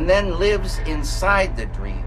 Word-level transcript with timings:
And 0.00 0.08
then 0.08 0.38
lives 0.38 0.78
inside 0.86 1.50
the 1.58 1.66
dream. 1.76 2.02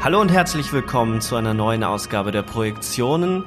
Hallo 0.00 0.20
und 0.20 0.30
herzlich 0.30 0.70
willkommen 0.74 1.22
zu 1.22 1.36
einer 1.36 1.54
neuen 1.54 1.82
Ausgabe 1.82 2.30
der 2.30 2.42
Projektionen. 2.42 3.44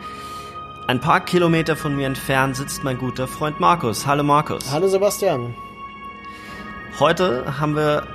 Ein 0.87 0.99
paar 0.99 1.23
Kilometer 1.23 1.75
von 1.75 1.95
mir 1.95 2.07
entfernt 2.07 2.55
sitzt 2.55 2.83
mein 2.83 2.97
guter 2.97 3.27
Freund 3.27 3.59
Markus. 3.59 4.07
Hallo 4.07 4.23
Markus. 4.23 4.71
Hallo 4.71 4.87
Sebastian. 4.87 5.53
Heute 6.99 7.59
haben 7.59 7.75
wir 7.75 8.07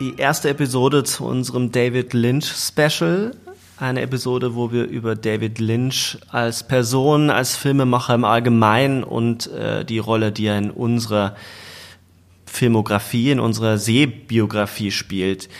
die 0.00 0.18
erste 0.18 0.50
Episode 0.50 1.04
zu 1.04 1.24
unserem 1.24 1.72
David 1.72 2.12
Lynch 2.12 2.44
Special. 2.44 3.32
Eine 3.78 4.00
Episode, 4.00 4.54
wo 4.54 4.72
wir 4.72 4.84
über 4.84 5.14
David 5.14 5.58
Lynch 5.58 6.16
als 6.30 6.66
Person, 6.66 7.28
als 7.28 7.56
Filmemacher 7.56 8.14
im 8.14 8.24
Allgemeinen 8.24 9.04
und 9.04 9.48
äh, 9.52 9.84
die 9.84 9.98
Rolle, 9.98 10.32
die 10.32 10.46
er 10.46 10.56
in 10.56 10.70
unserer 10.70 11.36
Filmografie, 12.46 13.32
in 13.32 13.38
unserer 13.38 13.76
Sehbiografie 13.76 14.90
spielt. 14.90 15.50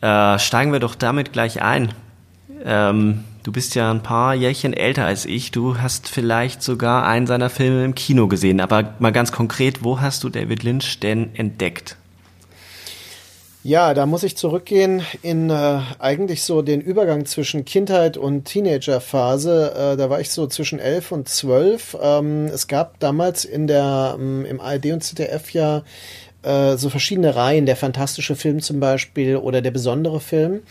Äh, 0.00 0.38
steigen 0.38 0.72
wir 0.72 0.80
doch 0.80 0.94
damit 0.94 1.34
gleich 1.34 1.60
ein. 1.60 1.92
Ähm, 2.64 3.24
du 3.42 3.52
bist 3.52 3.74
ja 3.74 3.90
ein 3.90 4.02
paar 4.02 4.34
Jährchen 4.34 4.72
älter 4.72 5.04
als 5.04 5.26
ich. 5.26 5.50
Du 5.50 5.76
hast 5.76 6.08
vielleicht 6.08 6.62
sogar 6.62 7.06
einen 7.06 7.26
seiner 7.26 7.50
Filme 7.50 7.84
im 7.84 7.94
Kino 7.94 8.26
gesehen. 8.26 8.62
Aber 8.62 8.94
mal 9.00 9.12
ganz 9.12 9.32
konkret, 9.32 9.84
wo 9.84 10.00
hast 10.00 10.24
du 10.24 10.30
David 10.30 10.62
Lynch 10.62 11.00
denn 11.00 11.34
entdeckt? 11.34 11.98
Ja, 13.62 13.92
da 13.92 14.06
muss 14.06 14.22
ich 14.22 14.38
zurückgehen 14.38 15.02
in 15.20 15.50
äh, 15.50 15.80
eigentlich 15.98 16.44
so 16.44 16.62
den 16.62 16.80
Übergang 16.80 17.26
zwischen 17.26 17.66
Kindheit 17.66 18.16
und 18.16 18.46
Teenagerphase. 18.46 19.74
Äh, 19.76 19.96
da 19.98 20.08
war 20.08 20.18
ich 20.18 20.30
so 20.30 20.46
zwischen 20.46 20.78
elf 20.78 21.12
und 21.12 21.28
zwölf. 21.28 21.94
Ähm, 22.00 22.46
es 22.46 22.68
gab 22.68 22.98
damals 23.00 23.44
in 23.44 23.66
der 23.66 24.16
ähm, 24.18 24.46
im 24.46 24.60
ARD 24.62 24.86
und 24.86 25.04
ZDF 25.04 25.50
ja 25.52 25.82
äh, 26.42 26.78
so 26.78 26.88
verschiedene 26.88 27.36
Reihen, 27.36 27.66
der 27.66 27.76
fantastische 27.76 28.34
Film 28.34 28.60
zum 28.60 28.80
Beispiel 28.80 29.36
oder 29.36 29.60
der 29.60 29.72
besondere 29.72 30.20
Film. 30.20 30.62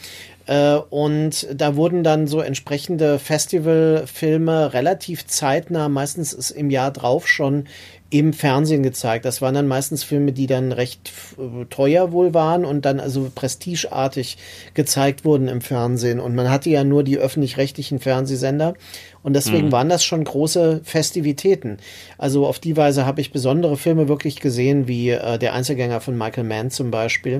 Äh, 0.47 0.77
und 0.89 1.47
da 1.53 1.75
wurden 1.75 2.03
dann 2.03 2.25
so 2.25 2.41
entsprechende 2.41 3.19
Festivalfilme 3.19 4.73
relativ 4.73 5.27
zeitnah, 5.27 5.89
meistens 5.89 6.49
im 6.49 6.71
Jahr 6.71 6.89
drauf 6.89 7.27
schon 7.27 7.67
im 8.11 8.33
Fernsehen 8.33 8.81
gezeigt. 8.81 9.25
Das 9.25 9.41
waren 9.41 9.53
dann 9.53 9.67
meistens 9.67 10.03
Filme, 10.03 10.31
die 10.31 10.47
dann 10.47 10.71
recht 10.71 11.11
äh, 11.37 11.65
teuer 11.65 12.11
wohl 12.11 12.33
waren 12.33 12.65
und 12.65 12.85
dann 12.85 12.99
also 12.99 13.31
prestigeartig 13.33 14.37
gezeigt 14.73 15.25
wurden 15.25 15.47
im 15.47 15.61
Fernsehen. 15.61 16.19
Und 16.19 16.33
man 16.33 16.49
hatte 16.49 16.69
ja 16.69 16.83
nur 16.83 17.03
die 17.03 17.17
öffentlich-rechtlichen 17.17 17.99
Fernsehsender. 17.99 18.73
Und 19.21 19.33
deswegen 19.33 19.67
mhm. 19.67 19.71
waren 19.71 19.89
das 19.89 20.03
schon 20.03 20.23
große 20.23 20.81
Festivitäten. 20.83 21.77
Also 22.17 22.47
auf 22.47 22.57
die 22.57 22.75
Weise 22.75 23.05
habe 23.05 23.21
ich 23.21 23.31
besondere 23.31 23.77
Filme 23.77 24.07
wirklich 24.07 24.39
gesehen, 24.39 24.87
wie 24.87 25.11
äh, 25.11 25.37
Der 25.37 25.53
Einzelgänger 25.53 26.01
von 26.01 26.17
Michael 26.17 26.45
Mann 26.45 26.71
zum 26.71 26.89
Beispiel. 26.89 27.39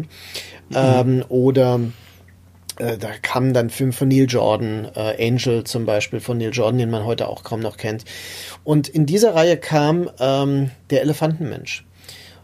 Mhm. 0.70 0.76
Ähm, 0.76 1.26
oder 1.30 1.80
äh, 2.80 2.98
da 2.98 3.10
kam 3.22 3.54
dann 3.54 3.70
Film 3.70 3.94
von 3.94 4.08
Neil 4.08 4.26
Jordan, 4.28 4.90
äh, 4.96 5.28
Angel 5.28 5.64
zum 5.64 5.86
Beispiel 5.86 6.20
von 6.20 6.38
Neil 6.38 6.52
Jordan, 6.52 6.80
den 6.80 6.90
man 6.90 7.06
heute 7.06 7.28
auch 7.28 7.44
kaum 7.44 7.60
noch 7.60 7.78
kennt. 7.78 8.06
Und 8.64 8.88
in 8.88 9.06
dieser 9.06 9.36
Reihe 9.36 9.58
kam 9.58 10.10
ähm, 10.20 10.72
Der 10.90 11.02
Elefantenmensch. 11.02 11.86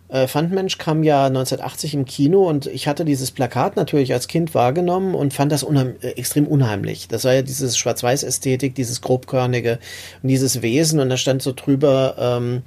Elefantenmensch 0.08 0.78
kam 0.78 1.04
ja 1.04 1.26
1980 1.26 1.96
im 1.96 2.06
Kino 2.06 2.48
und 2.48 2.68
ich 2.68 2.88
hatte 2.88 3.06
dieses 3.06 3.32
Plakat 3.32 3.76
natürlich 3.76 4.14
als 4.14 4.28
Kind 4.28 4.54
wahrgenommen 4.54 5.16
und 5.16 5.34
fand 5.34 5.52
das 5.52 5.64
unheim 5.64 5.96
äh, 6.02 6.10
extrem 6.10 6.46
unheimlich. 6.48 7.08
Das 7.08 7.24
war 7.24 7.34
ja 7.34 7.42
dieses 7.42 7.76
Schwarz-Weiß-Ästhetik, 7.78 8.76
dieses 8.76 9.02
grobkörnige 9.02 9.80
und 10.22 10.30
dieses 10.30 10.62
Wesen 10.62 11.00
und 11.00 11.10
da 11.10 11.18
stand 11.18 11.42
so 11.42 11.54
drüber, 11.54 12.16
ähm, 12.20 12.62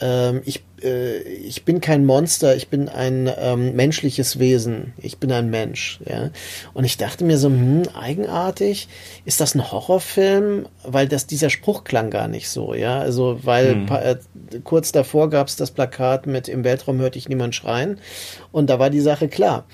ähm, 0.00 0.42
ich, 0.44 0.62
äh, 0.84 1.18
ich 1.22 1.64
bin 1.64 1.80
kein 1.80 2.04
Monster, 2.04 2.54
ich 2.54 2.68
bin 2.68 2.88
ein 2.88 3.30
ähm, 3.38 3.74
menschliches 3.74 4.38
Wesen, 4.38 4.92
ich 4.98 5.18
bin 5.18 5.32
ein 5.32 5.50
Mensch. 5.50 6.00
Ja? 6.08 6.30
Und 6.74 6.84
ich 6.84 6.96
dachte 6.96 7.24
mir 7.24 7.38
so, 7.38 7.48
hm, 7.48 7.82
eigenartig, 7.98 8.88
ist 9.24 9.40
das 9.40 9.54
ein 9.54 9.72
Horrorfilm? 9.72 10.66
Weil 10.84 11.08
das, 11.08 11.26
dieser 11.26 11.50
Spruch 11.50 11.84
klang 11.84 12.10
gar 12.10 12.28
nicht 12.28 12.48
so, 12.48 12.74
ja. 12.74 12.98
Also, 13.00 13.40
weil 13.42 13.74
hm. 13.74 13.88
äh, 13.90 14.16
kurz 14.62 14.92
davor 14.92 15.30
gab 15.30 15.48
es 15.48 15.56
das 15.56 15.70
Plakat 15.70 16.26
mit 16.26 16.48
Im 16.48 16.64
Weltraum 16.64 16.98
hörte 16.98 17.18
ich 17.18 17.28
niemand 17.28 17.54
schreien 17.54 17.98
und 18.52 18.70
da 18.70 18.78
war 18.78 18.90
die 18.90 19.00
Sache 19.00 19.28
klar. 19.28 19.64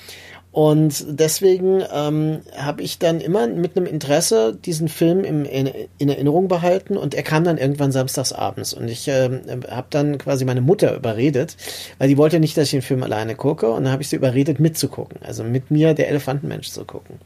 Und 0.53 1.05
deswegen 1.09 1.83
ähm, 1.93 2.41
habe 2.57 2.83
ich 2.83 2.99
dann 2.99 3.21
immer 3.21 3.47
mit 3.47 3.77
einem 3.77 3.87
Interesse 3.87 4.53
diesen 4.53 4.89
Film 4.89 5.23
im, 5.23 5.45
in, 5.45 5.71
in, 5.99 6.09
Erinnerung 6.09 6.49
behalten 6.49 6.97
und 6.97 7.15
er 7.15 7.23
kam 7.23 7.45
dann 7.45 7.57
irgendwann 7.57 7.93
samstags 7.93 8.33
abends. 8.33 8.75
Und 8.75 8.89
ich 8.89 9.07
äh, 9.07 9.31
habe 9.71 9.87
dann 9.91 10.19
quasi 10.19 10.45
meine 10.45 10.61
Mutter 10.61 10.97
überredet, 10.97 11.57
weil 11.99 12.09
die 12.09 12.19
wollte 12.19 12.41
nicht, 12.41 12.57
dass 12.57 12.65
ich 12.65 12.73
den 12.73 12.83
Film 12.83 13.05
alleine 13.05 13.37
gucke. 13.37 13.71
Und 13.71 13.85
dann 13.85 13.93
habe 13.93 14.03
ich 14.03 14.09
sie 14.09 14.17
überredet 14.17 14.59
mitzugucken, 14.59 15.19
also 15.23 15.45
mit 15.45 15.71
mir 15.71 15.95
der 15.95 16.09
Elefantenmensch 16.09 16.71
zu 16.71 16.85
gucken. 16.85 17.21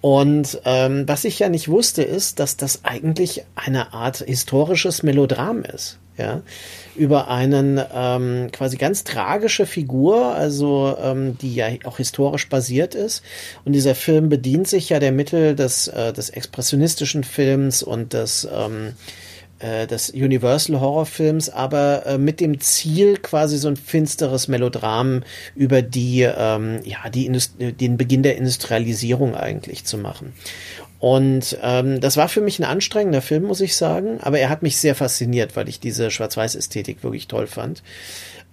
Und 0.00 0.60
ähm, 0.64 1.04
was 1.06 1.24
ich 1.24 1.38
ja 1.38 1.48
nicht 1.48 1.68
wusste, 1.68 2.02
ist, 2.02 2.40
dass 2.40 2.56
das 2.56 2.84
eigentlich 2.84 3.44
eine 3.54 3.92
Art 3.92 4.18
historisches 4.18 5.04
Melodram 5.04 5.62
ist 5.62 5.98
ja, 6.18 6.42
über 6.96 7.28
einen 7.28 7.80
ähm, 7.94 8.48
quasi 8.52 8.76
ganz 8.76 9.04
tragische 9.04 9.66
Figur, 9.66 10.34
also 10.34 10.96
ähm, 11.02 11.38
die 11.38 11.54
ja 11.54 11.68
auch 11.84 11.96
historisch 11.96 12.48
basiert 12.48 12.94
ist. 12.94 13.22
Und 13.64 13.72
dieser 13.72 13.94
Film 13.94 14.28
bedient 14.28 14.68
sich 14.68 14.88
ja 14.88 14.98
der 14.98 15.12
Mittel 15.12 15.54
des, 15.54 15.88
äh, 15.88 16.12
des 16.12 16.30
expressionistischen 16.30 17.24
Films 17.24 17.82
und 17.82 18.12
des 18.12 18.46
ähm, 18.52 18.94
äh, 19.60 19.88
des 19.88 20.10
Universal 20.10 20.80
Horrorfilms, 20.80 21.50
aber 21.50 22.06
äh, 22.06 22.16
mit 22.16 22.38
dem 22.38 22.60
Ziel, 22.60 23.16
quasi 23.16 23.58
so 23.58 23.66
ein 23.66 23.76
finsteres 23.76 24.46
Melodram 24.46 25.24
über 25.56 25.82
die, 25.82 26.22
ähm, 26.22 26.78
ja, 26.84 27.08
die 27.10 27.28
den 27.58 27.96
Beginn 27.96 28.22
der 28.22 28.36
Industrialisierung 28.36 29.34
eigentlich 29.34 29.84
zu 29.84 29.98
machen. 29.98 30.32
Und 31.00 31.56
ähm, 31.62 32.00
das 32.00 32.16
war 32.16 32.28
für 32.28 32.40
mich 32.40 32.58
ein 32.58 32.64
anstrengender 32.64 33.22
Film, 33.22 33.44
muss 33.44 33.60
ich 33.60 33.76
sagen. 33.76 34.18
Aber 34.20 34.38
er 34.38 34.48
hat 34.48 34.62
mich 34.62 34.78
sehr 34.78 34.94
fasziniert, 34.94 35.54
weil 35.56 35.68
ich 35.68 35.78
diese 35.80 36.10
Schwarz-Weiß-Ästhetik 36.10 37.04
wirklich 37.04 37.28
toll 37.28 37.46
fand. 37.46 37.82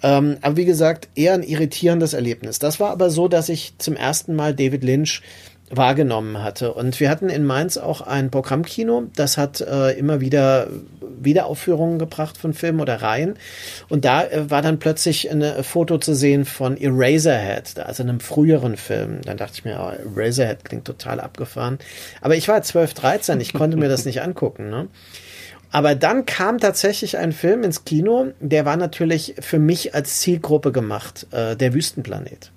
Ähm, 0.03 0.38
aber 0.41 0.57
wie 0.57 0.66
gesagt, 0.66 1.09
eher 1.16 1.33
ein 1.33 1.44
irritierendes 1.44 2.13
Erlebnis. 2.13 2.59
Das 2.59 2.79
war 2.79 2.91
aber 2.91 3.09
so, 3.09 3.28
dass 3.28 3.50
ich 3.50 3.73
zum 3.79 3.95
ersten 3.95 4.35
Mal 4.35 4.53
David 4.53 4.83
Lynch 4.83 5.22
wahrgenommen 5.71 6.43
hatte. 6.43 6.73
Und 6.73 6.99
wir 6.99 7.09
hatten 7.09 7.29
in 7.29 7.43
Mainz 7.43 7.77
auch 7.77 8.01
ein 8.01 8.29
Programmkino, 8.29 9.05
das 9.15 9.37
hat 9.37 9.62
äh, 9.62 9.91
immer 9.91 10.21
wieder 10.21 10.67
Wiederaufführungen 11.19 11.97
gebracht 11.97 12.38
von 12.38 12.53
Filmen 12.53 12.81
oder 12.81 13.01
Reihen. 13.01 13.35
Und 13.89 14.06
da 14.06 14.23
äh, 14.23 14.50
war 14.50 14.62
dann 14.62 14.79
plötzlich 14.79 15.31
ein 15.31 15.63
Foto 15.63 15.97
zu 15.97 16.13
sehen 16.13 16.45
von 16.45 16.77
Eraserhead, 16.77 17.79
also 17.79 18.03
einem 18.03 18.19
früheren 18.19 18.77
Film. 18.77 19.21
Dann 19.21 19.38
dachte 19.38 19.53
ich 19.56 19.65
mir, 19.65 19.79
oh, 19.79 20.17
Eraserhead 20.17 20.65
klingt 20.65 20.85
total 20.85 21.19
abgefahren. 21.19 21.79
Aber 22.21 22.35
ich 22.35 22.47
war 22.47 22.61
12, 22.61 22.94
13, 22.94 23.41
ich 23.41 23.53
konnte 23.53 23.77
mir 23.77 23.89
das 23.89 24.06
nicht 24.06 24.21
angucken. 24.21 24.69
Ne? 24.69 24.88
Aber 25.71 25.95
dann 25.95 26.25
kam 26.25 26.59
tatsächlich 26.59 27.18
ein 27.18 27.31
Film 27.31 27.63
ins 27.63 27.85
Kino, 27.85 28.27
der 28.39 28.65
war 28.65 28.77
natürlich 28.77 29.35
für 29.39 29.59
mich 29.59 29.95
als 29.95 30.19
Zielgruppe 30.19 30.71
gemacht, 30.71 31.27
äh, 31.31 31.56
der 31.56 31.73
Wüstenplanet. 31.73 32.51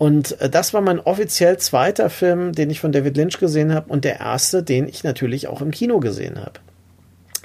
Und 0.00 0.40
äh, 0.40 0.48
das 0.48 0.72
war 0.72 0.80
mein 0.80 0.98
offiziell 0.98 1.58
zweiter 1.58 2.08
Film, 2.08 2.52
den 2.54 2.70
ich 2.70 2.80
von 2.80 2.90
David 2.90 3.18
Lynch 3.18 3.38
gesehen 3.38 3.74
habe 3.74 3.92
und 3.92 4.06
der 4.06 4.18
erste, 4.18 4.62
den 4.62 4.88
ich 4.88 5.04
natürlich 5.04 5.46
auch 5.46 5.60
im 5.60 5.72
Kino 5.72 6.00
gesehen 6.00 6.40
habe. 6.40 6.54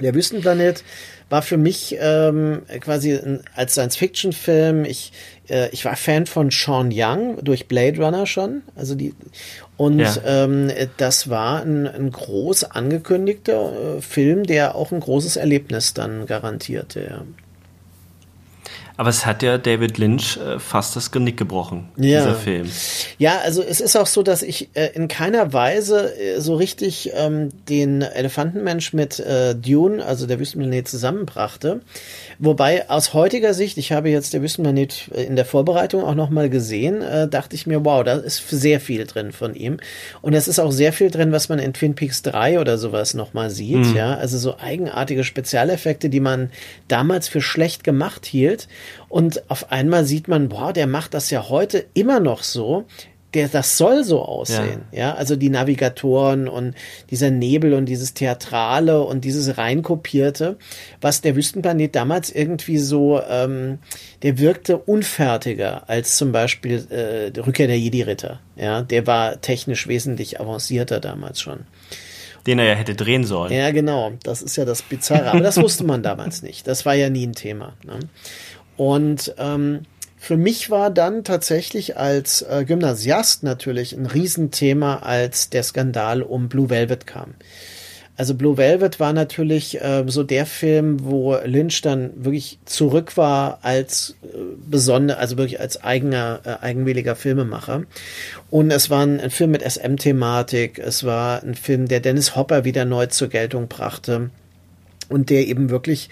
Der 0.00 0.14
Wüstenplanet 0.14 0.82
war 1.28 1.42
für 1.42 1.58
mich 1.58 1.98
ähm, 2.00 2.62
quasi 2.80 3.20
als 3.54 3.72
Science-Fiction-Film. 3.72 4.86
Ich, 4.86 5.12
äh, 5.50 5.68
ich 5.72 5.84
war 5.84 5.96
Fan 5.96 6.24
von 6.24 6.50
Sean 6.50 6.88
Young 6.90 7.44
durch 7.44 7.68
Blade 7.68 8.02
Runner 8.02 8.24
schon. 8.24 8.62
Also 8.74 8.94
die 8.94 9.12
und 9.76 9.98
ja. 9.98 10.16
ähm, 10.24 10.70
das 10.96 11.28
war 11.28 11.60
ein, 11.60 11.86
ein 11.86 12.10
groß 12.10 12.64
angekündigter 12.64 13.98
äh, 13.98 14.00
Film, 14.00 14.44
der 14.44 14.76
auch 14.76 14.92
ein 14.92 15.00
großes 15.00 15.36
Erlebnis 15.36 15.92
dann 15.92 16.24
garantierte. 16.24 17.02
Ja. 17.02 17.22
Aber 18.96 19.10
es 19.10 19.26
hat 19.26 19.42
ja 19.42 19.58
David 19.58 19.98
Lynch 19.98 20.38
äh, 20.38 20.58
fast 20.58 20.96
das 20.96 21.10
Genick 21.10 21.36
gebrochen, 21.36 21.88
ja. 21.96 22.20
dieser 22.20 22.34
Film. 22.34 22.70
Ja, 23.18 23.40
also 23.44 23.62
es 23.62 23.80
ist 23.80 23.96
auch 23.96 24.06
so, 24.06 24.22
dass 24.22 24.42
ich 24.42 24.70
äh, 24.74 24.90
in 24.94 25.08
keiner 25.08 25.52
Weise 25.52 26.18
äh, 26.18 26.40
so 26.40 26.54
richtig 26.56 27.12
ähm, 27.14 27.50
den 27.68 28.00
Elefantenmensch 28.00 28.94
mit 28.94 29.20
äh, 29.20 29.54
Dune, 29.54 30.04
also 30.04 30.26
der 30.26 30.40
Wüstenplanet, 30.40 30.88
zusammenbrachte. 30.88 31.82
Wobei 32.38 32.88
aus 32.88 33.12
heutiger 33.12 33.52
Sicht, 33.52 33.76
ich 33.76 33.92
habe 33.92 34.08
jetzt 34.08 34.32
der 34.32 34.40
Wüstenplanet 34.40 35.10
äh, 35.14 35.24
in 35.24 35.36
der 35.36 35.44
Vorbereitung 35.44 36.02
auch 36.02 36.14
nochmal 36.14 36.48
gesehen, 36.48 37.02
äh, 37.02 37.28
dachte 37.28 37.54
ich 37.54 37.66
mir, 37.66 37.84
wow, 37.84 38.02
da 38.02 38.14
ist 38.14 38.48
sehr 38.48 38.80
viel 38.80 39.04
drin 39.04 39.32
von 39.32 39.54
ihm. 39.54 39.76
Und 40.22 40.32
es 40.32 40.48
ist 40.48 40.58
auch 40.58 40.72
sehr 40.72 40.94
viel 40.94 41.10
drin, 41.10 41.32
was 41.32 41.50
man 41.50 41.58
in 41.58 41.74
Twin 41.74 41.94
Peaks 41.94 42.22
3 42.22 42.60
oder 42.60 42.78
sowas 42.78 43.12
nochmal 43.12 43.50
sieht. 43.50 43.76
Mhm. 43.76 43.94
Ja, 43.94 44.14
also 44.14 44.38
so 44.38 44.58
eigenartige 44.58 45.22
Spezialeffekte, 45.22 46.08
die 46.08 46.20
man 46.20 46.50
damals 46.88 47.28
für 47.28 47.42
schlecht 47.42 47.84
gemacht 47.84 48.24
hielt. 48.24 48.68
Und 49.08 49.48
auf 49.50 49.70
einmal 49.70 50.04
sieht 50.04 50.28
man, 50.28 50.48
boah, 50.48 50.72
der 50.72 50.86
macht 50.86 51.14
das 51.14 51.30
ja 51.30 51.48
heute 51.48 51.86
immer 51.94 52.20
noch 52.20 52.42
so. 52.42 52.84
Der, 53.34 53.48
das 53.48 53.76
soll 53.76 54.02
so 54.02 54.22
aussehen, 54.22 54.82
ja. 54.92 54.98
ja. 54.98 55.14
Also 55.14 55.36
die 55.36 55.50
Navigatoren 55.50 56.48
und 56.48 56.74
dieser 57.10 57.30
Nebel 57.30 57.74
und 57.74 57.84
dieses 57.84 58.14
Theatrale 58.14 59.02
und 59.02 59.24
dieses 59.24 59.58
reinkopierte, 59.58 60.56
was 61.02 61.20
der 61.20 61.36
Wüstenplanet 61.36 61.94
damals 61.94 62.30
irgendwie 62.30 62.78
so, 62.78 63.20
ähm, 63.28 63.78
der 64.22 64.38
wirkte 64.38 64.78
unfertiger 64.78 65.88
als 65.90 66.16
zum 66.16 66.32
Beispiel 66.32 66.86
äh, 66.90 67.30
die 67.30 67.40
Rückkehr 67.40 67.66
der 67.66 67.78
Jedi-Ritter. 67.78 68.40
Ja, 68.54 68.80
der 68.80 69.06
war 69.06 69.40
technisch 69.40 69.86
wesentlich 69.86 70.40
avancierter 70.40 71.00
damals 71.00 71.40
schon 71.40 71.66
den 72.46 72.60
er 72.60 72.66
ja 72.66 72.74
hätte 72.74 72.94
drehen 72.94 73.24
sollen. 73.24 73.52
Ja, 73.52 73.70
genau. 73.72 74.12
Das 74.22 74.40
ist 74.40 74.56
ja 74.56 74.64
das 74.64 74.82
Bizarre. 74.82 75.30
Aber 75.32 75.40
das 75.40 75.56
wusste 75.60 75.84
man 75.84 76.02
damals 76.02 76.42
nicht. 76.42 76.66
Das 76.66 76.86
war 76.86 76.94
ja 76.94 77.10
nie 77.10 77.26
ein 77.26 77.32
Thema. 77.32 77.74
Ne? 77.84 77.98
Und 78.76 79.34
ähm, 79.38 79.82
für 80.18 80.36
mich 80.36 80.70
war 80.70 80.90
dann 80.90 81.24
tatsächlich 81.24 81.96
als 81.96 82.42
äh, 82.42 82.64
Gymnasiast 82.66 83.42
natürlich 83.42 83.92
ein 83.92 84.06
Riesenthema, 84.06 84.96
als 84.96 85.50
der 85.50 85.62
Skandal 85.62 86.22
um 86.22 86.48
Blue 86.48 86.70
Velvet 86.70 87.06
kam. 87.06 87.34
Also 88.18 88.34
Blue 88.34 88.56
Velvet 88.56 88.98
war 88.98 89.12
natürlich 89.12 89.80
äh, 89.80 90.04
so 90.06 90.22
der 90.22 90.46
Film, 90.46 91.04
wo 91.04 91.36
Lynch 91.44 91.82
dann 91.82 92.12
wirklich 92.16 92.58
zurück 92.64 93.18
war 93.18 93.58
als 93.60 94.16
äh, 94.22 94.38
besonder, 94.68 95.18
also 95.18 95.36
wirklich 95.36 95.60
als 95.60 95.84
eigener, 95.84 96.40
äh, 96.44 96.64
eigenwilliger 96.64 97.14
Filmemacher. 97.14 97.82
Und 98.50 98.70
es 98.70 98.88
war 98.88 99.02
ein, 99.02 99.20
ein 99.20 99.30
Film 99.30 99.50
mit 99.50 99.62
SM-Thematik. 99.62 100.78
Es 100.78 101.04
war 101.04 101.42
ein 101.42 101.54
Film, 101.54 101.88
der 101.88 102.00
Dennis 102.00 102.34
Hopper 102.34 102.64
wieder 102.64 102.86
neu 102.86 103.06
zur 103.06 103.28
Geltung 103.28 103.68
brachte 103.68 104.30
und 105.10 105.28
der 105.28 105.46
eben 105.46 105.68
wirklich 105.68 106.08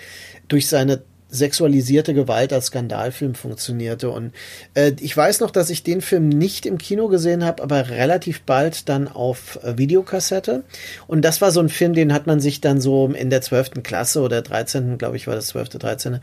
durch 0.49 0.69
seine 0.69 1.01
sexualisierte 1.35 2.15
Gewalt 2.15 2.53
als 2.53 2.67
Skandalfilm 2.67 3.35
funktionierte. 3.35 4.11
Und 4.11 4.33
äh, 4.75 4.93
ich 5.01 5.17
weiß 5.17 5.41
noch, 5.41 5.51
dass 5.51 5.71
ich 5.71 5.83
den 5.83 6.01
Film 6.01 6.29
nicht 6.29 6.67
im 6.67 6.79
Kino 6.79 7.09
gesehen 7.09 7.45
habe, 7.45 7.63
aber 7.63 7.91
relativ 7.91 8.43
bald 8.43 8.89
dann 8.89 9.09
auf 9.09 9.59
äh, 9.63 9.77
Videokassette. 9.77 10.65
Und 11.07 11.23
das 11.23 11.41
war 11.41 11.51
so 11.51 11.61
ein 11.61 11.69
Film, 11.69 11.95
den 11.95 12.13
hat 12.13 12.27
man 12.27 12.41
sich 12.41 12.61
dann 12.61 12.81
so 12.81 13.07
in 13.09 13.31
der 13.31 13.43
zwölften 13.43 13.83
Klasse 13.83 14.21
oder 14.21 14.43
13., 14.43 14.99
glaube 14.99 15.17
ich, 15.17 15.27
war 15.27 15.35
das 15.35 15.49
zwölfte, 15.49 15.79
13., 15.79 16.21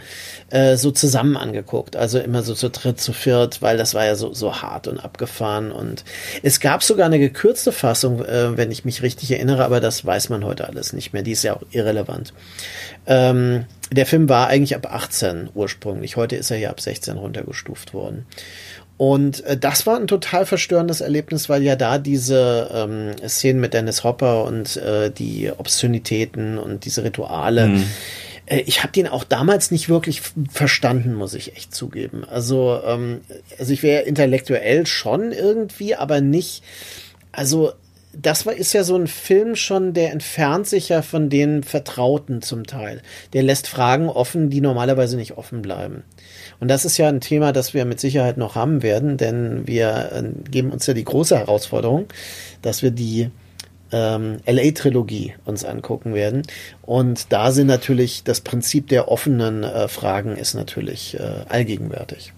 äh, 0.50 0.78
so 0.78 0.92
zusammen 0.92 1.38
angeguckt. 1.38 1.96
Also 1.96 2.20
immer 2.20 2.44
so 2.44 2.54
zu 2.54 2.70
dritt, 2.70 3.00
zu 3.00 3.14
viert, 3.14 3.62
weil 3.62 3.78
das 3.78 3.94
war 3.94 4.06
ja 4.06 4.16
so, 4.16 4.34
so 4.34 4.62
hart 4.62 4.88
und 4.88 5.04
abgefahren. 5.04 5.72
Und 5.72 6.04
es 6.44 6.60
gab 6.60 6.84
sogar 6.84 7.06
eine 7.06 7.20
gekürzte 7.20 7.72
Fassung, 7.72 8.24
äh, 8.24 8.58
wenn 8.58 8.72
ich 8.72 8.86
mich 8.86 9.02
richtig 9.02 9.32
erinnere, 9.32 9.66
aber 9.66 9.80
das 9.80 10.06
weiß 10.06 10.30
man 10.30 10.46
heute 10.46 10.68
alles 10.68 10.94
nicht 10.94 11.14
mehr. 11.14 11.24
Die 11.24 11.32
ist 11.32 11.44
ja 11.44 11.56
auch 11.56 11.64
irrelevant. 11.72 12.34
Ähm, 13.06 13.66
der 13.92 14.06
Film 14.06 14.30
war 14.30 14.48
eigentlich 14.48 14.76
ab 14.76 14.92
18 14.92 15.50
ursprünglich. 15.54 16.16
Heute 16.16 16.38
ist 16.38 16.50
er 16.50 16.58
ja 16.58 16.70
ab 16.70 16.80
16 16.80 17.18
runtergestuft 17.18 17.94
worden. 17.94 18.26
Und 18.98 19.44
äh, 19.46 19.58
das 19.58 19.86
war 19.86 19.98
ein 19.98 20.08
total 20.08 20.46
verstörendes 20.46 21.02
Erlebnis, 21.02 21.50
weil 21.50 21.64
ja 21.64 21.76
da 21.76 21.98
diese 21.98 22.70
ähm, 22.74 23.12
Szenen 23.28 23.60
mit 23.60 23.74
Dennis 23.74 24.04
Hopper 24.04 24.46
und 24.46 24.78
äh, 24.78 25.12
die 25.12 25.52
Obszönitäten 25.52 26.58
und 26.58 26.86
diese 26.86 27.04
Rituale, 27.04 27.68
mhm. 27.68 27.84
äh, 28.46 28.60
ich 28.60 28.84
habe 28.84 28.94
den 28.94 29.08
auch 29.08 29.24
damals 29.24 29.72
nicht 29.72 29.90
wirklich 29.90 30.22
verstanden, 30.50 31.16
muss 31.16 31.34
ich 31.34 31.56
echt 31.58 31.76
zugeben. 31.76 32.24
Also, 32.30 32.80
ähm, 32.86 33.22
also 33.60 33.74
ich 33.74 33.84
wäre 33.84 34.04
intellektuell 34.04 34.86
schon 34.86 35.32
irgendwie, 35.32 35.96
aber 35.96 36.22
nicht, 36.22 36.64
also 37.32 37.74
das 38.14 38.46
war, 38.46 38.54
ist 38.54 38.74
ja 38.74 38.84
so 38.84 38.96
ein 38.96 39.08
Film 39.08 39.56
schon, 39.56 39.94
der 39.94 40.12
entfernt 40.12 40.68
sich 40.68 40.90
ja 40.90 41.02
von 41.02 41.30
den 41.30 41.64
Vertrauten 41.64 42.42
zum 42.42 42.66
Teil. 42.66 43.02
Der 43.34 43.44
lässt 43.44 43.68
Fragen 43.68 44.10
offen, 44.10 44.50
die 44.50 44.62
normalerweise 44.62 45.16
nicht 45.16 45.38
offen 45.38 45.62
bleiben. 45.62 46.04
Und 46.60 46.68
das 46.68 46.86
ist 46.86 46.98
ja 46.98 47.08
ein 47.08 47.22
Thema, 47.22 47.54
das 47.54 47.74
wir 47.74 47.86
mit 47.86 48.00
Sicherheit 48.00 48.38
noch 48.38 48.56
haben 48.56 48.84
werden, 48.84 49.18
denn 49.18 49.66
wir 49.66 50.12
äh, 50.12 50.50
geben 50.50 50.72
uns 50.72 50.86
ja 50.88 50.94
die 50.94 51.06
große 51.06 51.38
Herausforderung, 51.38 52.08
dass 52.62 52.84
wir 52.84 52.92
die 52.92 53.30
ähm, 53.92 54.38
LA-Trilogie 54.46 55.34
uns 55.46 55.64
angucken 55.66 56.14
werden. 56.14 56.44
Und 56.82 57.32
da 57.32 57.52
sind 57.52 57.68
natürlich 57.68 58.24
das 58.24 58.42
Prinzip 58.42 58.88
der 58.88 59.10
offenen 59.10 59.64
äh, 59.64 59.88
Fragen 59.88 60.36
ist 60.36 60.54
natürlich 60.54 61.20
äh, 61.20 61.46
allgegenwärtig. 61.50 62.34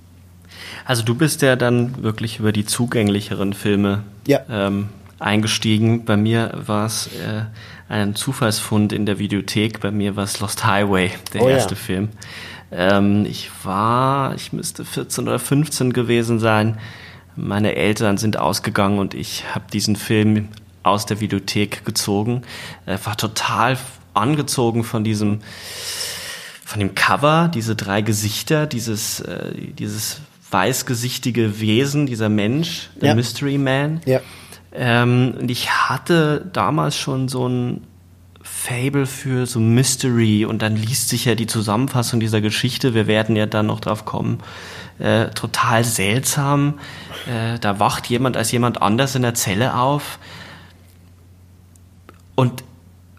Also 0.85 1.03
du 1.03 1.15
bist 1.15 1.41
ja 1.41 1.55
dann 1.55 2.03
wirklich 2.03 2.39
über 2.39 2.51
die 2.51 2.65
zugänglicheren 2.65 3.53
Filme 3.53 4.03
ja. 4.27 4.41
ähm, 4.49 4.89
eingestiegen. 5.19 6.05
Bei 6.05 6.17
mir 6.17 6.51
war 6.65 6.85
es 6.85 7.07
äh, 7.07 7.43
ein 7.89 8.15
Zufallsfund 8.15 8.93
in 8.93 9.05
der 9.05 9.19
Videothek. 9.19 9.79
Bei 9.79 9.91
mir 9.91 10.15
war 10.15 10.23
es 10.23 10.39
Lost 10.39 10.65
Highway, 10.65 11.11
der 11.33 11.41
oh, 11.41 11.49
erste 11.49 11.75
ja. 11.75 11.79
Film. 11.79 12.09
Ähm, 12.71 13.25
ich 13.25 13.49
war, 13.63 14.35
ich 14.35 14.53
müsste 14.53 14.85
14 14.85 15.27
oder 15.27 15.39
15 15.39 15.93
gewesen 15.93 16.39
sein. 16.39 16.79
Meine 17.35 17.75
Eltern 17.75 18.17
sind 18.17 18.37
ausgegangen 18.37 18.99
und 18.99 19.13
ich 19.13 19.43
habe 19.53 19.65
diesen 19.71 19.95
Film 19.95 20.49
aus 20.83 21.05
der 21.05 21.19
Videothek 21.19 21.85
gezogen. 21.85 22.43
Er 22.85 23.03
war 23.05 23.17
total 23.17 23.77
angezogen 24.13 24.83
von 24.83 25.03
diesem, 25.03 25.39
von 26.65 26.79
dem 26.79 26.93
Cover, 26.93 27.49
diese 27.53 27.75
drei 27.75 28.01
Gesichter, 28.01 28.67
dieses, 28.67 29.19
äh, 29.21 29.53
dieses 29.55 30.21
weißgesichtige 30.51 31.59
Wesen, 31.59 32.05
dieser 32.05 32.29
Mensch, 32.29 32.89
der 33.01 33.09
ja. 33.09 33.15
Mystery 33.15 33.57
Man. 33.57 34.01
Ja. 34.05 34.19
Ähm, 34.73 35.35
und 35.39 35.51
ich 35.51 35.69
hatte 35.69 36.49
damals 36.51 36.97
schon 36.97 37.27
so 37.27 37.47
ein 37.47 37.81
Fable 38.41 39.05
für 39.05 39.45
so 39.45 39.59
Mystery 39.59 40.45
und 40.45 40.61
dann 40.61 40.75
liest 40.75 41.09
sich 41.09 41.25
ja 41.25 41.35
die 41.35 41.47
Zusammenfassung 41.47 42.19
dieser 42.19 42.41
Geschichte, 42.41 42.93
wir 42.93 43.07
werden 43.07 43.35
ja 43.35 43.45
dann 43.45 43.67
noch 43.67 43.79
drauf 43.79 44.03
kommen, 44.03 44.39
äh, 44.99 45.29
total 45.29 45.83
seltsam. 45.83 46.79
Äh, 47.27 47.59
da 47.59 47.79
wacht 47.79 48.07
jemand 48.07 48.35
als 48.35 48.51
jemand 48.51 48.81
anders 48.81 49.15
in 49.15 49.21
der 49.21 49.33
Zelle 49.33 49.75
auf. 49.75 50.19
Und 52.35 52.63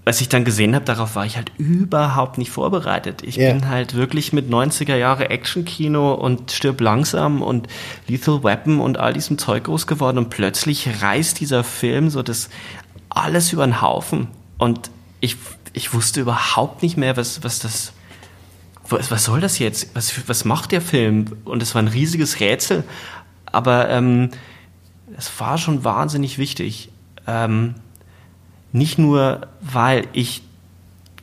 was 0.04 0.20
ich 0.20 0.28
dann 0.28 0.44
gesehen 0.44 0.74
habe, 0.74 0.84
darauf 0.84 1.16
war 1.16 1.24
ich 1.24 1.36
halt 1.36 1.50
überhaupt 1.56 2.36
nicht 2.36 2.50
vorbereitet. 2.50 3.22
Ich 3.22 3.38
yeah. 3.38 3.52
bin 3.52 3.68
halt 3.68 3.94
wirklich 3.94 4.32
mit 4.32 4.50
90er 4.50 4.96
Jahre 4.96 5.30
Actionkino 5.30 6.12
und 6.12 6.52
stirb 6.52 6.80
langsam 6.80 7.40
und 7.40 7.68
Lethal 8.06 8.44
Weapon 8.44 8.80
und 8.80 8.98
all 8.98 9.14
diesem 9.14 9.38
Zeug 9.38 9.64
groß 9.64 9.86
geworden 9.86 10.18
und 10.18 10.28
plötzlich 10.28 11.02
reißt 11.02 11.40
dieser 11.40 11.64
Film 11.64 12.10
so 12.10 12.22
das 12.22 12.50
alles 13.08 13.52
über 13.52 13.66
den 13.66 13.80
Haufen 13.80 14.28
und 14.58 14.90
ich, 15.20 15.36
ich 15.72 15.94
wusste 15.94 16.20
überhaupt 16.20 16.82
nicht 16.82 16.98
mehr, 16.98 17.16
was, 17.16 17.42
was 17.42 17.60
das, 17.60 17.92
was, 18.88 19.10
was 19.10 19.24
soll 19.24 19.40
das 19.40 19.58
jetzt? 19.58 19.94
Was, 19.94 20.28
was 20.28 20.44
macht 20.44 20.72
der 20.72 20.82
Film? 20.82 21.36
Und 21.44 21.62
es 21.62 21.74
war 21.74 21.80
ein 21.82 21.88
riesiges 21.88 22.40
Rätsel, 22.40 22.84
aber 23.46 23.88
ähm, 23.88 24.30
es 25.16 25.30
war 25.40 25.56
schon 25.56 25.82
wahnsinnig 25.82 26.36
wichtig. 26.36 26.90
Ähm, 27.26 27.76
nicht 28.74 28.98
nur, 28.98 29.46
weil 29.60 30.08
ich 30.12 30.42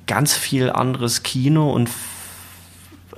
ganz 0.08 0.34
viel 0.34 0.70
anderes 0.70 1.22
Kino 1.22 1.70
und 1.74 1.90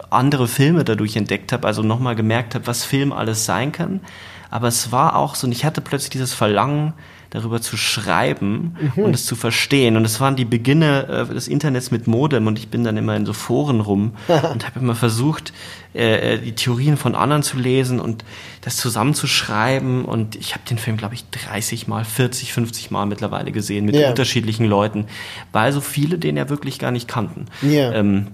andere 0.10 0.48
Filme 0.48 0.84
dadurch 0.84 1.16
entdeckt 1.16 1.52
habe, 1.52 1.68
also 1.68 1.84
nochmal 1.84 2.16
gemerkt 2.16 2.56
habe, 2.56 2.66
was 2.66 2.84
Film 2.84 3.14
alles 3.14 3.46
sein 3.46 3.72
kann, 3.72 4.02
Aber 4.50 4.68
es 4.68 4.92
war 4.92 5.16
auch 5.16 5.36
so, 5.36 5.46
und 5.46 5.52
ich 5.52 5.66
hatte 5.66 5.82
plötzlich 5.82 6.10
dieses 6.10 6.34
Verlangen, 6.34 6.94
darüber 7.34 7.62
zu 7.62 7.78
schreiben 7.78 8.78
mhm. 8.96 9.06
und 9.06 9.16
es 9.16 9.26
zu 9.26 9.36
verstehen. 9.36 9.98
Und 9.98 10.06
es 10.06 10.20
waren 10.20 10.36
die 10.36 10.46
Beginne 10.46 11.26
äh, 11.30 11.34
des 11.34 11.48
Internets 11.48 11.90
mit 11.90 12.06
Modem 12.06 12.46
und 12.46 12.60
ich 12.60 12.68
bin 12.68 12.84
dann 12.84 12.96
immer 12.96 13.16
in 13.16 13.26
so 13.26 13.34
Foren 13.34 13.82
rum 13.82 14.14
und 14.28 14.68
habe 14.68 14.80
immer 14.80 14.94
versucht, 14.94 15.52
äh, 15.96 16.36
äh, 16.36 16.38
die 16.38 16.54
Theorien 16.54 16.96
von 16.96 17.16
anderen 17.16 17.42
zu 17.42 17.58
lesen 17.58 18.00
und 18.00 18.24
das 18.62 18.78
zusammenzuschreiben. 18.78 20.06
Und 20.06 20.36
ich 20.36 20.54
habe 20.54 20.64
den 20.70 20.78
Film, 20.78 20.96
glaube 20.96 21.16
ich, 21.16 21.28
30 21.32 21.88
Mal, 21.88 22.06
40, 22.06 22.54
50 22.54 22.92
Mal 22.92 23.08
mittlerweile 23.08 23.52
gesehen 23.52 23.86
mit 23.86 23.96
yeah. 23.96 24.10
unterschiedlichen 24.10 24.68
Leuten, 24.68 25.08
weil 25.52 25.74
so 25.74 25.82
viele 25.82 26.20
den 26.20 26.38
ja 26.38 26.50
wirklich 26.50 26.78
gar 26.78 26.92
nicht 26.92 27.08
kannten. 27.08 27.48
Yeah. 27.64 27.94
Ähm, 27.94 28.28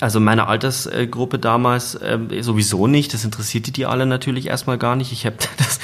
also 0.00 0.18
meine 0.18 0.48
Altersgruppe 0.48 1.38
damals 1.38 1.94
äh, 1.94 2.18
sowieso 2.40 2.86
nicht. 2.86 3.14
Das 3.14 3.24
interessierte 3.24 3.70
die 3.70 3.86
alle 3.86 4.04
natürlich 4.04 4.46
erstmal 4.46 4.78
gar 4.78 4.96
nicht. 4.96 5.12
Ich 5.12 5.26
habe 5.26 5.36
das 5.58 5.78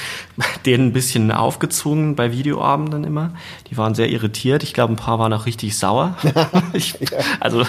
denen 0.65 0.87
ein 0.87 0.93
bisschen 0.93 1.31
aufgezwungen 1.31 2.15
bei 2.15 2.31
Videoabenden 2.31 3.03
immer. 3.03 3.33
Die 3.69 3.77
waren 3.77 3.95
sehr 3.95 4.09
irritiert. 4.09 4.63
Ich 4.63 4.73
glaube, 4.73 4.93
ein 4.93 4.97
paar 4.97 5.19
waren 5.19 5.31
auch 5.33 5.45
richtig 5.45 5.77
sauer. 5.77 6.17
ich, 6.73 6.95
also 7.39 7.65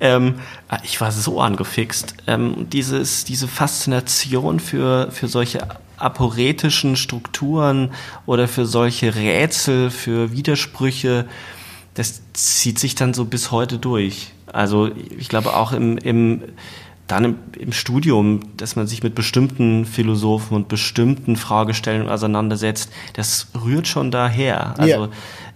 ähm, 0.00 0.36
ich 0.82 1.00
war 1.00 1.12
so 1.12 1.40
angefixt. 1.40 2.14
Ähm, 2.26 2.68
dieses, 2.70 3.24
diese 3.24 3.48
Faszination 3.48 4.60
für, 4.60 5.10
für 5.10 5.28
solche 5.28 5.66
aporetischen 5.98 6.96
Strukturen 6.96 7.92
oder 8.26 8.48
für 8.48 8.66
solche 8.66 9.14
Rätsel, 9.14 9.90
für 9.90 10.32
Widersprüche, 10.32 11.26
das 11.94 12.22
zieht 12.32 12.78
sich 12.78 12.94
dann 12.94 13.14
so 13.14 13.24
bis 13.24 13.50
heute 13.50 13.78
durch. 13.78 14.32
Also 14.52 14.90
ich 15.18 15.28
glaube 15.28 15.54
auch 15.54 15.72
im, 15.72 15.98
im 15.98 16.42
dann 17.08 17.24
im, 17.24 17.38
im, 17.58 17.72
Studium, 17.72 18.40
dass 18.58 18.76
man 18.76 18.86
sich 18.86 19.02
mit 19.02 19.14
bestimmten 19.14 19.86
Philosophen 19.86 20.54
und 20.54 20.68
bestimmten 20.68 21.36
Fragestellungen 21.36 22.10
auseinandersetzt, 22.10 22.92
das 23.14 23.48
rührt 23.64 23.88
schon 23.88 24.10
daher. 24.10 24.78
Also 24.78 25.08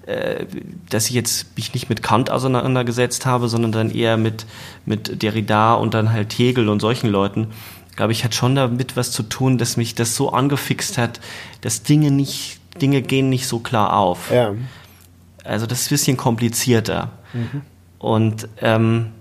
yeah. 0.06 0.14
äh, 0.14 0.46
dass 0.88 1.08
ich 1.08 1.12
jetzt 1.12 1.54
mich 1.56 1.74
nicht 1.74 1.90
mit 1.90 2.02
Kant 2.02 2.30
auseinandergesetzt 2.30 3.26
habe, 3.26 3.48
sondern 3.48 3.70
dann 3.70 3.90
eher 3.90 4.16
mit, 4.16 4.46
mit 4.86 5.22
Derrida 5.22 5.74
und 5.74 5.92
dann 5.92 6.10
halt 6.10 6.32
Hegel 6.32 6.70
und 6.70 6.80
solchen 6.80 7.10
Leuten, 7.10 7.48
glaube 7.96 8.12
ich, 8.12 8.24
hat 8.24 8.34
schon 8.34 8.54
damit 8.54 8.96
was 8.96 9.10
zu 9.10 9.22
tun, 9.22 9.58
dass 9.58 9.76
mich 9.76 9.94
das 9.94 10.16
so 10.16 10.32
angefixt 10.32 10.96
hat, 10.96 11.20
dass 11.60 11.82
Dinge 11.82 12.10
nicht, 12.10 12.60
Dinge 12.80 13.02
gehen 13.02 13.28
nicht 13.28 13.46
so 13.46 13.58
klar 13.58 13.94
auf. 13.94 14.30
Ja. 14.30 14.54
Also 15.44 15.66
das 15.66 15.82
ist 15.82 15.86
ein 15.88 15.94
bisschen 15.94 16.16
komplizierter. 16.16 17.10
Mhm. 17.34 17.60
Und, 18.02 18.48
ähm, 18.60 19.12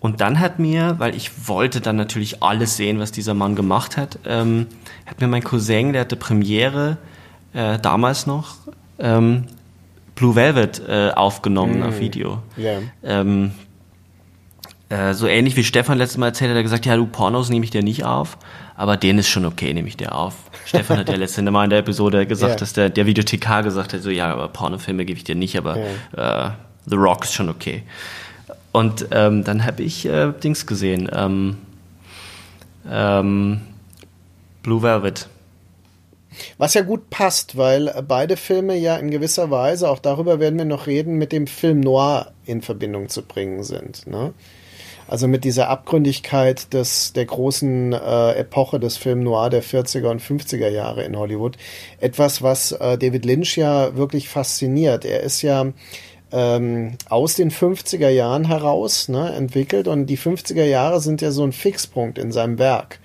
und 0.00 0.22
dann 0.22 0.40
hat 0.40 0.58
mir, 0.58 0.96
weil 0.98 1.14
ich 1.14 1.48
wollte 1.48 1.80
dann 1.80 1.96
natürlich 1.96 2.42
alles 2.42 2.76
sehen, 2.76 2.98
was 2.98 3.12
dieser 3.12 3.34
Mann 3.34 3.54
gemacht 3.54 3.96
hat, 3.96 4.18
ähm, 4.24 4.66
hat 5.04 5.20
mir 5.20 5.28
mein 5.28 5.44
Cousin, 5.44 5.92
der 5.92 6.00
hatte 6.00 6.16
Premiere 6.16 6.96
äh, 7.52 7.78
damals 7.78 8.26
noch, 8.26 8.56
ähm, 8.98 9.44
Blue 10.14 10.34
Velvet 10.34 10.82
äh, 10.88 11.10
aufgenommen 11.10 11.80
mm. 11.80 11.82
auf 11.82 12.00
Video. 12.00 12.42
Yeah. 12.56 12.80
Ähm, 13.04 13.52
äh, 14.88 15.12
so 15.12 15.26
ähnlich 15.26 15.54
wie 15.56 15.62
Stefan 15.62 15.98
letztes 15.98 16.16
Mal 16.16 16.28
erzählt 16.28 16.50
hat, 16.50 16.56
er 16.56 16.62
gesagt, 16.62 16.86
ja, 16.86 16.96
du 16.96 17.04
Pornos 17.04 17.50
nehme 17.50 17.64
ich 17.64 17.70
dir 17.70 17.82
nicht 17.82 18.04
auf, 18.04 18.38
aber 18.76 18.96
den 18.96 19.18
ist 19.18 19.28
schon 19.28 19.44
okay, 19.44 19.74
nehme 19.74 19.88
ich 19.88 19.98
dir 19.98 20.14
auf. 20.14 20.34
Stefan 20.64 20.96
hat 20.98 21.10
ja 21.10 21.16
letztes 21.16 21.44
Mal 21.44 21.64
in 21.64 21.70
der 21.70 21.80
Episode 21.80 22.26
gesagt, 22.26 22.52
yeah. 22.52 22.58
dass 22.58 22.72
der, 22.72 22.88
der 22.88 23.04
Videothekar 23.04 23.62
gesagt 23.62 23.92
hat, 23.92 24.00
so, 24.00 24.08
ja, 24.08 24.32
aber 24.32 24.48
Pornofilme 24.48 25.04
gebe 25.04 25.18
ich 25.18 25.24
dir 25.24 25.34
nicht, 25.34 25.58
aber 25.58 25.76
yeah. 26.16 26.46
äh, 26.46 26.50
The 26.88 26.96
Rock 26.96 27.24
ist 27.24 27.34
schon 27.34 27.48
okay. 27.48 27.82
Und 28.72 29.08
ähm, 29.10 29.44
dann 29.44 29.64
habe 29.64 29.82
ich 29.82 30.06
äh, 30.06 30.32
Dings 30.32 30.66
gesehen. 30.66 31.08
Ähm, 31.12 31.58
ähm, 32.90 33.60
Blue 34.62 34.82
Velvet. 34.82 35.28
Was 36.58 36.74
ja 36.74 36.82
gut 36.82 37.10
passt, 37.10 37.56
weil 37.56 37.92
beide 38.06 38.36
Filme 38.36 38.76
ja 38.76 38.96
in 38.96 39.10
gewisser 39.10 39.50
Weise, 39.50 39.88
auch 39.88 39.98
darüber 39.98 40.38
werden 40.38 40.58
wir 40.58 40.66
noch 40.66 40.86
reden, 40.86 41.16
mit 41.16 41.32
dem 41.32 41.46
Film 41.46 41.80
Noir 41.80 42.32
in 42.44 42.62
Verbindung 42.62 43.08
zu 43.08 43.22
bringen 43.22 43.64
sind. 43.64 44.06
Ne? 44.06 44.34
Also 45.08 45.26
mit 45.26 45.44
dieser 45.44 45.70
Abgründigkeit 45.70 46.72
des, 46.74 47.14
der 47.14 47.24
großen 47.24 47.94
äh, 47.94 48.32
Epoche 48.32 48.78
des 48.78 48.98
Film 48.98 49.22
Noir 49.22 49.48
der 49.48 49.64
40er 49.64 50.10
und 50.10 50.20
50er 50.20 50.68
Jahre 50.68 51.02
in 51.02 51.16
Hollywood. 51.16 51.56
Etwas, 51.98 52.42
was 52.42 52.72
äh, 52.72 52.98
David 52.98 53.24
Lynch 53.24 53.56
ja 53.56 53.96
wirklich 53.96 54.28
fasziniert. 54.28 55.06
Er 55.06 55.20
ist 55.20 55.40
ja 55.40 55.72
ähm, 56.32 56.96
aus 57.08 57.34
den 57.34 57.50
50er 57.50 58.08
Jahren 58.08 58.46
heraus 58.46 59.08
ne, 59.08 59.32
entwickelt 59.32 59.88
und 59.88 60.06
die 60.06 60.18
50er 60.18 60.64
Jahre 60.64 61.00
sind 61.00 61.20
ja 61.20 61.30
so 61.30 61.44
ein 61.44 61.52
Fixpunkt 61.52 62.18
in 62.18 62.32
seinem 62.32 62.58
Werk. 62.58 62.98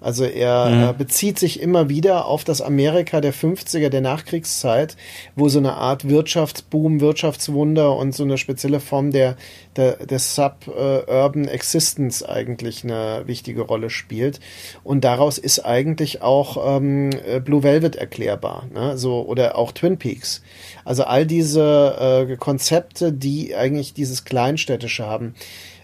Also 0.00 0.24
er 0.24 0.66
mhm. 0.66 0.90
äh, 0.90 0.92
bezieht 0.92 1.38
sich 1.38 1.60
immer 1.60 1.88
wieder 1.88 2.26
auf 2.26 2.44
das 2.44 2.60
Amerika 2.60 3.20
der 3.20 3.34
50er, 3.34 3.88
der 3.88 4.00
Nachkriegszeit, 4.00 4.96
wo 5.36 5.48
so 5.48 5.58
eine 5.58 5.74
Art 5.74 6.08
Wirtschaftsboom, 6.08 7.00
Wirtschaftswunder 7.00 7.96
und 7.96 8.14
so 8.14 8.24
eine 8.24 8.38
spezielle 8.38 8.80
Form 8.80 9.10
der, 9.10 9.36
der, 9.76 10.06
der 10.06 10.18
Sub-Urban 10.18 11.46
Existence 11.46 12.22
eigentlich 12.22 12.84
eine 12.84 13.22
wichtige 13.26 13.62
Rolle 13.62 13.90
spielt. 13.90 14.40
Und 14.84 15.04
daraus 15.04 15.38
ist 15.38 15.60
eigentlich 15.60 16.22
auch 16.22 16.78
ähm, 16.78 17.10
Blue 17.44 17.62
Velvet 17.62 17.96
erklärbar, 17.96 18.66
ne? 18.72 18.96
so, 18.98 19.22
oder 19.26 19.56
auch 19.56 19.72
Twin 19.72 19.98
Peaks. 19.98 20.42
Also 20.84 21.04
all 21.04 21.26
diese 21.26 22.26
äh, 22.28 22.36
Konzepte, 22.36 23.12
die 23.12 23.54
eigentlich 23.54 23.94
dieses 23.94 24.24
Kleinstädtische 24.24 25.06
haben. 25.06 25.34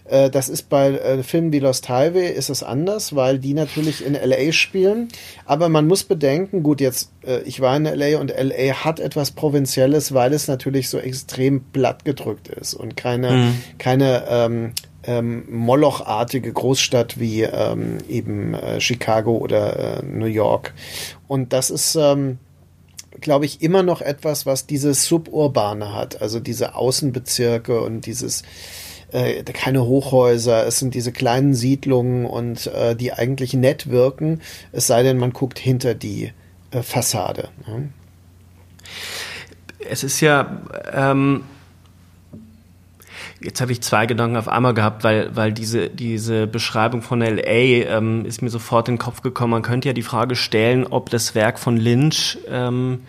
Äh, 0.05 0.29
das 0.29 0.49
ist 0.49 0.69
bei 0.69 0.91
äh, 0.91 1.23
Filmen 1.23 1.51
wie 1.51 1.59
Lost 1.59 1.89
Highway 1.89 2.31
ist 2.31 2.49
es 2.49 2.63
anders, 2.63 3.15
weil 3.15 3.39
die 3.39 3.53
natürlich 3.53 4.05
in 4.05 4.13
LA 4.13 4.51
spielen. 4.51 5.09
Aber 5.45 5.69
man 5.69 5.87
muss 5.87 6.03
bedenken, 6.03 6.63
gut, 6.63 6.81
jetzt, 6.81 7.11
äh, 7.25 7.41
ich 7.41 7.59
war 7.59 7.75
in 7.75 7.85
LA 7.85 8.19
und 8.19 8.31
LA 8.31 8.83
hat 8.85 8.99
etwas 8.99 9.31
Provinzielles, 9.31 10.13
weil 10.13 10.33
es 10.33 10.47
natürlich 10.47 10.89
so 10.89 10.97
extrem 10.97 11.63
platt 11.71 12.05
gedrückt 12.05 12.47
ist 12.47 12.73
und 12.73 12.95
keine, 12.95 13.31
mhm. 13.31 13.61
keine 13.77 14.23
ähm, 14.29 14.73
ähm, 15.07 15.45
Molochartige 15.49 16.51
Großstadt 16.51 17.19
wie 17.19 17.43
ähm, 17.43 17.97
eben 18.09 18.53
äh, 18.53 18.79
Chicago 18.79 19.37
oder 19.37 19.99
äh, 19.99 20.05
New 20.05 20.25
York. 20.25 20.73
Und 21.27 21.53
das 21.53 21.69
ist, 21.69 21.95
ähm, 21.95 22.37
glaube 23.21 23.45
ich, 23.45 23.61
immer 23.61 23.83
noch 23.83 24.01
etwas, 24.01 24.45
was 24.45 24.65
dieses 24.65 25.05
Suburbane 25.05 25.93
hat, 25.93 26.21
also 26.21 26.39
diese 26.39 26.75
Außenbezirke 26.75 27.81
und 27.81 28.05
dieses 28.05 28.43
äh, 29.11 29.43
keine 29.43 29.85
Hochhäuser, 29.85 30.65
es 30.65 30.79
sind 30.79 30.93
diese 30.93 31.11
kleinen 31.11 31.53
Siedlungen 31.53 32.25
und 32.25 32.67
äh, 32.67 32.95
die 32.95 33.13
eigentlich 33.13 33.53
nett 33.53 33.89
wirken, 33.89 34.41
es 34.71 34.87
sei 34.87 35.03
denn, 35.03 35.17
man 35.17 35.33
guckt 35.33 35.59
hinter 35.59 35.93
die 35.95 36.31
äh, 36.71 36.81
Fassade. 36.81 37.49
Ne? 37.67 37.89
Es 39.87 40.03
ist 40.03 40.19
ja, 40.21 40.61
ähm, 40.93 41.43
jetzt 43.41 43.61
habe 43.61 43.71
ich 43.71 43.81
zwei 43.81 44.05
Gedanken 44.05 44.37
auf 44.37 44.47
einmal 44.47 44.73
gehabt, 44.73 45.03
weil, 45.03 45.35
weil 45.35 45.53
diese, 45.53 45.89
diese 45.89 46.47
Beschreibung 46.47 47.01
von 47.01 47.21
LA 47.21 47.41
ähm, 47.41 48.25
ist 48.25 48.41
mir 48.41 48.49
sofort 48.49 48.87
in 48.89 48.95
den 48.95 48.99
Kopf 48.99 49.21
gekommen. 49.21 49.51
Man 49.51 49.61
könnte 49.61 49.87
ja 49.87 49.93
die 49.93 50.01
Frage 50.01 50.35
stellen, 50.35 50.87
ob 50.87 51.09
das 51.09 51.35
Werk 51.35 51.59
von 51.59 51.77
Lynch 51.77 52.39
ähm, 52.49 53.01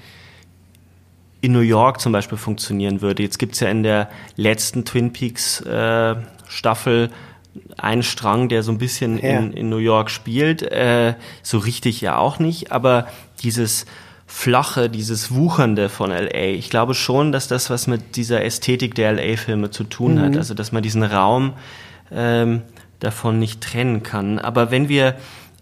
in 1.47 1.53
New 1.53 1.61
York 1.61 2.00
zum 2.00 2.12
Beispiel 2.12 2.37
funktionieren 2.37 3.00
würde. 3.03 3.23
Jetzt 3.23 3.38
gibt's 3.38 3.61
ja 3.61 3.69
in 3.69 3.85
der 3.85 4.11
letzten 4.35 4.85
Twin 4.85 5.12
Peaks 5.12 5.61
äh, 5.61 6.17
Staffel 6.49 7.11
einen 7.79 8.03
Strang, 8.03 8.49
der 8.49 8.65
so 8.65 8.73
ein 8.73 8.79
bisschen 8.79 9.19
ja. 9.19 9.38
in, 9.38 9.53
in 9.53 9.69
New 9.69 9.79
York 9.79 10.11
spielt. 10.11 10.62
Äh, 10.62 11.15
so 11.43 11.59
richtig 11.59 12.00
ja 12.00 12.19
auch 12.19 12.41
nicht, 12.41 12.73
aber 12.73 13.07
dieses 13.45 13.87
Flache, 14.26 14.91
dieses 14.91 15.33
Wuchernde 15.33 15.88
von 15.88 16.11
LA. 16.11 16.49
Ich 16.49 16.69
glaube 16.69 16.95
schon, 16.95 17.31
dass 17.31 17.47
das 17.47 17.71
was 17.71 17.87
mit 17.87 18.17
dieser 18.17 18.45
Ästhetik 18.45 18.97
der 18.97 19.12
LA-Filme 19.12 19.71
zu 19.71 19.85
tun 19.85 20.17
mhm. 20.17 20.21
hat. 20.21 20.37
Also, 20.37 20.53
dass 20.53 20.73
man 20.73 20.83
diesen 20.83 21.05
Raum 21.05 21.53
ähm, 22.11 22.62
davon 22.99 23.38
nicht 23.38 23.61
trennen 23.61 24.03
kann. 24.03 24.41
Aber 24.41 24.73
wenn 24.73 24.88
wir, 24.88 25.15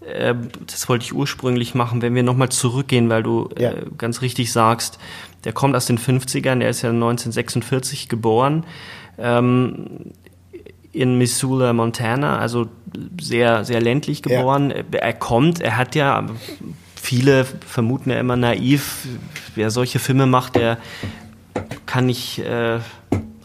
äh, 0.03 0.33
das 0.65 0.89
wollte 0.89 1.05
ich 1.05 1.13
ursprünglich 1.13 1.75
machen, 1.75 2.01
wenn 2.01 2.15
wir 2.15 2.23
nochmal 2.23 2.49
zurückgehen, 2.49 3.07
weil 3.07 3.21
du 3.21 3.49
ja. 3.55 3.69
äh, 3.69 3.85
ganz 3.99 4.21
richtig 4.23 4.51
sagst, 4.51 4.97
der 5.45 5.53
kommt 5.53 5.75
aus 5.75 5.85
den 5.85 5.97
50ern, 5.97 6.59
der 6.59 6.69
ist 6.69 6.81
ja 6.81 6.89
1946 6.89 8.09
geboren. 8.09 8.65
Ähm, 9.17 10.11
in 10.91 11.17
Missoula, 11.17 11.73
Montana, 11.73 12.39
also 12.39 12.67
sehr, 13.21 13.65
sehr 13.65 13.81
ländlich 13.81 14.21
geboren. 14.21 14.71
Ja. 14.71 14.99
Er 14.99 15.13
kommt, 15.13 15.61
er 15.61 15.77
hat 15.77 15.93
ja, 15.93 16.25
viele 16.95 17.45
vermuten 17.45 18.09
ja 18.09 18.19
immer 18.19 18.37
naiv, 18.37 19.05
wer 19.55 19.71
solche 19.71 19.99
Filme 19.99 20.25
macht, 20.25 20.55
der 20.55 20.77
kann 21.85 22.05
nicht 22.05 22.39
äh, 22.39 22.79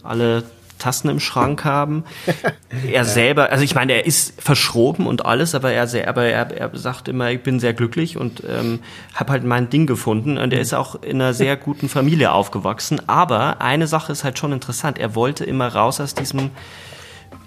alle 0.03 0.45
Tassen 0.81 1.09
im 1.09 1.21
Schrank 1.21 1.65
haben. 1.65 2.05
er 2.93 3.05
selber, 3.05 3.53
also 3.53 3.63
ich 3.63 3.75
meine, 3.77 3.93
er 3.93 4.07
ist 4.07 4.41
verschroben 4.43 5.07
und 5.07 5.25
alles, 5.25 5.55
aber 5.55 5.71
er, 5.71 5.87
sehr, 5.87 6.09
aber 6.09 6.25
er, 6.25 6.51
er 6.51 6.77
sagt 6.77 7.07
immer, 7.07 7.31
ich 7.31 7.43
bin 7.43 7.61
sehr 7.61 7.75
glücklich 7.75 8.17
und 8.17 8.43
ähm, 8.49 8.81
habe 9.15 9.33
halt 9.33 9.45
mein 9.45 9.71
Ding 9.71 9.87
gefunden. 9.87 10.39
Und 10.39 10.53
er 10.53 10.61
ist 10.61 10.75
auch 10.75 11.01
in 11.03 11.21
einer 11.21 11.35
sehr 11.35 11.57
guten 11.57 11.89
Familie 11.89 12.33
aufgewachsen. 12.33 13.01
Aber 13.09 13.61
eine 13.61 13.87
Sache 13.87 14.11
ist 14.11 14.25
halt 14.25 14.39
schon 14.39 14.53
interessant. 14.53 14.99
Er 14.99 15.15
wollte 15.15 15.45
immer 15.45 15.69
raus 15.69 16.01
aus 16.01 16.15
diesem 16.15 16.51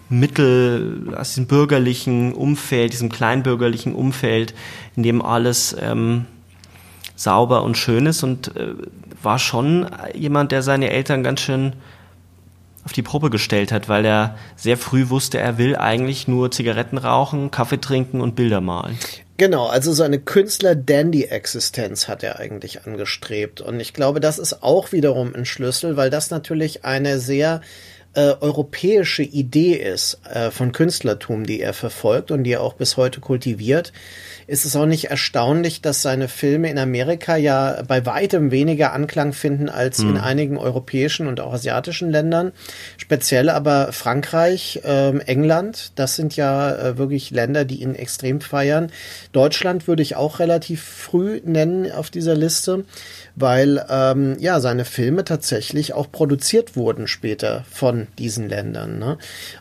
Mittel, 0.09 1.13
aus 1.17 1.29
diesem 1.29 1.47
bürgerlichen 1.47 2.33
Umfeld, 2.33 2.93
diesem 2.93 3.09
kleinbürgerlichen 3.09 3.95
Umfeld, 3.95 4.53
in 4.95 5.03
dem 5.03 5.21
alles 5.21 5.75
ähm, 5.79 6.25
sauber 7.15 7.63
und 7.63 7.77
schön 7.77 8.05
ist 8.05 8.23
und 8.23 8.55
äh, 8.55 8.73
war 9.21 9.39
schon 9.39 9.87
jemand, 10.13 10.51
der 10.51 10.61
seine 10.61 10.89
Eltern 10.89 11.23
ganz 11.23 11.41
schön 11.41 11.73
auf 12.85 12.91
die 12.91 13.01
Probe 13.01 13.29
gestellt 13.29 13.71
hat, 13.71 13.89
weil 13.89 14.05
er 14.05 14.37
sehr 14.55 14.77
früh 14.77 15.09
wusste, 15.09 15.39
er 15.39 15.57
will 15.57 15.75
eigentlich 15.75 16.27
nur 16.27 16.51
Zigaretten 16.51 16.97
rauchen, 16.97 17.51
Kaffee 17.51 17.79
trinken 17.79 18.21
und 18.21 18.35
Bilder 18.35 18.61
malen. 18.61 18.97
Genau, 19.37 19.67
also 19.67 19.93
so 19.93 20.03
eine 20.03 20.19
Künstler-Dandy-Existenz 20.19 22.07
hat 22.07 22.23
er 22.23 22.39
eigentlich 22.39 22.85
angestrebt. 22.85 23.61
Und 23.61 23.79
ich 23.79 23.93
glaube, 23.93 24.19
das 24.19 24.37
ist 24.37 24.61
auch 24.61 24.91
wiederum 24.91 25.33
ein 25.33 25.45
Schlüssel, 25.45 25.97
weil 25.97 26.11
das 26.11 26.29
natürlich 26.29 26.85
eine 26.85 27.19
sehr 27.19 27.61
äh, 28.13 28.33
europäische 28.39 29.23
Idee 29.23 29.73
ist 29.73 30.19
äh, 30.31 30.51
von 30.51 30.71
Künstlertum, 30.71 31.45
die 31.45 31.61
er 31.61 31.73
verfolgt 31.73 32.31
und 32.31 32.43
die 32.43 32.51
er 32.51 32.61
auch 32.61 32.73
bis 32.73 32.97
heute 32.97 33.19
kultiviert 33.19 33.91
ist 34.47 34.65
es 34.65 34.75
auch 34.75 34.85
nicht 34.85 35.05
erstaunlich, 35.05 35.81
dass 35.81 36.01
seine 36.01 36.27
Filme 36.27 36.69
in 36.69 36.77
Amerika 36.77 37.35
ja 37.35 37.81
bei 37.87 38.05
weitem 38.05 38.51
weniger 38.51 38.93
Anklang 38.93 39.33
finden 39.33 39.69
als 39.69 39.99
hm. 39.99 40.11
in 40.11 40.17
einigen 40.17 40.57
europäischen 40.57 41.27
und 41.27 41.39
auch 41.39 41.53
asiatischen 41.53 42.09
Ländern. 42.09 42.51
Speziell 42.97 43.49
aber 43.49 43.93
Frankreich, 43.93 44.81
ähm, 44.83 45.21
England, 45.21 45.93
das 45.95 46.15
sind 46.15 46.35
ja 46.35 46.75
äh, 46.75 46.97
wirklich 46.97 47.31
Länder, 47.31 47.65
die 47.65 47.81
ihn 47.81 47.95
extrem 47.95 48.41
feiern. 48.41 48.91
Deutschland 49.31 49.87
würde 49.87 50.03
ich 50.03 50.15
auch 50.15 50.39
relativ 50.39 50.83
früh 50.83 51.41
nennen 51.45 51.91
auf 51.91 52.09
dieser 52.09 52.35
Liste, 52.35 52.85
weil 53.35 53.85
ähm, 53.89 54.37
ja 54.39 54.59
seine 54.59 54.85
Filme 54.85 55.23
tatsächlich 55.23 55.93
auch 55.93 56.11
produziert 56.11 56.75
wurden 56.75 57.07
später 57.07 57.63
von 57.71 58.02
diesen 58.19 58.49
Ländern. 58.49 58.99
Ne? 58.99 59.17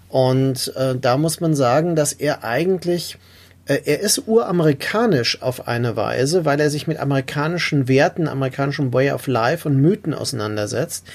Und 0.08 0.72
äh, 0.76 0.96
da 0.96 1.16
muss 1.16 1.40
man 1.40 1.54
sagen, 1.54 1.96
dass 1.96 2.12
er 2.12 2.44
eigentlich 2.44 3.18
äh, 3.66 3.80
er 3.84 4.00
ist 4.00 4.26
uramerikanisch 4.26 5.40
auf 5.42 5.68
eine 5.68 5.96
Weise, 5.96 6.44
weil 6.44 6.60
er 6.60 6.70
sich 6.70 6.86
mit 6.86 6.98
amerikanischen 6.98 7.88
Werten, 7.88 8.28
amerikanischem 8.28 8.92
Way 8.92 9.12
of 9.12 9.26
Life 9.26 9.68
und 9.68 9.76
Mythen 9.80 10.14
auseinandersetzt. 10.14 11.06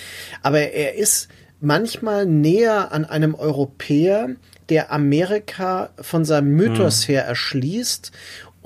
Aber 0.42 0.60
er 0.60 0.96
ist 0.96 1.28
manchmal 1.60 2.26
näher 2.26 2.92
an 2.92 3.06
einem 3.06 3.36
Europäer, 3.36 4.30
der 4.70 4.92
Amerika 4.92 5.90
von 6.00 6.26
seinem 6.26 6.50
Mythos 6.50 7.08
hm. 7.08 7.14
her 7.14 7.26
erschließt 7.26 8.12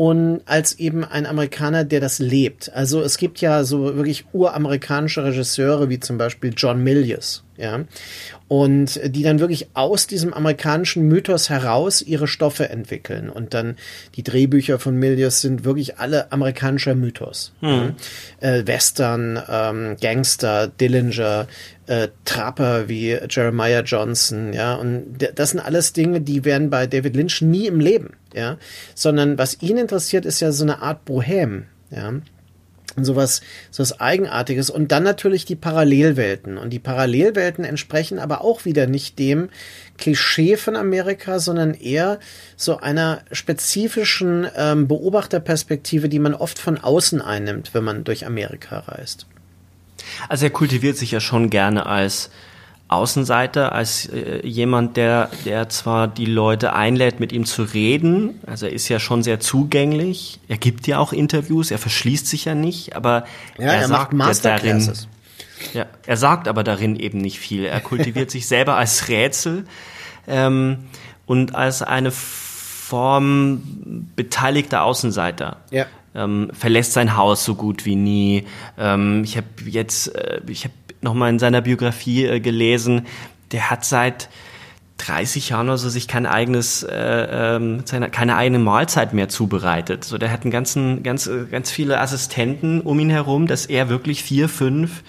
und 0.01 0.41
als 0.45 0.79
eben 0.79 1.03
ein 1.05 1.27
Amerikaner, 1.27 1.83
der 1.83 1.99
das 1.99 2.17
lebt. 2.17 2.73
Also 2.73 3.03
es 3.03 3.19
gibt 3.19 3.39
ja 3.39 3.63
so 3.63 3.95
wirklich 3.95 4.25
uramerikanische 4.33 5.23
Regisseure 5.23 5.89
wie 5.89 5.99
zum 5.99 6.17
Beispiel 6.17 6.55
John 6.57 6.83
Milius, 6.83 7.43
ja, 7.55 7.85
und 8.47 8.99
die 9.05 9.21
dann 9.21 9.39
wirklich 9.39 9.67
aus 9.75 10.07
diesem 10.07 10.33
amerikanischen 10.33 11.07
Mythos 11.07 11.51
heraus 11.51 12.01
ihre 12.01 12.27
Stoffe 12.27 12.69
entwickeln 12.69 13.29
und 13.29 13.53
dann 13.53 13.75
die 14.15 14.23
Drehbücher 14.23 14.79
von 14.79 14.95
Milius 14.95 15.41
sind 15.41 15.65
wirklich 15.65 15.99
alle 15.99 16.31
amerikanischer 16.31 16.95
Mythos, 16.95 17.53
ja? 17.61 17.93
äh, 18.39 18.65
Western, 18.65 19.39
ähm, 19.47 19.97
Gangster, 20.01 20.65
Dillinger, 20.67 21.45
äh, 21.85 22.07
Trapper 22.25 22.89
wie 22.89 23.19
Jeremiah 23.29 23.83
Johnson, 23.83 24.51
ja, 24.51 24.73
und 24.73 25.19
das 25.35 25.51
sind 25.51 25.59
alles 25.59 25.93
Dinge, 25.93 26.21
die 26.21 26.43
werden 26.43 26.71
bei 26.71 26.87
David 26.87 27.15
Lynch 27.15 27.43
nie 27.43 27.67
im 27.67 27.79
Leben, 27.79 28.15
ja, 28.33 28.57
sondern 28.95 29.37
was 29.37 29.61
ihn 29.61 29.77
interessiert, 29.77 30.25
ist 30.25 30.39
ja 30.39 30.51
so 30.51 30.63
eine 30.63 30.81
Art 30.81 31.05
Bohem, 31.05 31.65
ja, 31.89 32.13
und 32.95 33.05
sowas, 33.05 33.41
sowas 33.69 33.99
Eigenartiges. 33.99 34.69
Und 34.69 34.91
dann 34.91 35.03
natürlich 35.03 35.45
die 35.45 35.55
Parallelwelten. 35.55 36.57
Und 36.57 36.71
die 36.71 36.79
Parallelwelten 36.79 37.63
entsprechen 37.63 38.19
aber 38.19 38.43
auch 38.43 38.65
wieder 38.65 38.87
nicht 38.87 39.17
dem 39.19 39.49
Klischee 39.97 40.57
von 40.57 40.75
Amerika, 40.75 41.39
sondern 41.39 41.73
eher 41.73 42.19
so 42.57 42.77
einer 42.77 43.21
spezifischen 43.31 44.47
ähm, 44.55 44.87
Beobachterperspektive, 44.87 46.09
die 46.09 46.19
man 46.19 46.33
oft 46.33 46.59
von 46.59 46.77
außen 46.77 47.21
einnimmt, 47.21 47.73
wenn 47.73 47.83
man 47.83 48.03
durch 48.03 48.25
Amerika 48.25 48.79
reist. 48.79 49.25
Also 50.27 50.45
er 50.45 50.51
kultiviert 50.51 50.97
sich 50.97 51.11
ja 51.11 51.19
schon 51.19 51.49
gerne 51.49 51.85
als 51.85 52.29
Außenseiter, 52.91 53.71
als 53.71 54.07
äh, 54.07 54.45
jemand, 54.45 54.97
der, 54.97 55.29
der 55.45 55.69
zwar 55.69 56.07
die 56.07 56.25
Leute 56.25 56.73
einlädt, 56.73 57.19
mit 57.19 57.31
ihm 57.31 57.45
zu 57.45 57.63
reden, 57.63 58.39
also 58.45 58.65
er 58.65 58.73
ist 58.73 58.89
ja 58.89 58.99
schon 58.99 59.23
sehr 59.23 59.39
zugänglich, 59.39 60.39
er 60.49 60.57
gibt 60.57 60.87
ja 60.87 60.99
auch 60.99 61.13
Interviews, 61.13 61.71
er 61.71 61.77
verschließt 61.77 62.27
sich 62.27 62.45
ja 62.45 62.53
nicht, 62.53 62.95
aber 62.95 63.23
ja, 63.57 63.67
er, 63.67 63.81
er 63.81 63.87
sagt 63.87 64.13
ja 64.13 64.33
darin, 64.43 64.93
ja, 65.73 65.85
er 66.05 66.17
sagt 66.17 66.47
aber 66.47 66.63
darin 66.63 66.95
eben 66.97 67.19
nicht 67.19 67.39
viel. 67.39 67.65
Er 67.65 67.79
kultiviert 67.79 68.29
sich 68.31 68.47
selber 68.47 68.75
als 68.75 69.07
Rätsel 69.07 69.65
ähm, 70.27 70.79
und 71.25 71.55
als 71.55 71.81
eine 71.81 72.11
Form 72.11 73.61
beteiligter 74.15 74.83
Außenseiter. 74.83 75.57
Ja 75.69 75.85
ähm, 76.13 76.49
verlässt 76.53 76.93
sein 76.93 77.15
Haus 77.15 77.45
so 77.45 77.55
gut 77.55 77.85
wie 77.85 77.95
nie. 77.95 78.45
Ähm, 78.77 79.23
ich 79.23 79.37
habe 79.37 79.47
jetzt, 79.65 80.13
äh, 80.15 80.41
ich 80.47 80.65
habe 80.65 80.73
noch 81.01 81.13
mal 81.13 81.29
in 81.29 81.39
seiner 81.39 81.61
Biografie 81.61 82.25
äh, 82.25 82.39
gelesen, 82.39 83.07
der 83.51 83.69
hat 83.69 83.85
seit 83.85 84.29
30 84.97 85.49
Jahren 85.49 85.67
oder 85.67 85.77
so 85.77 85.89
sich 85.89 86.07
kein 86.07 86.25
eigenes, 86.25 86.83
äh, 86.83 87.55
ähm, 87.55 87.83
keine 88.11 88.35
eigene 88.35 88.59
Mahlzeit 88.59 89.13
mehr 89.13 89.29
zubereitet. 89.29 90.03
So, 90.03 90.17
der 90.17 90.31
hat 90.31 90.43
einen 90.43 90.51
ganzen, 90.51 91.03
ganz, 91.03 91.27
äh, 91.27 91.45
ganz 91.49 91.71
viele 91.71 91.99
Assistenten 91.99 92.81
um 92.81 92.99
ihn 92.99 93.09
herum, 93.09 93.47
dass 93.47 93.65
er 93.65 93.89
wirklich 93.89 94.23
vier, 94.23 94.47
fünf 94.47 95.03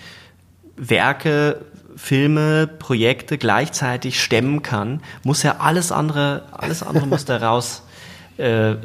Werke 0.76 1.60
Filme, 1.94 2.66
Projekte 2.66 3.36
gleichzeitig 3.36 4.20
stemmen 4.20 4.62
kann, 4.62 5.02
muss 5.24 5.44
er 5.44 5.60
alles 5.60 5.92
andere, 5.92 6.44
alles 6.52 6.82
andere 6.82 7.06
muss 7.06 7.26
daraus 7.26 7.82
äh, 8.38 8.76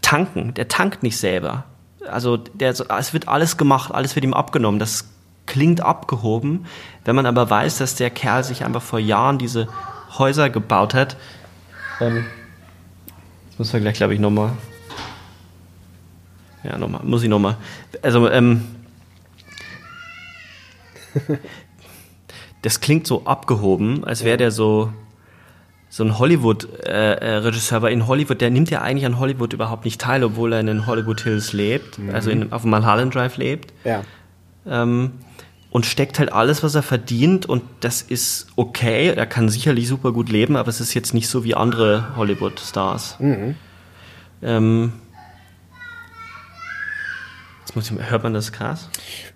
tanken. 0.00 0.54
Der 0.54 0.68
tankt 0.68 1.02
nicht 1.02 1.18
selber. 1.18 1.64
Also 2.10 2.36
der, 2.36 2.70
es 2.70 3.12
wird 3.12 3.28
alles 3.28 3.56
gemacht, 3.56 3.92
alles 3.92 4.14
wird 4.14 4.24
ihm 4.24 4.34
abgenommen. 4.34 4.78
Das 4.78 5.04
klingt 5.46 5.80
abgehoben. 5.80 6.66
Wenn 7.04 7.16
man 7.16 7.26
aber 7.26 7.48
weiß, 7.48 7.78
dass 7.78 7.94
der 7.94 8.10
Kerl 8.10 8.44
sich 8.44 8.64
einfach 8.64 8.82
vor 8.82 8.98
Jahren 8.98 9.38
diese 9.38 9.68
Häuser 10.18 10.50
gebaut 10.50 10.94
hat, 10.94 11.16
ähm, 12.00 12.26
das 13.50 13.58
muss 13.58 13.72
man 13.72 13.82
gleich, 13.82 13.96
glaube 13.96 14.14
ich, 14.14 14.20
nochmal. 14.20 14.52
Ja, 16.62 16.76
nochmal, 16.76 17.00
muss 17.04 17.22
ich 17.22 17.28
nochmal. 17.28 17.56
Also, 18.02 18.28
ähm, 18.28 18.64
das 22.62 22.80
klingt 22.80 23.06
so 23.06 23.24
abgehoben, 23.24 24.04
als 24.04 24.24
wäre 24.24 24.36
der 24.36 24.50
so 24.50 24.92
so 25.88 26.04
ein 26.04 26.18
Hollywood-Regisseur, 26.18 27.78
äh, 27.78 27.82
weil 27.82 27.92
in 27.92 28.06
Hollywood, 28.06 28.42
der 28.42 28.50
nimmt 28.50 28.68
ja 28.68 28.82
eigentlich 28.82 29.06
an 29.06 29.18
Hollywood 29.18 29.54
überhaupt 29.54 29.86
nicht 29.86 29.98
teil, 29.98 30.24
obwohl 30.24 30.52
er 30.52 30.60
in 30.60 30.66
den 30.66 30.86
Hollywood 30.86 31.22
Hills 31.22 31.54
lebt, 31.54 31.98
mhm. 31.98 32.14
also 32.14 32.28
in, 32.30 32.52
auf 32.52 32.62
dem 32.62 32.70
Mulholland 32.70 33.14
Drive 33.14 33.38
lebt. 33.38 33.72
Ja. 33.82 34.02
Ähm, 34.66 35.12
und 35.76 35.84
steckt 35.84 36.18
halt 36.18 36.32
alles, 36.32 36.62
was 36.62 36.74
er 36.74 36.82
verdient 36.82 37.44
und 37.44 37.62
das 37.80 38.00
ist 38.00 38.46
okay. 38.56 39.12
Er 39.14 39.26
kann 39.26 39.50
sicherlich 39.50 39.86
super 39.88 40.10
gut 40.10 40.30
leben, 40.30 40.56
aber 40.56 40.70
es 40.70 40.80
ist 40.80 40.94
jetzt 40.94 41.12
nicht 41.12 41.28
so 41.28 41.44
wie 41.44 41.54
andere 41.54 42.16
Hollywood-Stars. 42.16 43.16
Mhm. 43.18 43.56
Ähm, 44.40 44.92
jetzt 47.60 47.76
muss 47.76 47.90
ich, 47.90 48.08
hört 48.08 48.22
man 48.22 48.32
das 48.32 48.52
krass? 48.52 48.88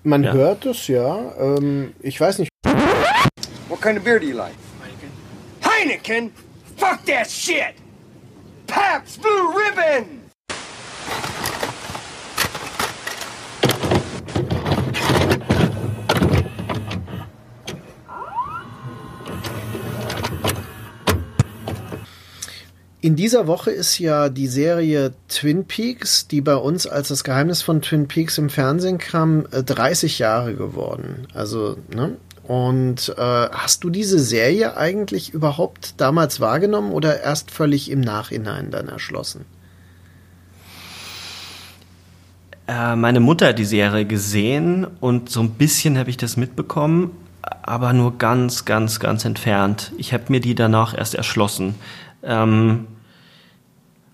Man 0.02 0.24
ja. 0.24 0.32
hört 0.32 0.64
es, 0.64 0.88
ja. 0.88 1.30
Ähm, 1.38 1.92
ich 2.00 2.18
weiß 2.18 2.38
nicht. 2.38 2.48
What 3.68 3.82
kind 3.82 3.98
of 3.98 4.04
beer 4.04 4.18
do 4.18 4.24
you 4.24 4.34
like? 4.34 4.54
Heineken? 5.62 6.30
Heineken? 6.30 6.30
Fuck 6.78 7.04
that 7.04 7.30
shit! 7.30 7.74
Pabst 8.66 9.20
Blue 9.20 9.52
Ribbon! 9.52 10.22
In 23.02 23.16
dieser 23.16 23.46
Woche 23.46 23.70
ist 23.70 23.98
ja 23.98 24.28
die 24.28 24.46
Serie 24.46 25.14
Twin 25.28 25.64
Peaks, 25.64 26.28
die 26.28 26.42
bei 26.42 26.56
uns 26.56 26.86
als 26.86 27.08
das 27.08 27.24
Geheimnis 27.24 27.62
von 27.62 27.80
Twin 27.80 28.08
Peaks 28.08 28.36
im 28.36 28.50
Fernsehen 28.50 28.98
kam, 28.98 29.46
30 29.50 30.20
äh, 30.20 30.22
Jahre 30.22 30.54
geworden. 30.54 31.26
Also, 31.32 31.78
ne? 31.94 32.16
Und 32.42 33.14
äh, 33.16 33.22
hast 33.22 33.84
du 33.84 33.90
diese 33.90 34.18
Serie 34.18 34.76
eigentlich 34.76 35.32
überhaupt 35.32 35.94
damals 35.98 36.40
wahrgenommen 36.40 36.92
oder 36.92 37.22
erst 37.22 37.50
völlig 37.50 37.90
im 37.90 38.00
Nachhinein 38.00 38.70
dann 38.70 38.88
erschlossen? 38.88 39.46
Äh, 42.66 42.96
meine 42.96 43.20
Mutter 43.20 43.48
hat 43.48 43.58
die 43.58 43.64
Serie 43.64 44.04
gesehen 44.04 44.86
und 45.00 45.30
so 45.30 45.40
ein 45.40 45.52
bisschen 45.52 45.96
habe 45.96 46.10
ich 46.10 46.18
das 46.18 46.36
mitbekommen, 46.36 47.12
aber 47.62 47.94
nur 47.94 48.18
ganz, 48.18 48.66
ganz, 48.66 49.00
ganz 49.00 49.24
entfernt. 49.24 49.92
Ich 49.96 50.12
habe 50.12 50.24
mir 50.28 50.40
die 50.40 50.54
danach 50.54 50.92
erst 50.96 51.14
erschlossen. 51.14 51.76
Ähm, 52.22 52.86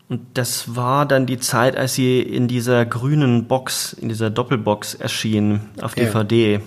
und 0.09 0.21
das 0.35 0.77
war 0.77 1.07
dann 1.07 1.27
die 1.27 1.39
Zeit, 1.39 1.77
als 1.77 1.95
sie 1.95 2.21
in 2.21 2.47
dieser 2.47 2.87
grünen 2.87 3.47
Box, 3.47 3.93
in 3.93 4.09
dieser 4.09 4.31
Doppelbox 4.31 4.95
erschien 4.95 5.61
auf 5.81 5.95
DVD. 5.95 6.55
Ja. 6.55 6.61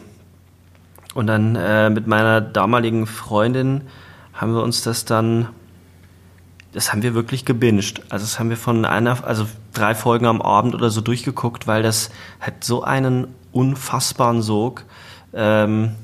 Und 1.14 1.28
dann 1.28 1.56
äh, 1.56 1.90
mit 1.90 2.06
meiner 2.06 2.42
damaligen 2.42 3.08
Freundin 3.08 3.82
haben 4.34 4.54
wir 4.54 4.62
uns 4.62 4.84
das 4.84 5.06
dann 5.06 5.50
das 6.72 6.92
haben 6.92 7.02
wir 7.02 7.16
wirklich 7.16 7.46
gebinged. 7.46 8.04
Also 8.10 8.26
das 8.26 8.40
haben 8.40 8.50
wir 8.50 8.58
von 8.58 8.86
einer, 8.86 9.24
also 9.26 9.48
drei 9.74 9.96
Folgen 9.96 10.26
am 10.26 10.42
Abend 10.42 10.76
oder 10.76 10.90
so 10.90 11.02
durchgeguckt, 11.02 11.68
weil 11.68 11.82
das 11.82 12.12
hat 12.40 12.64
so 12.64 12.84
einen 12.84 13.28
unfassbaren 13.52 14.42
Sog. 14.42 14.86
Ähm, 15.34 15.96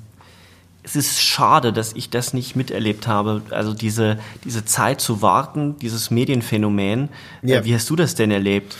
es 0.86 0.96
ist 0.96 1.22
schade, 1.22 1.74
dass 1.74 1.94
ich 1.94 2.10
das 2.10 2.34
nicht 2.34 2.56
miterlebt 2.56 3.08
habe. 3.08 3.42
Also 3.50 3.74
diese, 3.74 4.20
diese 4.44 4.66
Zeit 4.66 5.02
zu 5.02 5.22
warten, 5.22 5.78
dieses 5.80 6.12
Medienphänomen. 6.12 7.10
Ja. 7.42 7.60
Äh, 7.60 7.66
wie 7.66 7.74
hast 7.74 7.90
du 7.90 7.96
das 7.96 8.16
denn 8.16 8.32
erlebt? 8.32 8.76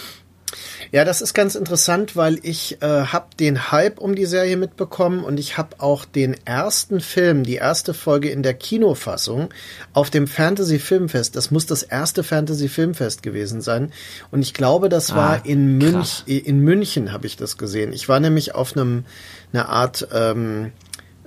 Ja, 0.92 1.04
das 1.04 1.22
ist 1.22 1.34
ganz 1.34 1.56
interessant, 1.56 2.16
weil 2.16 2.40
ich 2.44 2.82
äh, 2.82 2.86
habe 2.86 3.28
den 3.40 3.72
Hype 3.72 4.00
um 4.00 4.16
die 4.16 4.26
Serie 4.26 4.56
mitbekommen 4.56 5.24
und 5.24 5.40
ich 5.40 5.58
habe 5.58 5.80
auch 5.80 6.06
den 6.06 6.36
ersten 6.46 7.02
Film, 7.02 7.44
die 7.44 7.56
erste 7.56 7.94
Folge 7.94 8.30
in 8.30 8.44
der 8.44 8.54
Kinofassung 8.54 9.50
auf 9.94 10.10
dem 10.10 10.28
Fantasy 10.28 10.80
Filmfest. 10.80 11.36
Das 11.36 11.50
muss 11.50 11.66
das 11.66 11.84
erste 11.84 12.24
Fantasy 12.24 12.70
Filmfest 12.70 13.24
gewesen 13.24 13.62
sein 13.62 13.92
und 14.32 14.42
ich 14.42 14.54
glaube, 14.54 14.88
das 14.88 15.12
ah, 15.12 15.16
war 15.16 15.46
in, 15.46 15.78
Münch, 15.78 16.24
in 16.28 16.60
München 16.60 17.12
habe 17.12 17.26
ich 17.26 17.36
das 17.36 17.58
gesehen. 17.58 17.92
Ich 17.92 18.08
war 18.08 18.20
nämlich 18.20 18.54
auf 18.54 18.78
einem 18.78 19.06
eine 19.54 19.70
Art 19.70 20.08
ähm, 20.14 20.72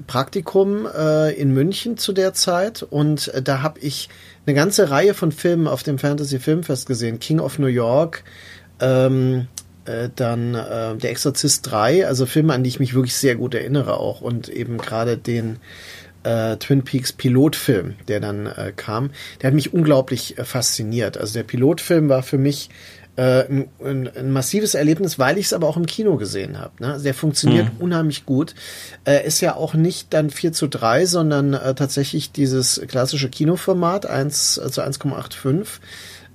Praktikum 0.06 0.86
äh, 0.86 1.32
in 1.32 1.52
München 1.52 1.96
zu 1.96 2.12
der 2.12 2.32
Zeit 2.32 2.82
und 2.82 3.28
äh, 3.28 3.42
da 3.42 3.62
habe 3.62 3.80
ich 3.80 4.08
eine 4.46 4.54
ganze 4.54 4.90
Reihe 4.90 5.14
von 5.14 5.32
Filmen 5.32 5.66
auf 5.66 5.82
dem 5.82 5.98
Fantasy 5.98 6.38
Filmfest 6.38 6.86
gesehen. 6.86 7.18
King 7.18 7.40
of 7.40 7.58
New 7.58 7.66
York, 7.66 8.24
ähm, 8.80 9.48
äh, 9.84 10.08
dann 10.14 10.54
äh, 10.54 10.96
Der 10.96 11.10
Exorzist 11.10 11.70
3, 11.70 12.06
also 12.06 12.26
Filme, 12.26 12.54
an 12.54 12.62
die 12.62 12.68
ich 12.68 12.80
mich 12.80 12.94
wirklich 12.94 13.16
sehr 13.16 13.36
gut 13.36 13.54
erinnere 13.54 13.98
auch 13.98 14.20
und 14.20 14.48
eben 14.48 14.78
gerade 14.78 15.16
den 15.16 15.58
äh, 16.24 16.56
Twin 16.56 16.82
Peaks 16.82 17.12
Pilotfilm, 17.12 17.94
der 18.06 18.20
dann 18.20 18.46
äh, 18.46 18.72
kam, 18.74 19.10
der 19.40 19.48
hat 19.48 19.54
mich 19.54 19.72
unglaublich 19.72 20.38
äh, 20.38 20.44
fasziniert. 20.44 21.16
Also 21.16 21.34
der 21.34 21.44
Pilotfilm 21.44 22.08
war 22.08 22.22
für 22.22 22.38
mich 22.38 22.70
äh, 23.18 23.46
ein, 23.50 23.68
ein, 24.14 24.30
massives 24.30 24.74
Erlebnis, 24.74 25.18
weil 25.18 25.38
ich 25.38 25.46
es 25.46 25.52
aber 25.52 25.66
auch 25.66 25.76
im 25.76 25.86
Kino 25.86 26.16
gesehen 26.16 26.60
habe. 26.60 26.70
Ne? 26.78 27.00
Der 27.02 27.14
funktioniert 27.14 27.66
mhm. 27.74 27.80
unheimlich 27.80 28.24
gut. 28.24 28.54
Äh, 29.04 29.26
ist 29.26 29.40
ja 29.40 29.56
auch 29.56 29.74
nicht 29.74 30.14
dann 30.14 30.30
4 30.30 30.52
zu 30.52 30.68
3, 30.68 31.04
sondern 31.04 31.52
äh, 31.52 31.74
tatsächlich 31.74 32.30
dieses 32.30 32.80
klassische 32.86 33.28
Kinoformat 33.28 34.06
1 34.06 34.58
äh, 34.58 34.70
zu 34.70 34.82
1,85 34.82 35.66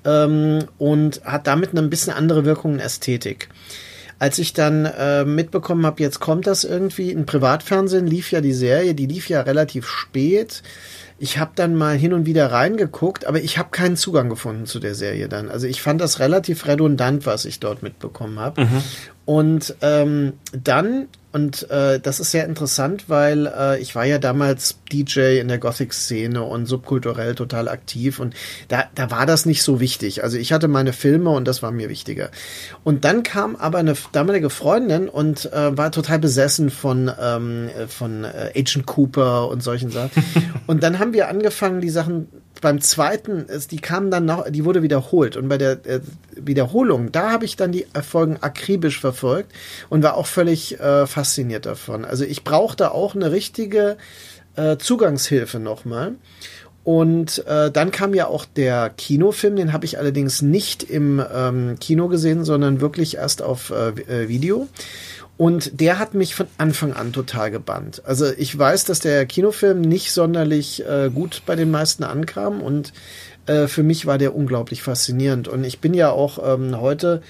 ähm, 0.04 0.66
und 0.78 1.24
hat 1.24 1.48
damit 1.48 1.74
ein 1.74 1.90
bisschen 1.90 2.12
andere 2.12 2.44
Wirkung 2.44 2.74
und 2.74 2.80
Ästhetik. 2.80 3.48
Als 4.20 4.38
ich 4.38 4.52
dann 4.52 4.84
äh, 4.84 5.24
mitbekommen 5.24 5.86
habe, 5.86 6.04
jetzt 6.04 6.20
kommt 6.20 6.48
das 6.48 6.66
irgendwie, 6.66 7.12
in 7.12 7.26
Privatfernsehen 7.26 8.08
lief 8.08 8.32
ja 8.32 8.42
die 8.42 8.54
Serie, 8.54 8.94
die 8.94 9.08
lief 9.08 9.30
ja 9.30 9.40
relativ 9.40 9.88
spät. 9.88 10.64
Ich 11.18 11.38
habe 11.38 11.52
dann 11.56 11.76
mal 11.76 11.96
hin 11.96 12.14
und 12.14 12.26
wieder 12.26 12.52
reingeguckt, 12.52 13.26
aber 13.26 13.42
ich 13.42 13.58
habe 13.58 13.70
keinen 13.72 13.96
Zugang 13.96 14.30
gefunden 14.30 14.66
zu 14.66 14.80
der 14.80 14.96
Serie 14.96 15.30
dann. 15.30 15.50
Also 15.50 15.68
ich 15.68 15.82
fand 15.82 16.02
das 16.02 16.20
relativ 16.20 16.66
redundant, 16.66 17.26
was 17.26 17.46
ich 17.46 17.60
dort 17.60 17.84
mitbekommen 17.84 18.40
habe. 18.40 18.62
Mhm. 18.62 18.84
Und 19.26 19.76
ähm, 19.82 20.34
dann 20.52 21.08
und 21.34 21.68
äh, 21.72 22.00
das 22.00 22.20
ist 22.20 22.30
sehr 22.30 22.46
interessant, 22.46 23.06
weil 23.08 23.48
äh, 23.48 23.82
ich 23.82 23.96
war 23.96 24.06
ja 24.06 24.20
damals 24.20 24.78
DJ 24.92 25.40
in 25.40 25.48
der 25.48 25.58
Gothic-Szene 25.58 26.44
und 26.44 26.68
subkulturell 26.68 27.34
total 27.34 27.70
aktiv 27.70 28.20
und 28.20 28.36
da, 28.68 28.84
da 28.94 29.10
war 29.10 29.26
das 29.26 29.48
nicht 29.48 29.64
so 29.64 29.80
wichtig. 29.80 30.24
Also 30.24 30.38
ich 30.38 30.54
hatte 30.54 30.68
meine 30.68 30.94
Filme 30.94 31.32
und 31.32 31.48
das 31.48 31.64
war 31.64 31.72
mir 31.72 31.90
wichtiger. 31.90 32.30
Und 32.84 33.04
dann 33.04 33.24
kam 33.24 33.56
aber 33.56 33.80
eine 33.80 33.96
damalige 34.12 34.52
Freundin 34.52 35.10
und 35.10 35.52
äh, 35.52 35.76
war 35.76 35.92
total 35.92 36.20
besessen 36.20 36.70
von, 36.70 37.12
ähm, 37.20 37.72
von 37.88 38.26
äh, 38.26 38.52
Agent 38.56 38.86
Cooper 38.86 39.50
und 39.50 39.64
solchen 39.64 39.90
Sachen. 39.90 40.12
und 40.68 40.84
dann 40.84 41.00
haben 41.00 41.14
wir 41.14 41.30
angefangen, 41.30 41.82
die 41.82 41.90
Sachen 41.90 42.28
beim 42.64 42.82
zweiten, 42.82 43.46
die 43.70 43.78
kamen 43.78 44.10
dann 44.10 44.26
noch, 44.26 44.50
die 44.50 44.66
wurde 44.66 44.82
wiederholt. 44.82 45.38
Und 45.38 45.50
bei 45.50 45.58
der 45.58 45.86
äh, 45.86 46.00
Wiederholung, 46.36 47.12
da 47.12 47.30
habe 47.30 47.46
ich 47.46 47.58
dann 47.58 47.72
die 47.72 47.86
Folgen 48.02 48.38
akribisch 48.42 49.00
verfolgt 49.00 49.52
und 49.90 50.02
war 50.02 50.16
auch 50.16 50.28
völlig 50.28 50.80
äh, 50.80 51.06
fasziniert 51.06 51.66
davon. 51.66 52.06
Also 52.06 52.24
ich 52.24 52.44
brauchte 52.44 52.92
auch 52.92 53.16
eine 53.16 53.32
richtige 53.32 53.98
äh, 54.56 54.78
Zugangshilfe 54.78 55.60
nochmal. 55.60 56.16
Und 56.86 57.46
äh, 57.48 57.70
dann 57.70 57.92
kam 57.92 58.14
ja 58.14 58.28
auch 58.28 58.46
der 58.46 58.90
Kinofilm, 58.90 59.56
den 59.56 59.72
habe 59.74 59.86
ich 59.86 60.00
allerdings 60.00 60.42
nicht 60.42 60.84
im 60.84 61.24
ähm, 61.34 61.78
Kino 61.80 62.08
gesehen, 62.08 62.44
sondern 62.44 62.82
wirklich 62.82 63.16
erst 63.16 63.42
auf 63.42 63.72
äh, 63.72 63.90
äh 64.02 64.30
Video. 64.30 64.68
Und 65.36 65.82
der 65.82 65.98
hat 65.98 66.14
mich 66.14 66.36
von 66.36 66.48
Anfang 66.58 66.94
an 66.94 67.12
total 67.12 67.50
gebannt. 67.50 68.04
Also 68.06 68.32
ich 68.38 68.58
weiß, 68.58 68.86
dass 68.86 69.00
der 69.00 69.26
Kinofilm 69.26 69.82
nicht 69.82 70.12
sonderlich 70.12 70.86
äh, 70.86 71.10
gut 71.14 71.42
bei 71.46 71.56
den 71.56 71.72
meisten 71.72 72.04
ankam 72.04 72.62
und 72.62 72.94
äh, 73.48 73.68
für 73.68 73.84
mich 73.84 74.06
war 74.06 74.18
der 74.18 74.36
unglaublich 74.36 74.84
faszinierend. 74.84 75.48
Und 75.48 75.64
ich 75.64 75.80
bin 75.80 75.94
ja 75.94 76.12
auch 76.12 76.40
ähm, 76.54 76.80
heute 76.80 77.22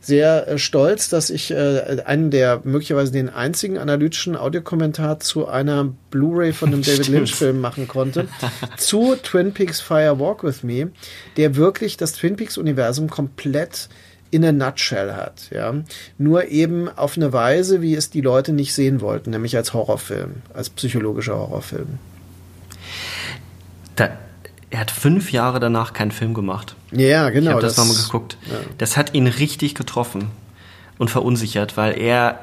sehr 0.00 0.48
äh, 0.48 0.58
stolz, 0.58 1.08
dass 1.08 1.30
ich 1.30 1.50
äh, 1.50 2.02
einen 2.04 2.30
der 2.30 2.60
möglicherweise 2.64 3.12
den 3.12 3.30
einzigen 3.30 3.78
analytischen 3.78 4.36
Audiokommentar 4.36 5.20
zu 5.20 5.48
einer 5.48 5.92
Blu-ray 6.10 6.52
von 6.52 6.72
einem 6.72 6.82
David 6.84 7.08
Lynch-Film 7.08 7.60
machen 7.60 7.88
konnte, 7.88 8.28
zu 8.76 9.16
Twin 9.22 9.52
Peaks 9.52 9.80
Fire 9.80 10.18
Walk 10.18 10.44
with 10.44 10.62
Me, 10.62 10.90
der 11.36 11.56
wirklich 11.56 11.96
das 11.96 12.12
Twin 12.12 12.36
Peaks-Universum 12.36 13.08
komplett 13.08 13.88
in 14.34 14.44
a 14.44 14.50
nutshell 14.50 15.14
hat, 15.14 15.48
ja. 15.50 15.72
Nur 16.18 16.48
eben 16.48 16.88
auf 16.88 17.16
eine 17.16 17.32
Weise, 17.32 17.80
wie 17.82 17.94
es 17.94 18.10
die 18.10 18.20
Leute 18.20 18.52
nicht 18.52 18.74
sehen 18.74 19.00
wollten, 19.00 19.30
nämlich 19.30 19.56
als 19.56 19.72
Horrorfilm, 19.72 20.42
als 20.52 20.70
psychologischer 20.70 21.38
Horrorfilm. 21.38 21.98
Da, 23.94 24.10
er 24.70 24.80
hat 24.80 24.90
fünf 24.90 25.30
Jahre 25.30 25.60
danach 25.60 25.92
keinen 25.92 26.10
Film 26.10 26.34
gemacht. 26.34 26.74
Ja, 26.90 27.30
genau. 27.30 27.50
Ich 27.50 27.52
habe 27.52 27.62
das, 27.62 27.76
das 27.76 27.86
nochmal 27.86 28.02
geguckt. 28.02 28.36
Ja. 28.50 28.56
Das 28.78 28.96
hat 28.96 29.14
ihn 29.14 29.28
richtig 29.28 29.76
getroffen 29.76 30.32
und 30.98 31.10
verunsichert, 31.10 31.76
weil 31.76 31.96
er 31.96 32.40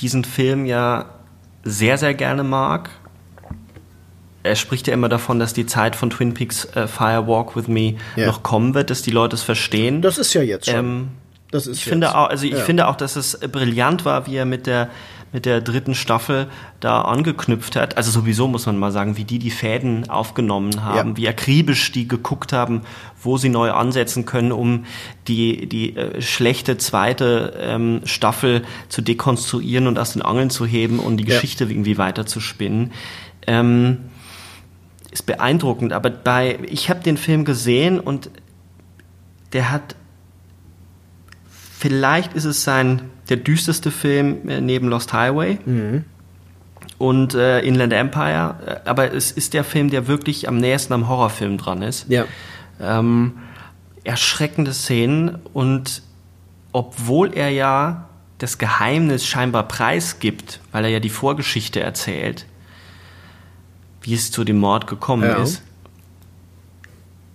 diesen 0.00 0.24
Film 0.24 0.66
ja 0.66 1.06
sehr, 1.62 1.98
sehr 1.98 2.14
gerne 2.14 2.42
mag. 2.42 2.90
Er 4.42 4.56
spricht 4.56 4.86
ja 4.86 4.94
immer 4.94 5.08
davon, 5.08 5.38
dass 5.38 5.52
die 5.52 5.66
Zeit 5.66 5.96
von 5.96 6.10
Twin 6.10 6.34
Peaks 6.34 6.64
äh, 6.74 6.86
Fire 6.86 7.26
Walk 7.26 7.56
with 7.56 7.68
Me 7.68 7.94
ja. 8.16 8.26
noch 8.26 8.42
kommen 8.42 8.74
wird, 8.74 8.90
dass 8.90 9.02
die 9.02 9.10
Leute 9.10 9.36
es 9.36 9.42
verstehen. 9.42 10.02
Das 10.02 10.18
ist 10.18 10.34
ja 10.34 10.42
jetzt 10.42 10.66
schon. 10.66 10.74
Ähm, 10.74 11.08
das 11.50 11.66
ist 11.66 11.78
ich 11.78 11.84
finde 11.84 12.16
auch, 12.16 12.30
also 12.30 12.46
ich 12.46 12.52
ja. 12.52 12.58
finde 12.58 12.88
auch, 12.88 12.96
dass 12.96 13.14
es 13.14 13.38
brillant 13.38 14.04
war, 14.04 14.26
wie 14.26 14.36
er 14.36 14.46
mit 14.46 14.66
der 14.66 14.88
mit 15.32 15.46
der 15.46 15.60
dritten 15.62 15.94
Staffel 15.94 16.46
da 16.80 17.02
angeknüpft 17.02 17.74
hat. 17.74 17.96
Also 17.96 18.10
sowieso 18.10 18.48
muss 18.48 18.66
man 18.66 18.78
mal 18.78 18.92
sagen, 18.92 19.16
wie 19.16 19.24
die 19.24 19.38
die 19.38 19.50
Fäden 19.50 20.10
aufgenommen 20.10 20.84
haben, 20.84 21.10
ja. 21.10 21.16
wie 21.16 21.28
akribisch 21.28 21.90
die 21.90 22.06
geguckt 22.06 22.52
haben, 22.52 22.82
wo 23.22 23.38
sie 23.38 23.48
neu 23.48 23.72
ansetzen 23.72 24.26
können, 24.26 24.52
um 24.52 24.84
die, 25.28 25.66
die 25.68 25.96
äh, 25.96 26.20
schlechte 26.20 26.76
zweite 26.76 27.54
ähm, 27.58 28.02
Staffel 28.04 28.62
zu 28.88 29.00
dekonstruieren 29.00 29.86
und 29.86 29.98
aus 29.98 30.12
den 30.12 30.22
Angeln 30.22 30.50
zu 30.50 30.66
heben 30.66 30.98
und 30.98 31.16
die 31.16 31.24
ja. 31.24 31.34
Geschichte 31.34 31.64
irgendwie 31.64 31.96
weiter 31.96 32.26
zu 32.26 32.40
spinnen. 32.40 32.92
Ähm, 33.46 33.98
ist 35.12 35.26
beeindruckend, 35.26 35.92
aber 35.92 36.10
bei 36.10 36.58
ich 36.66 36.90
habe 36.90 37.00
den 37.00 37.16
Film 37.16 37.44
gesehen 37.44 38.00
und 38.00 38.30
der 39.52 39.70
hat 39.70 39.94
vielleicht 41.78 42.32
ist 42.34 42.46
es 42.46 42.64
sein 42.64 43.02
der 43.28 43.36
düsterste 43.36 43.90
Film 43.90 44.48
äh, 44.48 44.60
neben 44.60 44.88
Lost 44.88 45.12
Highway 45.12 45.58
mhm. 45.64 46.04
und 46.98 47.34
äh, 47.34 47.60
Inland 47.60 47.92
Empire. 47.92 48.56
Äh, 48.66 48.88
aber 48.88 49.12
es 49.12 49.30
ist 49.30 49.54
der 49.54 49.64
Film, 49.64 49.90
der 49.90 50.08
wirklich 50.08 50.48
am 50.48 50.56
nächsten 50.56 50.92
am 50.92 51.08
Horrorfilm 51.08 51.58
dran 51.58 51.82
ist. 51.82 52.06
Ja. 52.08 52.24
Ähm, 52.80 53.34
erschreckende 54.04 54.72
Szenen 54.72 55.38
und 55.52 56.02
obwohl 56.72 57.34
er 57.34 57.50
ja 57.50 58.08
das 58.38 58.58
Geheimnis 58.58 59.26
scheinbar 59.26 59.68
preisgibt, 59.68 60.60
weil 60.72 60.84
er 60.84 60.90
ja 60.90 61.00
die 61.00 61.10
Vorgeschichte 61.10 61.80
erzählt, 61.80 62.46
wie 64.02 64.14
es 64.14 64.30
zu 64.30 64.44
dem 64.44 64.58
Mord 64.58 64.86
gekommen 64.86 65.24
ja. 65.24 65.42
ist, 65.42 65.62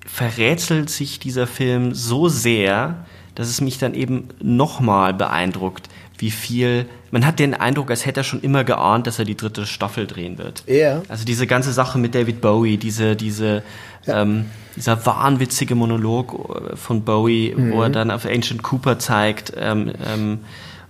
verrätselt 0.06 0.90
sich 0.90 1.20
dieser 1.20 1.48
Film 1.48 1.94
so 1.94 2.28
sehr, 2.28 3.06
dass 3.36 3.50
es 3.50 3.62
mich 3.62 3.78
dann 3.78 3.94
eben 3.94 4.30
nochmal 4.42 5.14
beeindruckt, 5.14 5.90
wie 6.18 6.32
viel. 6.32 6.88
Man 7.12 7.26
hat 7.26 7.38
den 7.38 7.54
Eindruck, 7.54 7.92
als 7.92 8.06
hätte 8.06 8.22
er 8.22 8.24
schon 8.24 8.42
immer 8.42 8.64
geahnt, 8.64 9.06
dass 9.06 9.20
er 9.20 9.26
die 9.26 9.38
dritte 9.38 9.68
Staffel 9.68 10.08
drehen 10.08 10.40
wird. 10.40 10.64
Ja. 10.66 11.04
Also 11.08 11.24
diese 11.24 11.46
ganze 11.46 11.72
Sache 11.72 12.00
mit 12.00 12.16
David 12.16 12.42
Bowie, 12.42 12.78
diese, 12.78 13.16
diese, 13.16 13.62
ja. 14.06 14.24
ähm, 14.24 14.48
dieser 14.76 15.06
wahnwitzige 15.06 15.76
Monolog 15.76 16.72
äh, 16.72 16.76
von 16.76 17.04
Bowie, 17.04 17.54
mhm. 17.56 17.72
wo 17.72 17.84
er 17.84 17.90
dann 17.90 18.10
auf 18.10 18.26
Ancient 18.26 18.64
Cooper 18.64 18.98
zeigt 18.98 19.54
ähm, 19.56 19.94
ähm, 20.12 20.40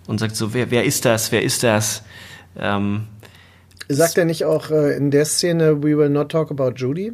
und 0.08 0.20
sagt 0.20 0.38
so, 0.38 0.54
wer, 0.54 0.72
wer 0.72 0.86
ist 0.86 1.04
das, 1.04 1.32
wer 1.34 1.44
ist 1.44 1.64
das? 1.64 2.04
Ähm, 2.58 3.04
Sagt 3.90 4.18
er 4.18 4.26
nicht 4.26 4.46
auch 4.46 4.70
äh, 4.72 4.96
in 4.96 5.12
der 5.12 5.26
Szene, 5.26 5.82
we 5.84 5.98
will 5.98 6.10
not 6.10 6.30
talk 6.30 6.52
about 6.52 6.72
Judy? 6.76 7.14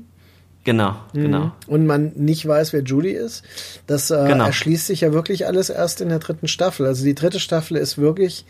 Genau, 0.64 0.96
mhm. 1.14 1.22
genau. 1.22 1.52
Und 1.68 1.86
man 1.86 2.14
nicht 2.16 2.48
weiß, 2.48 2.74
wer 2.74 2.82
Judy 2.82 3.12
ist. 3.12 3.44
Das 3.86 4.12
äh, 4.12 4.28
genau. 4.28 4.46
erschließt 4.46 4.88
sich 4.88 5.02
ja 5.02 5.14
wirklich 5.14 5.46
alles 5.46 5.70
erst 5.70 6.02
in 6.02 6.10
der 6.10 6.20
dritten 6.20 6.48
Staffel. 6.48 6.86
Also 6.86 7.04
die 7.04 7.16
dritte 7.16 7.40
Staffel 7.40 7.78
ist 7.78 7.98
wirklich 7.98 8.46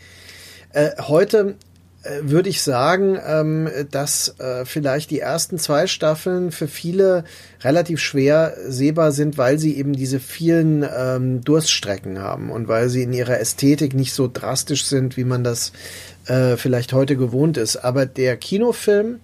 äh, 0.72 0.90
heute 1.00 1.56
äh, 2.04 2.20
würde 2.22 2.50
ich 2.50 2.60
sagen, 2.60 3.18
ähm, 3.26 3.68
dass 3.90 4.38
äh, 4.38 4.66
vielleicht 4.66 5.10
die 5.10 5.20
ersten 5.20 5.58
zwei 5.58 5.86
Staffeln 5.86 6.52
für 6.52 6.68
viele 6.68 7.24
relativ 7.62 7.98
schwer 7.98 8.54
sehbar 8.68 9.10
sind, 9.10 9.38
weil 9.38 9.58
sie 9.58 9.76
eben 9.78 9.94
diese 9.94 10.20
vielen 10.20 10.84
ähm, 10.96 11.42
Durststrecken 11.42 12.18
haben 12.18 12.50
und 12.50 12.68
weil 12.68 12.90
sie 12.90 13.02
in 13.02 13.14
ihrer 13.14 13.40
Ästhetik 13.40 13.94
nicht 13.94 14.12
so 14.12 14.28
drastisch 14.30 14.84
sind, 14.84 15.16
wie 15.16 15.24
man 15.24 15.44
das 15.44 15.72
äh, 16.26 16.56
vielleicht 16.56 16.92
heute 16.92 17.16
gewohnt 17.16 17.56
ist. 17.56 17.76
Aber 17.76 18.06
der 18.06 18.36
Kinofilm 18.36 19.20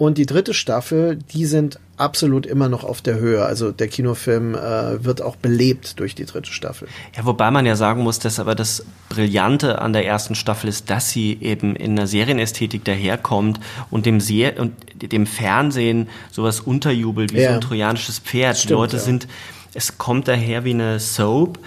und 0.00 0.16
die 0.16 0.24
dritte 0.24 0.54
Staffel, 0.54 1.18
die 1.34 1.44
sind 1.44 1.78
absolut 1.98 2.46
immer 2.46 2.70
noch 2.70 2.84
auf 2.84 3.02
der 3.02 3.16
Höhe. 3.16 3.44
Also 3.44 3.70
der 3.70 3.86
Kinofilm 3.86 4.54
äh, 4.54 5.04
wird 5.04 5.20
auch 5.20 5.36
belebt 5.36 6.00
durch 6.00 6.14
die 6.14 6.24
dritte 6.24 6.50
Staffel. 6.50 6.88
Ja, 7.14 7.26
wobei 7.26 7.50
man 7.50 7.66
ja 7.66 7.76
sagen 7.76 8.02
muss, 8.02 8.18
dass 8.18 8.40
aber 8.40 8.54
das 8.54 8.82
Brillante 9.10 9.78
an 9.78 9.92
der 9.92 10.06
ersten 10.06 10.34
Staffel 10.34 10.68
ist, 10.68 10.88
dass 10.88 11.10
sie 11.10 11.36
eben 11.42 11.76
in 11.76 11.92
einer 11.92 12.06
Serienästhetik 12.06 12.82
daherkommt 12.82 13.60
und 13.90 14.06
dem, 14.06 14.20
Ser 14.20 14.58
und 14.58 14.72
dem 15.02 15.26
Fernsehen 15.26 16.08
sowas 16.30 16.60
unterjubelt 16.60 17.34
wie 17.34 17.42
ja. 17.42 17.50
so 17.50 17.54
ein 17.56 17.60
trojanisches 17.60 18.20
Pferd. 18.20 18.56
Stimmt, 18.56 18.70
die 18.70 18.74
Leute 18.74 18.96
ja. 18.96 19.02
sind, 19.02 19.28
es 19.74 19.98
kommt 19.98 20.28
daher 20.28 20.64
wie 20.64 20.72
eine 20.72 20.98
Soap 20.98 21.58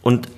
und 0.00 0.28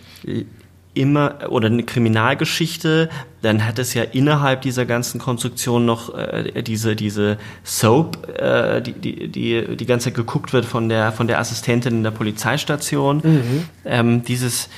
immer 0.95 1.51
oder 1.51 1.67
eine 1.67 1.83
Kriminalgeschichte, 1.83 3.11
dann 3.43 3.67
hat 3.67 3.79
es 3.79 3.95
ja 3.95 4.03
innerhalb 4.03 4.63
dieser 4.63 4.87
ganzen 4.87 5.21
Konstruktion 5.21 5.85
noch 5.85 6.15
äh, 6.17 6.63
diese 6.63 6.97
diese 6.97 7.37
Soap, 7.65 8.29
äh, 8.39 8.81
die, 8.81 8.93
die 8.93 9.29
die 9.29 9.77
die 9.77 9.87
ganze 9.87 10.07
Zeit 10.07 10.15
geguckt 10.15 10.53
wird 10.53 10.65
von 10.65 10.89
der 10.89 11.13
von 11.13 11.27
der 11.27 11.41
Assistentin 11.41 11.95
in 11.95 12.03
der 12.05 12.13
Polizeistation. 12.13 13.21
Mhm. 13.23 13.69
Ähm, 13.85 14.25
dieses 14.25 14.69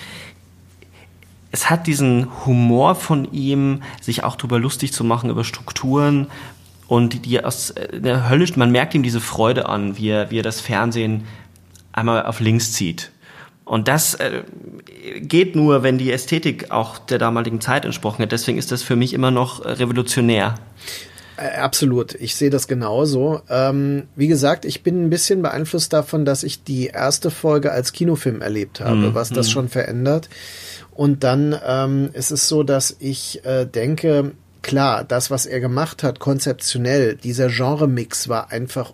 es 1.52 1.70
hat 1.70 1.86
diesen 1.86 2.28
Humor 2.44 2.94
von 2.96 3.32
ihm, 3.32 3.82
sich 4.00 4.24
auch 4.24 4.36
darüber 4.36 4.58
lustig 4.58 4.92
zu 4.92 5.04
machen 5.04 5.30
über 5.30 5.44
Strukturen 5.44 6.26
und 6.88 7.24
die 7.24 7.44
aus 7.44 7.70
äh, 7.70 8.00
der 8.00 8.28
höllisch, 8.28 8.56
man 8.56 8.72
merkt 8.72 8.94
ihm 8.94 9.02
diese 9.02 9.20
Freude 9.20 9.68
an, 9.68 9.96
wie 9.96 10.08
er, 10.08 10.30
wie 10.30 10.38
er 10.38 10.42
das 10.42 10.60
Fernsehen 10.60 11.24
einmal 11.92 12.26
auf 12.26 12.40
links 12.40 12.72
zieht 12.72 13.10
und 13.66 13.88
das 13.88 14.14
äh, 14.14 14.44
geht 15.20 15.56
nur, 15.56 15.82
wenn 15.82 15.98
die 15.98 16.12
Ästhetik 16.12 16.70
auch 16.70 16.98
der 16.98 17.18
damaligen 17.18 17.60
Zeit 17.60 17.84
entsprochen 17.84 18.22
hat. 18.22 18.30
Deswegen 18.30 18.58
ist 18.58 18.70
das 18.70 18.82
für 18.82 18.94
mich 18.94 19.12
immer 19.12 19.32
noch 19.32 19.64
äh, 19.64 19.70
revolutionär. 19.70 20.54
Äh, 21.36 21.58
absolut, 21.58 22.14
ich 22.14 22.36
sehe 22.36 22.48
das 22.48 22.68
genauso. 22.68 23.40
Ähm, 23.50 24.04
wie 24.14 24.28
gesagt, 24.28 24.64
ich 24.64 24.84
bin 24.84 25.04
ein 25.04 25.10
bisschen 25.10 25.42
beeinflusst 25.42 25.92
davon, 25.92 26.24
dass 26.24 26.44
ich 26.44 26.62
die 26.62 26.86
erste 26.86 27.32
Folge 27.32 27.72
als 27.72 27.92
Kinofilm 27.92 28.40
erlebt 28.40 28.80
habe, 28.80 29.10
mm, 29.10 29.14
was 29.14 29.30
das 29.30 29.48
mm. 29.48 29.50
schon 29.50 29.68
verändert. 29.68 30.28
Und 30.92 31.24
dann 31.24 31.58
ähm, 31.66 32.10
ist 32.12 32.30
es 32.30 32.48
so, 32.48 32.62
dass 32.62 32.96
ich 33.00 33.44
äh, 33.44 33.66
denke, 33.66 34.30
klar, 34.62 35.02
das, 35.02 35.32
was 35.32 35.44
er 35.44 35.58
gemacht 35.58 36.04
hat, 36.04 36.20
konzeptionell, 36.20 37.16
dieser 37.16 37.48
Genre-Mix 37.48 38.28
war 38.28 38.52
einfach 38.52 38.92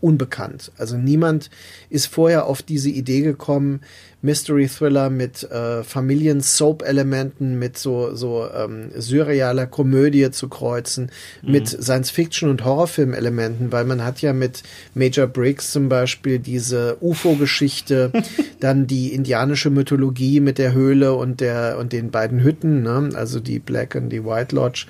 unbekannt. 0.00 0.72
Also 0.78 0.96
niemand 0.96 1.50
ist 1.88 2.06
vorher 2.06 2.46
auf 2.46 2.62
diese 2.62 2.90
Idee 2.90 3.20
gekommen, 3.20 3.80
Mystery 4.22 4.68
Thriller 4.68 5.08
mit 5.08 5.44
äh, 5.44 5.82
Familien-Soap-Elementen, 5.82 7.58
mit 7.58 7.78
so, 7.78 8.14
so 8.14 8.46
ähm, 8.54 8.90
surrealer 8.94 9.66
Komödie 9.66 10.30
zu 10.30 10.48
kreuzen, 10.48 11.10
mhm. 11.42 11.52
mit 11.52 11.68
Science-Fiction- 11.68 12.50
und 12.50 12.64
Horrorfilm-Elementen, 12.64 13.72
weil 13.72 13.84
man 13.86 14.04
hat 14.04 14.20
ja 14.20 14.32
mit 14.32 14.62
Major 14.94 15.26
Briggs 15.26 15.72
zum 15.72 15.88
Beispiel 15.88 16.38
diese 16.38 16.98
UFO-Geschichte, 17.00 18.12
dann 18.60 18.86
die 18.86 19.14
indianische 19.14 19.70
Mythologie 19.70 20.40
mit 20.40 20.58
der 20.58 20.74
Höhle 20.74 21.14
und 21.14 21.40
der 21.40 21.78
und 21.78 21.92
den 21.92 22.10
beiden 22.10 22.42
Hütten, 22.42 22.82
ne? 22.82 23.10
also 23.14 23.40
die 23.40 23.58
Black 23.58 23.94
und 23.94 24.10
die 24.10 24.24
White 24.24 24.54
Lodge. 24.54 24.86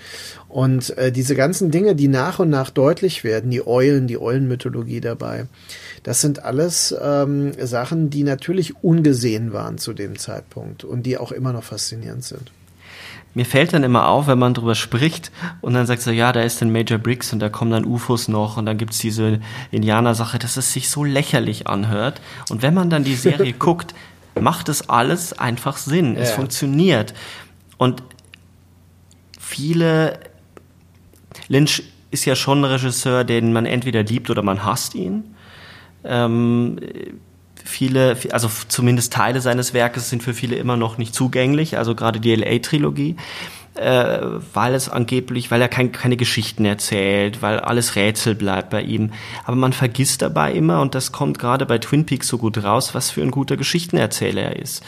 Und 0.51 0.99
äh, 0.99 1.13
diese 1.13 1.37
ganzen 1.37 1.71
Dinge, 1.71 1.95
die 1.95 2.09
nach 2.09 2.41
und 2.41 2.51
nach 2.51 2.71
deutlich 2.71 3.23
werden, 3.23 3.53
die 3.53 3.65
Eulen, 3.65 4.09
die 4.09 4.21
Eulenmythologie 4.21 5.01
dabei, 5.01 5.47
das 6.03 6.21
sind 6.21 6.45
alles 6.45 6.95
ähm, 7.01 7.53
Sachen, 7.65 8.11
die 8.11 8.25
natürlich 8.25 8.83
ungesehen 8.83 9.53
waren 9.53 9.79
zu 9.79 9.93
dem 9.93 10.19
Zeitpunkt 10.19 10.83
und 10.83 11.05
die 11.05 11.19
auch 11.19 11.31
immer 11.31 11.53
noch 11.53 11.63
faszinierend 11.63 12.25
sind. 12.25 12.51
Mir 13.33 13.47
fällt 13.47 13.73
dann 13.73 13.85
immer 13.85 14.09
auf, 14.09 14.27
wenn 14.27 14.41
man 14.41 14.55
drüber 14.55 14.75
spricht 14.75 15.31
und 15.61 15.75
dann 15.75 15.87
sagt 15.87 16.03
so, 16.03 16.11
ja, 16.11 16.33
da 16.33 16.43
ist 16.43 16.61
dann 16.61 16.73
Major 16.73 16.99
Briggs 16.99 17.33
und 17.33 17.39
da 17.39 17.49
kommen 17.49 17.71
dann 17.71 17.85
UFOs 17.85 18.27
noch 18.27 18.57
und 18.57 18.67
dann 18.67 18.77
gibt's 18.77 18.99
diese 18.99 19.39
Indianer-Sache, 19.71 20.41
dass 20.41 20.57
es 20.57 20.73
sich 20.73 20.91
so 20.91 21.05
lächerlich 21.05 21.69
anhört. 21.69 22.21
Und 22.49 22.63
wenn 22.63 22.75
man 22.75 22.91
dann 22.91 23.05
die 23.05 23.15
Serie 23.15 23.53
guckt, 23.59 23.95
macht 24.41 24.69
es 24.69 24.89
alles 24.89 25.39
einfach 25.39 25.77
Sinn. 25.77 26.17
Ja. 26.17 26.23
Es 26.23 26.33
funktioniert. 26.33 27.15
Und 27.79 28.03
viele 29.39 30.19
Lynch 31.49 31.83
ist 32.11 32.25
ja 32.25 32.35
schon 32.35 32.61
ein 32.61 32.65
Regisseur, 32.65 33.25
den 33.25 33.53
man 33.53 33.67
entweder 33.67 34.03
liebt 34.03 34.31
oder 34.31 34.43
man 34.43 34.65
hasst 34.65 34.95
ihn. 34.95 35.35
Ähm, 36.05 36.79
viele, 37.65 38.17
also 38.33 38.51
zumindest 38.69 39.13
Teile 39.13 39.41
seines 39.41 39.75
Werkes 39.75 40.11
sind 40.11 40.23
für 40.23 40.35
viele 40.35 40.57
immer 40.57 40.77
noch 40.77 40.99
nicht 40.99 41.15
zugänglich, 41.15 41.79
also 41.79 41.95
gerade 41.95 42.19
die 42.21 42.35
LA-Trilogie, 42.35 43.17
äh, 43.75 44.19
weil 44.53 44.75
es 44.75 44.89
angeblich, 44.89 45.51
weil 45.51 45.61
er 45.61 45.69
kein, 45.69 45.93
keine 45.93 46.17
Geschichten 46.17 46.65
erzählt, 46.65 47.43
weil 47.43 47.61
alles 47.61 47.95
Rätsel 47.95 48.35
bleibt 48.35 48.71
bei 48.71 48.83
ihm. 48.83 49.13
Aber 49.45 49.57
man 49.57 49.73
vergisst 49.73 50.23
dabei 50.23 50.53
immer, 50.53 50.81
und 50.81 50.95
das 50.95 51.13
kommt 51.13 51.39
gerade 51.39 51.67
bei 51.67 51.79
Twin 51.79 52.07
Peaks 52.07 52.27
so 52.27 52.39
gut 52.39 52.63
raus, 52.63 52.95
was 52.95 53.11
für 53.11 53.23
ein 53.23 53.31
guter 53.31 53.57
Geschichtenerzähler 53.57 54.43
er 54.43 54.57
ist 54.57 54.83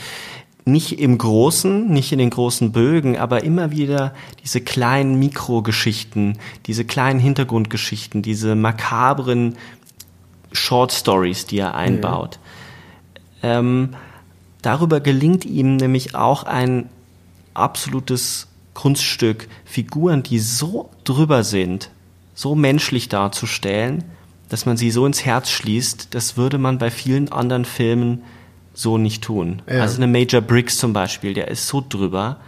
nicht 0.65 0.99
im 1.01 1.19
Großen, 1.19 1.89
nicht 1.89 2.13
in 2.13 2.19
den 2.19 2.31
großen 2.31 2.73
Bögen, 2.73 3.19
aber 3.19 3.43
immer 3.43 3.71
wieder 3.73 4.15
diese 4.43 4.61
kleinen 4.61 5.19
Mikrogeschichten, 5.19 6.39
diese 6.67 6.85
kleinen 6.85 7.19
Hintergrundgeschichten, 7.19 8.23
diese 8.23 8.55
makabren 8.55 9.57
Short 10.53 10.93
Stories, 10.93 11.47
die 11.47 11.59
er 11.59 11.75
einbaut. 11.75 12.39
Mhm. 13.43 13.49
Ähm, 13.49 13.89
darüber 14.61 15.01
gelingt 15.01 15.45
ihm 15.45 15.77
nämlich 15.77 16.15
auch 16.15 16.45
ein 16.45 16.89
absolutes 17.55 18.47
Kunststück, 18.75 19.49
Figuren, 19.65 20.23
die 20.23 20.39
so 20.39 20.91
drüber 21.05 21.45
sind, 21.45 21.91
so 22.35 22.55
menschlich 22.55 23.09
darzustellen, 23.09 24.05
dass 24.49 24.67
man 24.67 24.77
sie 24.77 24.91
so 24.91 25.07
ins 25.07 25.25
Herz 25.25 25.51
schließt, 25.51 26.15
das 26.15 26.37
würde 26.37 26.59
man 26.59 26.79
bei 26.79 26.91
vielen 26.91 27.33
anderen 27.33 27.65
Filmen 27.65 28.23
so 28.75 28.99
nicht 28.99 29.23
tun. 29.23 29.63
Ja. 29.69 29.83
Also 29.83 29.97
eine 29.97 30.07
Major 30.07 30.41
Briggs 30.41 30.79
zum 30.79 30.93
Beispiel, 30.93 31.35
der 31.35 31.49
ist 31.49 31.67
so 31.67 31.85
drüber, 31.87 32.39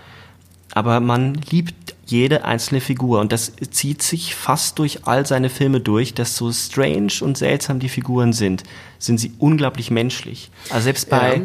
aber 0.73 1.01
man 1.01 1.35
liebt 1.35 1.95
jede 2.07 2.45
einzelne 2.45 2.81
Figur 2.81 3.21
und 3.21 3.33
das 3.33 3.53
zieht 3.71 4.03
sich 4.03 4.35
fast 4.35 4.79
durch 4.79 5.07
all 5.07 5.27
seine 5.27 5.49
Filme 5.49 5.81
durch, 5.81 6.15
dass 6.15 6.37
so 6.37 6.53
strange 6.53 7.13
und 7.21 7.39
seltsam 7.39 7.79
die 7.79 7.89
Figuren 7.89 8.33
sind, 8.33 8.65
sind 8.99 9.19
sie 9.19 9.33
unglaublich 9.39 9.91
menschlich. 9.91 10.51
Also 10.71 10.85
selbst 10.85 11.09
bei 11.09 11.37
ja. 11.37 11.43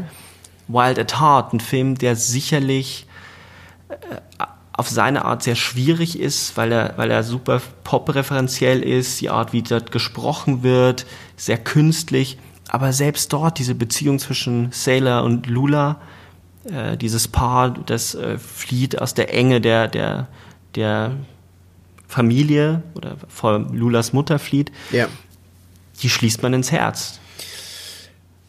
Wild 0.67 0.99
at 0.99 1.19
Heart, 1.19 1.53
ein 1.53 1.59
Film, 1.59 1.97
der 1.97 2.15
sicherlich 2.15 3.05
äh, 3.89 3.95
auf 4.73 4.89
seine 4.89 5.25
Art 5.25 5.43
sehr 5.43 5.55
schwierig 5.55 6.19
ist, 6.19 6.55
weil 6.55 6.71
er, 6.71 6.93
weil 6.97 7.11
er 7.11 7.23
super 7.23 7.61
pop-referenziell 7.83 8.81
ist, 8.81 9.19
die 9.19 9.29
Art, 9.29 9.51
wie 9.51 9.61
dort 9.61 9.91
gesprochen 9.91 10.63
wird, 10.63 11.05
sehr 11.35 11.57
künstlich 11.57 12.37
aber 12.69 12.93
selbst 12.93 13.33
dort 13.33 13.59
diese 13.59 13.75
Beziehung 13.75 14.19
zwischen 14.19 14.71
Sailor 14.71 15.23
und 15.23 15.47
Lula, 15.47 15.99
äh, 16.65 16.97
dieses 16.97 17.27
Paar, 17.27 17.71
das 17.71 18.15
äh, 18.15 18.37
flieht 18.37 19.01
aus 19.01 19.13
der 19.13 19.33
Enge 19.33 19.59
der, 19.59 19.87
der, 19.87 20.27
der 20.75 21.13
Familie 22.07 22.83
oder 22.93 23.17
vor 23.27 23.59
Lulas 23.71 24.13
Mutter 24.13 24.39
flieht, 24.39 24.71
ja. 24.91 25.07
die 26.01 26.09
schließt 26.09 26.43
man 26.43 26.53
ins 26.53 26.71
Herz. 26.71 27.18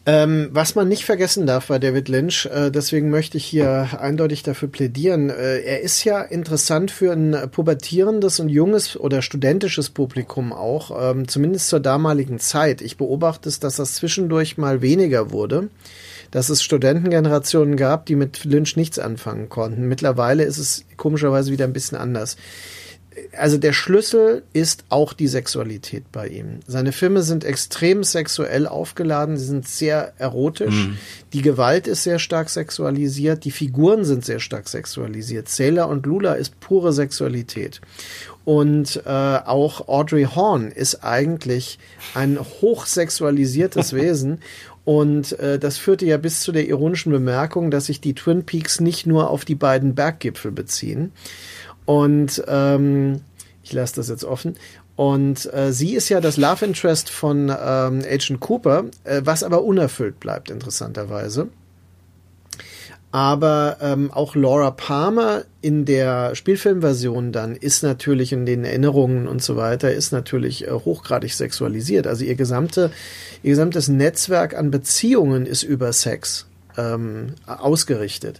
Ähm, 0.07 0.49
was 0.51 0.73
man 0.73 0.87
nicht 0.87 1.05
vergessen 1.05 1.45
darf 1.45 1.67
bei 1.67 1.77
David 1.77 2.09
Lynch, 2.09 2.47
äh, 2.47 2.71
deswegen 2.71 3.11
möchte 3.11 3.37
ich 3.37 3.45
hier 3.45 3.89
eindeutig 3.99 4.41
dafür 4.41 4.67
plädieren, 4.67 5.29
äh, 5.29 5.59
er 5.59 5.81
ist 5.81 6.03
ja 6.03 6.21
interessant 6.23 6.89
für 6.89 7.11
ein 7.11 7.37
pubertierendes 7.51 8.39
und 8.39 8.49
junges 8.49 8.97
oder 8.97 9.21
studentisches 9.21 9.91
Publikum 9.91 10.53
auch, 10.53 11.11
ähm, 11.11 11.27
zumindest 11.27 11.69
zur 11.69 11.81
damaligen 11.81 12.39
Zeit. 12.39 12.81
Ich 12.81 12.97
beobachte 12.97 13.47
es, 13.47 13.59
dass 13.59 13.75
das 13.75 13.93
zwischendurch 13.93 14.57
mal 14.57 14.81
weniger 14.81 15.31
wurde, 15.31 15.69
dass 16.31 16.49
es 16.49 16.63
Studentengenerationen 16.63 17.75
gab, 17.75 18.07
die 18.07 18.15
mit 18.15 18.43
Lynch 18.43 18.75
nichts 18.77 18.97
anfangen 18.97 19.49
konnten. 19.49 19.87
Mittlerweile 19.87 20.45
ist 20.45 20.57
es 20.57 20.83
komischerweise 20.97 21.51
wieder 21.51 21.65
ein 21.65 21.73
bisschen 21.73 21.99
anders 21.99 22.37
also 23.37 23.57
der 23.57 23.73
Schlüssel 23.73 24.43
ist 24.53 24.85
auch 24.89 25.11
die 25.11 25.27
Sexualität 25.27 26.11
bei 26.11 26.27
ihm. 26.27 26.61
Seine 26.65 26.93
Filme 26.93 27.23
sind 27.23 27.43
extrem 27.43 28.03
sexuell 28.03 28.67
aufgeladen, 28.67 29.37
sie 29.37 29.45
sind 29.45 29.67
sehr 29.67 30.13
erotisch. 30.17 30.87
Mhm. 30.87 30.97
Die 31.33 31.41
Gewalt 31.41 31.87
ist 31.87 32.03
sehr 32.03 32.19
stark 32.19 32.49
sexualisiert, 32.49 33.43
die 33.43 33.51
Figuren 33.51 34.05
sind 34.05 34.23
sehr 34.23 34.39
stark 34.39 34.69
sexualisiert. 34.69 35.49
Sailor 35.49 35.89
und 35.89 36.05
Lula 36.05 36.33
ist 36.35 36.59
pure 36.61 36.93
Sexualität. 36.93 37.81
Und 38.45 39.01
äh, 39.05 39.09
auch 39.09 39.87
Audrey 39.87 40.23
Horn 40.23 40.71
ist 40.71 41.03
eigentlich 41.03 41.79
ein 42.13 42.39
hochsexualisiertes 42.39 43.93
Wesen. 43.93 44.39
Und 44.83 45.37
äh, 45.39 45.59
das 45.59 45.77
führte 45.77 46.05
ja 46.05 46.17
bis 46.17 46.41
zu 46.41 46.51
der 46.51 46.67
ironischen 46.67 47.11
Bemerkung, 47.11 47.69
dass 47.69 47.85
sich 47.85 48.01
die 48.01 48.15
Twin 48.15 48.45
Peaks 48.45 48.79
nicht 48.79 49.05
nur 49.05 49.29
auf 49.29 49.45
die 49.45 49.55
beiden 49.55 49.93
Berggipfel 49.93 50.51
beziehen, 50.51 51.11
Und 51.91 52.41
ähm, 52.47 53.19
ich 53.63 53.73
lasse 53.73 53.95
das 53.97 54.07
jetzt 54.07 54.23
offen. 54.23 54.55
Und 54.95 55.53
äh, 55.53 55.73
sie 55.73 55.93
ist 55.93 56.07
ja 56.07 56.21
das 56.21 56.37
Love 56.37 56.63
Interest 56.63 57.09
von 57.09 57.49
ähm, 57.49 58.01
Agent 58.09 58.39
Cooper, 58.39 58.85
äh, 59.03 59.23
was 59.25 59.43
aber 59.43 59.65
unerfüllt 59.65 60.17
bleibt, 60.21 60.49
interessanterweise. 60.49 61.49
Aber 63.11 63.75
ähm, 63.81 64.09
auch 64.09 64.35
Laura 64.35 64.71
Palmer 64.71 65.43
in 65.59 65.83
der 65.83 66.33
Spielfilmversion 66.33 67.33
dann 67.33 67.57
ist 67.57 67.83
natürlich 67.83 68.31
in 68.31 68.45
den 68.45 68.63
Erinnerungen 68.63 69.27
und 69.27 69.43
so 69.43 69.57
weiter, 69.57 69.91
ist 69.91 70.13
natürlich 70.13 70.65
äh, 70.65 70.71
hochgradig 70.71 71.33
sexualisiert. 71.33 72.07
Also 72.07 72.23
ihr 72.23 72.35
gesamte, 72.35 72.89
ihr 73.43 73.49
gesamtes 73.49 73.89
Netzwerk 73.89 74.57
an 74.57 74.71
Beziehungen 74.71 75.45
ist 75.45 75.63
über 75.63 75.91
Sex 75.91 76.45
ähm, 76.77 77.33
ausgerichtet. 77.45 78.39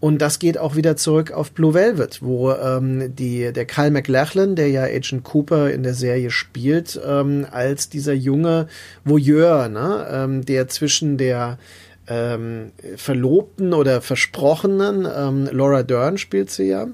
Und 0.00 0.18
das 0.18 0.38
geht 0.38 0.58
auch 0.58 0.76
wieder 0.76 0.96
zurück 0.96 1.32
auf 1.32 1.50
Blue 1.50 1.74
Velvet, 1.74 2.22
wo 2.22 2.52
ähm, 2.52 3.16
die, 3.16 3.52
der 3.52 3.64
Kyle 3.64 3.90
MacLachlan, 3.90 4.54
der 4.54 4.68
ja 4.68 4.84
Agent 4.84 5.24
Cooper 5.24 5.70
in 5.70 5.82
der 5.82 5.94
Serie 5.94 6.30
spielt, 6.30 7.00
ähm, 7.04 7.46
als 7.50 7.88
dieser 7.88 8.12
junge 8.12 8.68
Voyeur, 9.04 9.68
ne, 9.68 10.06
ähm, 10.10 10.44
der 10.44 10.68
zwischen 10.68 11.18
der 11.18 11.58
ähm, 12.06 12.70
Verlobten 12.96 13.74
oder 13.74 14.00
Versprochenen, 14.00 15.06
ähm, 15.12 15.48
Laura 15.50 15.82
Dern 15.82 16.16
spielt 16.16 16.50
sie 16.50 16.68
ja, 16.68 16.86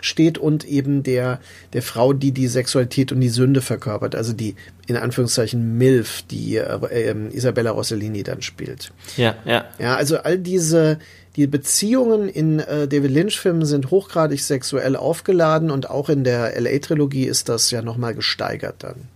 steht 0.00 0.38
und 0.38 0.64
eben 0.64 1.02
der, 1.02 1.40
der 1.72 1.82
Frau, 1.82 2.12
die 2.12 2.32
die 2.32 2.46
Sexualität 2.46 3.12
und 3.12 3.20
die 3.20 3.28
Sünde 3.28 3.60
verkörpert, 3.60 4.14
also 4.14 4.32
die 4.32 4.54
in 4.86 4.96
Anführungszeichen 4.96 5.76
MILF, 5.76 6.22
die 6.22 6.56
äh, 6.56 7.10
äh, 7.10 7.14
Isabella 7.32 7.70
Rossellini 7.70 8.22
dann 8.22 8.42
spielt. 8.42 8.92
Ja, 9.16 9.34
ja. 9.44 9.66
Ja, 9.78 9.96
also 9.96 10.18
all 10.18 10.38
diese, 10.38 10.98
die 11.36 11.46
Beziehungen 11.46 12.28
in 12.28 12.58
äh, 12.58 12.88
David 12.88 13.10
Lynch-Filmen 13.10 13.64
sind 13.64 13.90
hochgradig 13.90 14.42
sexuell 14.42 14.96
aufgeladen 14.96 15.70
und 15.70 15.88
auch 15.88 16.08
in 16.08 16.24
der 16.24 16.60
LA-Trilogie 16.60 17.24
ist 17.24 17.48
das 17.48 17.70
ja 17.70 17.82
nochmal 17.82 18.14
gesteigert 18.14 18.76
dann. 18.80 19.08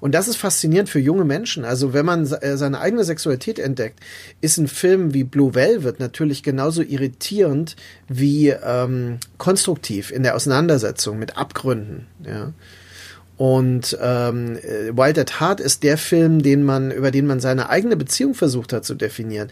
Und 0.00 0.14
das 0.14 0.28
ist 0.28 0.36
faszinierend 0.36 0.88
für 0.88 1.00
junge 1.00 1.24
Menschen. 1.24 1.64
Also 1.64 1.92
wenn 1.92 2.06
man 2.06 2.24
äh, 2.26 2.56
seine 2.56 2.80
eigene 2.80 3.04
Sexualität 3.04 3.58
entdeckt, 3.58 4.00
ist 4.40 4.58
ein 4.58 4.68
Film 4.68 5.12
wie 5.12 5.24
Blue 5.24 5.54
Velvet 5.54 6.00
natürlich 6.00 6.42
genauso 6.42 6.82
irritierend 6.82 7.76
wie 8.08 8.48
ähm, 8.48 9.18
konstruktiv 9.38 10.10
in 10.10 10.22
der 10.22 10.36
Auseinandersetzung 10.36 11.18
mit 11.18 11.36
Abgründen. 11.36 12.06
Ja. 12.24 12.52
Und 13.38 13.96
ähm, 14.02 14.56
Wild 14.56 15.16
at 15.16 15.40
Heart 15.40 15.60
ist 15.60 15.84
der 15.84 15.96
Film, 15.96 16.42
den 16.42 16.64
man, 16.64 16.90
über 16.90 17.12
den 17.12 17.24
man 17.24 17.38
seine 17.38 17.70
eigene 17.70 17.96
Beziehung 17.96 18.34
versucht 18.34 18.72
hat 18.72 18.84
zu 18.84 18.96
definieren. 18.96 19.48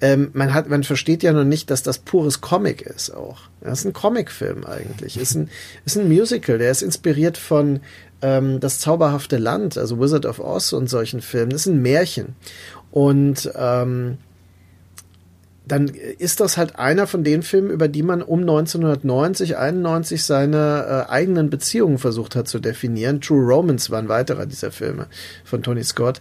Ähm, 0.00 0.30
man 0.32 0.52
hat, 0.52 0.68
man 0.68 0.82
versteht 0.82 1.22
ja 1.22 1.32
noch 1.32 1.44
nicht, 1.44 1.70
dass 1.70 1.84
das 1.84 1.98
pures 1.98 2.40
Comic 2.40 2.82
ist 2.82 3.10
auch. 3.10 3.42
Das 3.60 3.80
ist 3.80 3.84
ein 3.84 3.92
Comicfilm 3.92 4.66
eigentlich. 4.66 5.16
Ist 5.16 5.36
ein, 5.36 5.50
ist 5.84 5.96
ein 5.96 6.08
Musical. 6.08 6.58
Der 6.58 6.72
ist 6.72 6.82
inspiriert 6.82 7.38
von 7.38 7.78
ähm, 8.22 8.58
Das 8.58 8.80
zauberhafte 8.80 9.38
Land, 9.38 9.78
also 9.78 10.00
Wizard 10.00 10.26
of 10.26 10.40
Oz 10.40 10.72
und 10.72 10.90
solchen 10.90 11.20
Filmen. 11.20 11.50
Das 11.50 11.62
ist 11.62 11.72
ein 11.72 11.80
Märchen. 11.80 12.34
Und 12.90 13.52
ähm, 13.56 14.18
dann 15.68 15.88
ist 15.88 16.40
das 16.40 16.56
halt 16.56 16.78
einer 16.78 17.06
von 17.06 17.24
den 17.24 17.42
Filmen, 17.42 17.70
über 17.70 17.88
die 17.88 18.02
man 18.02 18.22
um 18.22 18.40
1990, 18.40 19.56
91 19.56 20.24
seine 20.24 21.06
äh, 21.08 21.10
eigenen 21.10 21.50
Beziehungen 21.50 21.98
versucht 21.98 22.34
hat 22.34 22.48
zu 22.48 22.58
definieren. 22.58 23.20
True 23.20 23.44
Romance 23.44 23.90
war 23.90 23.98
ein 23.98 24.08
weiterer 24.08 24.46
dieser 24.46 24.72
Filme 24.72 25.06
von 25.44 25.62
Tony 25.62 25.84
Scott. 25.84 26.20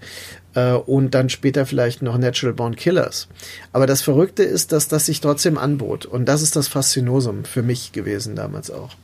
Äh, 0.54 0.74
und 0.74 1.14
dann 1.14 1.30
später 1.30 1.66
vielleicht 1.66 2.02
noch 2.02 2.18
Natural 2.18 2.54
Born 2.54 2.76
Killers. 2.76 3.28
Aber 3.72 3.88
das 3.88 4.02
Verrückte 4.02 4.44
ist, 4.44 4.72
dass 4.72 4.88
das 4.88 5.06
sich 5.06 5.22
trotzdem 5.22 5.58
anbot. 5.58 6.06
Und 6.06 6.26
das 6.26 6.42
ist 6.42 6.56
das 6.56 6.68
Faszinosum 6.68 7.46
für 7.46 7.64
mich 7.64 7.94
gewesen 7.94 8.36
damals 8.36 8.70
auch. 8.70 8.96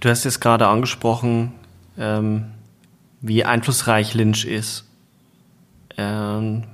Du 0.00 0.08
hast 0.08 0.24
jetzt 0.24 0.40
gerade 0.40 0.66
angesprochen, 0.66 1.52
ähm, 1.96 2.46
wie 3.20 3.44
einflussreich 3.44 4.14
Lynch 4.14 4.44
ist. 4.44 4.84
Ähm, 5.96 6.64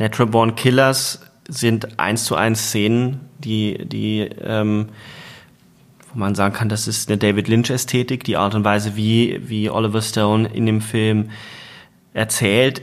Natural 0.00 0.30
Born 0.30 0.56
Killers 0.56 1.20
sind 1.48 1.98
eins 2.00 2.24
zu 2.24 2.34
eins 2.34 2.68
Szenen, 2.68 3.20
die, 3.38 3.86
die 3.86 4.28
ähm, 4.42 4.88
wo 6.12 6.18
man 6.18 6.34
sagen 6.34 6.54
kann, 6.54 6.68
das 6.68 6.88
ist 6.88 7.08
eine 7.08 7.18
David 7.18 7.46
Lynch-Ästhetik, 7.46 8.24
die 8.24 8.36
Art 8.36 8.56
und 8.56 8.64
Weise, 8.64 8.96
wie, 8.96 9.40
wie 9.48 9.70
Oliver 9.70 10.02
Stone 10.02 10.48
in 10.48 10.66
dem 10.66 10.80
Film 10.80 11.30
erzählt. 12.14 12.82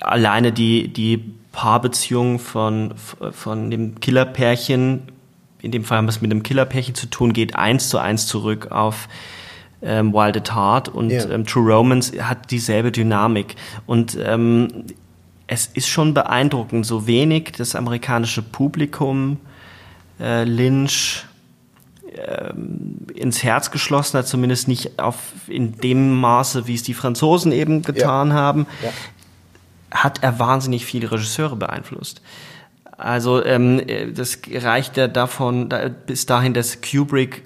Alleine 0.00 0.52
die, 0.52 0.88
die 0.88 1.18
Paarbeziehung 1.50 2.38
von, 2.38 2.94
von 3.32 3.70
dem 3.70 3.98
Killerpärchen 3.98 5.08
in 5.64 5.70
dem 5.70 5.82
Fall 5.82 5.96
haben 5.96 6.04
wir 6.04 6.10
es 6.10 6.20
mit 6.20 6.30
einem 6.30 6.42
Killerpärchen 6.42 6.94
zu 6.94 7.06
tun, 7.06 7.32
geht 7.32 7.56
eins 7.56 7.88
zu 7.88 7.96
eins 7.96 8.26
zurück 8.26 8.70
auf 8.70 9.08
ähm, 9.80 10.12
Wild 10.12 10.36
at 10.36 10.54
Heart 10.54 10.90
und 10.90 11.10
yeah. 11.10 11.30
ähm, 11.30 11.46
True 11.46 11.72
Romance 11.72 12.12
hat 12.20 12.50
dieselbe 12.50 12.92
Dynamik. 12.92 13.56
Und 13.86 14.18
ähm, 14.22 14.84
es 15.46 15.66
ist 15.66 15.88
schon 15.88 16.14
beeindruckend, 16.14 16.86
so 16.86 17.06
wenig 17.06 17.52
das 17.52 17.74
amerikanische 17.74 18.42
Publikum 18.42 19.38
äh, 20.18 20.44
Lynch 20.44 21.24
ähm, 22.16 22.98
ins 23.14 23.42
Herz 23.42 23.70
geschlossen 23.70 24.18
hat, 24.18 24.26
zumindest 24.26 24.68
nicht 24.68 24.98
auf 24.98 25.18
in 25.48 25.78
dem 25.78 26.14
Maße, 26.20 26.66
wie 26.66 26.74
es 26.74 26.82
die 26.82 26.94
Franzosen 26.94 27.52
eben 27.52 27.82
getan 27.82 28.28
ja. 28.28 28.34
haben, 28.34 28.66
ja. 28.82 28.90
hat 29.90 30.22
er 30.22 30.38
wahnsinnig 30.38 30.86
viele 30.86 31.10
Regisseure 31.10 31.56
beeinflusst. 31.56 32.22
Also 32.96 33.44
ähm, 33.44 33.82
das 34.14 34.38
reicht 34.48 34.96
ja 34.96 35.08
davon 35.08 35.68
da, 35.68 35.88
bis 35.88 36.26
dahin, 36.26 36.54
dass 36.54 36.80
Kubrick 36.80 37.42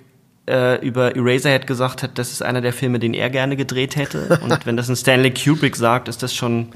äh, 0.49 0.77
über 0.77 1.15
Eraserhead 1.15 1.67
gesagt 1.67 2.03
hat, 2.03 2.19
das 2.19 2.33
ist 2.33 2.43
einer 2.43 2.61
der 2.61 2.73
Filme, 2.73 2.99
den 2.99 3.15
er 3.15 3.31
gerne 3.31 3.57
gedreht 3.57 3.97
hätte. 3.97 4.41
Und 4.43 4.67
wenn 4.67 4.77
das 4.77 4.89
ein 4.89 4.97
Stanley 4.97 5.33
Kubrick 5.33 5.77
sagt, 5.77 6.09
ist 6.09 6.23
das 6.23 6.35
schon, 6.35 6.69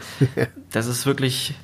das 0.71 0.87
ist 0.87 1.07
wirklich 1.07 1.55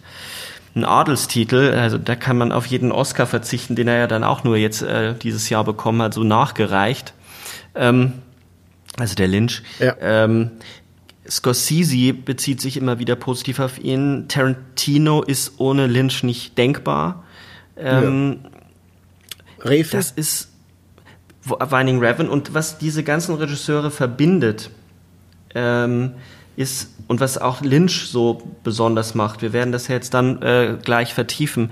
ein 0.74 0.84
Adelstitel. 0.84 1.74
Also 1.74 1.98
da 1.98 2.16
kann 2.16 2.38
man 2.38 2.52
auf 2.52 2.66
jeden 2.66 2.92
Oscar 2.92 3.26
verzichten, 3.26 3.76
den 3.76 3.88
er 3.88 3.98
ja 3.98 4.06
dann 4.06 4.24
auch 4.24 4.44
nur 4.44 4.56
jetzt 4.56 4.82
äh, 4.82 5.14
dieses 5.14 5.48
Jahr 5.50 5.64
bekommen 5.64 6.02
hat, 6.02 6.14
so 6.14 6.24
nachgereicht. 6.24 7.12
Ähm, 7.74 8.14
also 8.96 9.14
der 9.14 9.28
Lynch. 9.28 9.62
Ja. 9.78 9.94
Ähm, 10.00 10.52
Scorsese 11.28 12.14
bezieht 12.14 12.60
sich 12.60 12.76
immer 12.78 12.98
wieder 12.98 13.14
positiv 13.14 13.60
auf 13.60 13.78
ihn. 13.78 14.26
Tarantino 14.28 15.22
ist 15.22 15.60
ohne 15.60 15.86
Lynch 15.86 16.22
nicht 16.22 16.56
denkbar. 16.56 17.24
Ähm, 17.76 18.40
ja. 19.62 19.82
Das 19.90 20.10
ist 20.10 20.47
Winding 21.50 22.02
Raven 22.02 22.28
und 22.28 22.54
was 22.54 22.78
diese 22.78 23.02
ganzen 23.02 23.34
Regisseure 23.34 23.90
verbindet, 23.90 24.70
ähm, 25.54 26.12
ist 26.56 26.90
und 27.06 27.20
was 27.20 27.38
auch 27.38 27.62
Lynch 27.62 28.08
so 28.08 28.42
besonders 28.64 29.14
macht. 29.14 29.42
Wir 29.42 29.52
werden 29.52 29.72
das 29.72 29.88
jetzt 29.88 30.14
dann 30.14 30.42
äh, 30.42 30.76
gleich 30.82 31.14
vertiefen. 31.14 31.70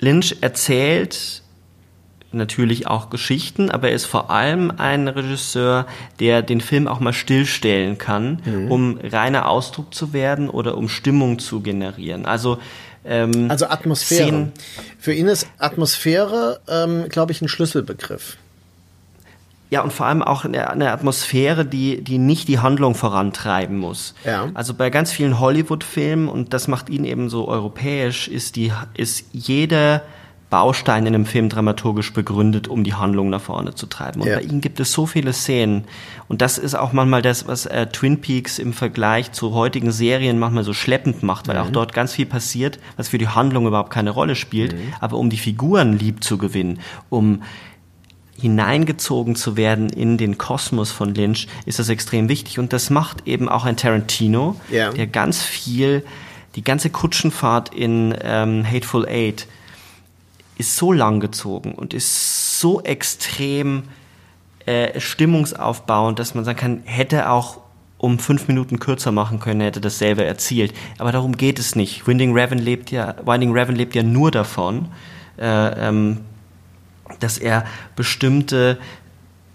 Lynch 0.00 0.38
erzählt 0.40 1.42
natürlich 2.32 2.86
auch 2.86 3.10
Geschichten, 3.10 3.70
aber 3.70 3.90
er 3.90 3.94
ist 3.94 4.06
vor 4.06 4.30
allem 4.30 4.72
ein 4.76 5.06
Regisseur, 5.06 5.86
der 6.18 6.42
den 6.42 6.60
Film 6.60 6.88
auch 6.88 6.98
mal 6.98 7.12
stillstellen 7.12 7.98
kann, 7.98 8.40
mhm. 8.44 8.70
um 8.70 8.98
reiner 9.02 9.48
Ausdruck 9.48 9.94
zu 9.94 10.12
werden 10.12 10.48
oder 10.48 10.76
um 10.76 10.88
Stimmung 10.88 11.38
zu 11.38 11.60
generieren. 11.60 12.26
Also 12.26 12.58
ähm, 13.04 13.50
also 13.50 13.66
Atmosphäre. 13.66 14.22
Szenen, 14.22 14.52
Für 14.98 15.12
ihn 15.12 15.26
ist 15.28 15.46
Atmosphäre, 15.58 16.60
ähm, 16.68 17.08
glaube 17.08 17.32
ich, 17.32 17.42
ein 17.42 17.48
Schlüsselbegriff. 17.48 18.36
Ja, 19.72 19.80
und 19.80 19.90
vor 19.90 20.04
allem 20.04 20.22
auch 20.22 20.44
eine, 20.44 20.92
Atmosphäre, 20.92 21.64
die, 21.64 22.04
die 22.04 22.18
nicht 22.18 22.46
die 22.48 22.58
Handlung 22.58 22.94
vorantreiben 22.94 23.78
muss. 23.78 24.14
Ja. 24.22 24.50
Also 24.52 24.74
bei 24.74 24.90
ganz 24.90 25.12
vielen 25.12 25.40
Hollywood-Filmen, 25.40 26.28
und 26.28 26.52
das 26.52 26.68
macht 26.68 26.90
ihn 26.90 27.06
eben 27.06 27.30
so 27.30 27.48
europäisch, 27.48 28.28
ist 28.28 28.56
die, 28.56 28.70
ist 28.92 29.24
jede 29.32 30.02
Baustein 30.50 31.06
in 31.06 31.14
einem 31.14 31.24
Film 31.24 31.48
dramaturgisch 31.48 32.12
begründet, 32.12 32.68
um 32.68 32.84
die 32.84 32.92
Handlung 32.92 33.30
nach 33.30 33.40
vorne 33.40 33.74
zu 33.74 33.86
treiben. 33.86 34.20
Und 34.20 34.28
ja. 34.28 34.34
bei 34.34 34.42
ihm 34.42 34.60
gibt 34.60 34.78
es 34.78 34.92
so 34.92 35.06
viele 35.06 35.32
Szenen. 35.32 35.84
Und 36.28 36.42
das 36.42 36.58
ist 36.58 36.74
auch 36.74 36.92
manchmal 36.92 37.22
das, 37.22 37.48
was 37.48 37.64
äh, 37.64 37.86
Twin 37.86 38.20
Peaks 38.20 38.58
im 38.58 38.74
Vergleich 38.74 39.32
zu 39.32 39.54
heutigen 39.54 39.90
Serien 39.90 40.38
manchmal 40.38 40.64
so 40.64 40.74
schleppend 40.74 41.22
macht, 41.22 41.48
weil 41.48 41.56
mhm. 41.56 41.62
auch 41.62 41.70
dort 41.70 41.94
ganz 41.94 42.12
viel 42.12 42.26
passiert, 42.26 42.78
was 42.98 43.08
für 43.08 43.16
die 43.16 43.28
Handlung 43.28 43.66
überhaupt 43.66 43.90
keine 43.90 44.10
Rolle 44.10 44.34
spielt. 44.34 44.74
Mhm. 44.74 44.92
Aber 45.00 45.16
um 45.16 45.30
die 45.30 45.38
Figuren 45.38 45.98
lieb 45.98 46.22
zu 46.22 46.36
gewinnen, 46.36 46.80
um 47.08 47.42
hineingezogen 48.40 49.36
zu 49.36 49.56
werden 49.56 49.88
in 49.88 50.18
den 50.18 50.38
Kosmos 50.38 50.90
von 50.90 51.14
Lynch, 51.14 51.48
ist 51.66 51.78
das 51.78 51.88
extrem 51.88 52.28
wichtig. 52.28 52.58
Und 52.58 52.72
das 52.72 52.90
macht 52.90 53.26
eben 53.26 53.48
auch 53.48 53.64
ein 53.64 53.76
Tarantino, 53.76 54.56
ja. 54.70 54.90
der 54.90 55.06
ganz 55.06 55.42
viel, 55.42 56.04
die 56.56 56.64
ganze 56.64 56.90
Kutschenfahrt 56.90 57.74
in 57.74 58.14
ähm, 58.22 58.66
Hateful 58.66 59.06
Eight, 59.06 59.46
ist 60.58 60.76
so 60.76 60.92
lang 60.92 61.20
gezogen 61.20 61.72
und 61.72 61.94
ist 61.94 62.60
so 62.60 62.82
extrem 62.82 63.84
äh, 64.66 65.00
stimmungsaufbauend, 65.00 66.18
dass 66.18 66.34
man 66.34 66.44
sagen 66.44 66.58
kann, 66.58 66.82
hätte 66.84 67.30
auch 67.30 67.58
um 67.98 68.18
fünf 68.18 68.48
Minuten 68.48 68.80
kürzer 68.80 69.12
machen 69.12 69.38
können, 69.38 69.60
hätte 69.60 69.80
das 69.80 69.98
selber 69.98 70.24
erzielt. 70.24 70.74
Aber 70.98 71.12
darum 71.12 71.36
geht 71.36 71.58
es 71.58 71.76
nicht. 71.76 72.06
Winding 72.06 72.36
Raven 72.36 72.58
lebt 72.58 72.90
ja, 72.90 73.14
Winding 73.24 73.56
Raven 73.56 73.76
lebt 73.76 73.94
ja 73.94 74.02
nur 74.02 74.30
davon, 74.32 74.88
äh, 75.38 75.88
ähm, 75.88 76.20
dass 77.20 77.38
er 77.38 77.64
bestimmte 77.96 78.78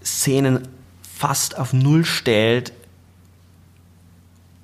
Szenen 0.04 0.68
fast 1.02 1.58
auf 1.58 1.72
Null 1.72 2.04
stellt, 2.04 2.72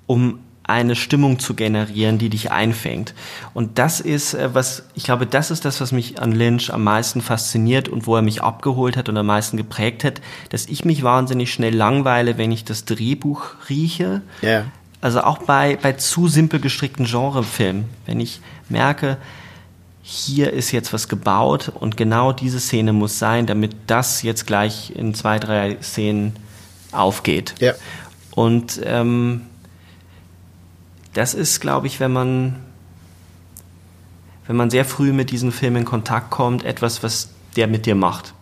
um 0.07 0.39
eine 0.67 0.97
Stimmung 0.97 1.39
zu 1.39 1.55
generieren, 1.55 2.19
die 2.19 2.31
dich 2.31 2.51
einfängt. 2.51 3.15
Und 3.53 3.79
das 3.79 4.01
ist, 4.01 4.33
äh, 4.33 4.55
was, 4.55 4.85
ich 4.95 5.05
glaube, 5.05 5.27
das 5.27 5.51
ist 5.51 5.67
das, 5.67 5.81
was 5.81 5.93
mich 5.93 6.21
an 6.21 6.33
Lynch 6.33 6.73
am 6.73 6.85
meisten 6.85 7.21
fasziniert 7.21 7.89
und 7.89 8.07
wo 8.07 8.17
er 8.17 8.23
mich 8.23 8.43
abgeholt 8.43 8.97
hat 8.97 9.11
und 9.11 9.17
am 9.19 9.27
meisten 9.27 9.59
geprägt 9.59 10.05
hat, 10.05 10.23
dass 10.49 10.67
ich 10.67 10.87
mich 10.87 11.03
wahnsinnig 11.03 11.53
schnell 11.53 11.75
langweile, 11.75 12.39
wenn 12.39 12.51
ich 12.51 12.65
das 12.65 12.87
Drehbuch 12.87 13.57
rieche. 13.69 14.23
Ja. 14.41 14.65
Also 15.03 15.21
auch 15.21 15.39
bei, 15.39 15.77
bei 15.77 15.93
zu 15.93 16.29
simpel 16.29 16.61
gestrickten 16.61 17.05
Genrefilmen, 17.05 17.85
wenn 18.07 18.19
ich 18.21 18.41
merke, 18.71 19.19
hier 20.07 20.53
ist 20.53 20.71
jetzt 20.71 20.93
was 20.93 21.09
gebaut 21.09 21.73
und 21.81 21.97
genau 21.97 22.33
diese 22.33 22.61
Szene 22.61 22.93
muss 22.93 23.19
sein, 23.19 23.47
damit 23.47 23.75
das 23.87 24.23
jetzt 24.23 24.47
gleich 24.47 24.93
in 24.95 25.15
zwei, 25.15 25.39
drei 25.39 25.79
Szenen 25.81 26.37
aufgeht. 26.93 27.55
Ja. 27.59 27.73
Und 28.35 28.83
ähm, 28.85 29.47
das 31.15 31.33
ist, 31.33 31.59
glaube 31.61 31.87
ich, 31.87 32.01
wenn 32.01 32.13
man, 32.13 32.57
wenn 34.47 34.57
man 34.57 34.69
sehr 34.69 34.85
früh 34.85 35.11
mit 35.15 35.31
diesen 35.31 35.53
Filmen 35.53 35.79
in 35.79 35.85
Kontakt 35.87 36.31
kommt, 36.31 36.67
etwas, 36.67 37.03
was 37.03 37.31
der 37.57 37.67
mit 37.67 37.87
dir 37.87 37.95
macht. 37.95 38.35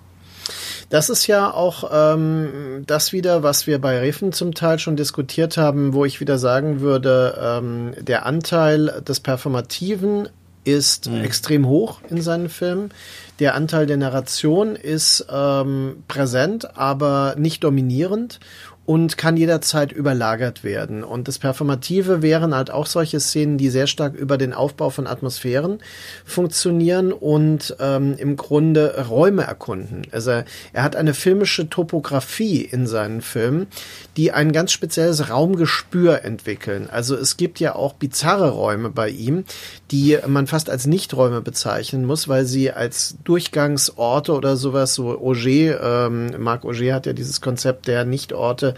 Das 0.89 1.11
ist 1.11 1.29
ja 1.29 1.49
auch 1.49 1.91
ähm, 1.93 2.83
das 2.89 3.13
wieder, 3.13 3.45
was 3.45 3.69
wir 3.69 3.81
bei 3.81 4.01
Reffen 4.01 4.33
zum 4.33 4.53
Teil 4.53 4.81
schon 4.81 4.97
diskutiert 4.97 5.57
haben, 5.57 5.95
wo 5.95 6.05
ich 6.05 6.21
wieder 6.21 6.39
sagen 6.39 6.81
würde, 6.81 7.39
ähm, 7.41 7.95
der 8.01 8.27
Anteil 8.27 9.01
des 9.07 9.21
Performativen 9.21 10.29
ist 10.65 11.11
mhm. 11.11 11.23
extrem 11.23 11.67
hoch 11.67 12.01
in 12.09 12.21
seinen 12.21 12.49
Filmen. 12.49 12.91
Der 13.39 13.55
Anteil 13.55 13.87
der 13.87 13.97
Narration 13.97 14.77
ist 14.77 15.27
ähm, 15.31 16.05
präsent, 16.09 16.77
aber 16.77 17.35
nicht 17.37 17.65
dominierend 17.65 18.39
und 18.85 19.17
kann 19.17 19.37
jederzeit 19.37 19.93
überlagert 19.93 20.65
werden. 20.65 21.05
Und 21.05 21.29
das 21.29 21.39
Performative 21.39 22.21
wären 22.21 22.55
halt 22.55 22.71
auch 22.71 22.87
solche 22.87 23.21
Szenen, 23.21 23.57
die 23.57 23.71
sehr 23.71 23.87
stark 23.87 24.15
über 24.15 24.39
den 24.39 24.53
Aufbau 24.53 24.91
von 24.91 25.07
Atmosphären 25.07 25.79
funktionieren 26.25 27.13
und 27.13 27.77
ähm, 27.79 28.17
im 28.19 28.37
Grunde 28.37 29.07
Räume 29.09 29.45
erkunden. 29.45 30.03
Also 30.11 30.43
er 30.73 30.83
hat 30.83 30.97
eine 30.97 31.15
filmische 31.15 31.71
Topografie 31.71 32.63
in 32.63 32.89
seinen 32.89 33.23
Filmen, 33.23 33.69
die 34.17 34.33
ein 34.33 34.51
ganz 34.51 34.73
spezielles 34.73 35.31
Raumgespür 35.31 36.25
entwickeln. 36.25 36.89
Also 36.91 37.15
es 37.17 37.37
gibt 37.37 37.61
ja 37.61 37.77
auch 37.77 37.93
bizarre 37.93 38.51
Räume 38.51 38.91
bei 38.91 39.11
ihm, 39.11 39.45
die 39.93 40.19
man 40.27 40.49
fast 40.49 40.69
als 40.69 40.87
Nichträume 40.87 41.41
bezeichnen 41.41 42.05
muss, 42.05 42.29
weil 42.29 42.47
sie 42.47 42.73
als 42.73 43.17
Durchgangsorte 43.23 44.33
oder 44.33 44.57
sowas, 44.57 44.95
so 44.95 45.21
Auger, 45.21 46.09
ähm, 46.09 46.35
Marc 46.39 46.65
Auger 46.65 46.95
hat 46.95 47.07
ja 47.07 47.13
dieses 47.13 47.41
Konzept 47.41 47.87
der 47.87 48.05
Nichtorte 48.05 48.72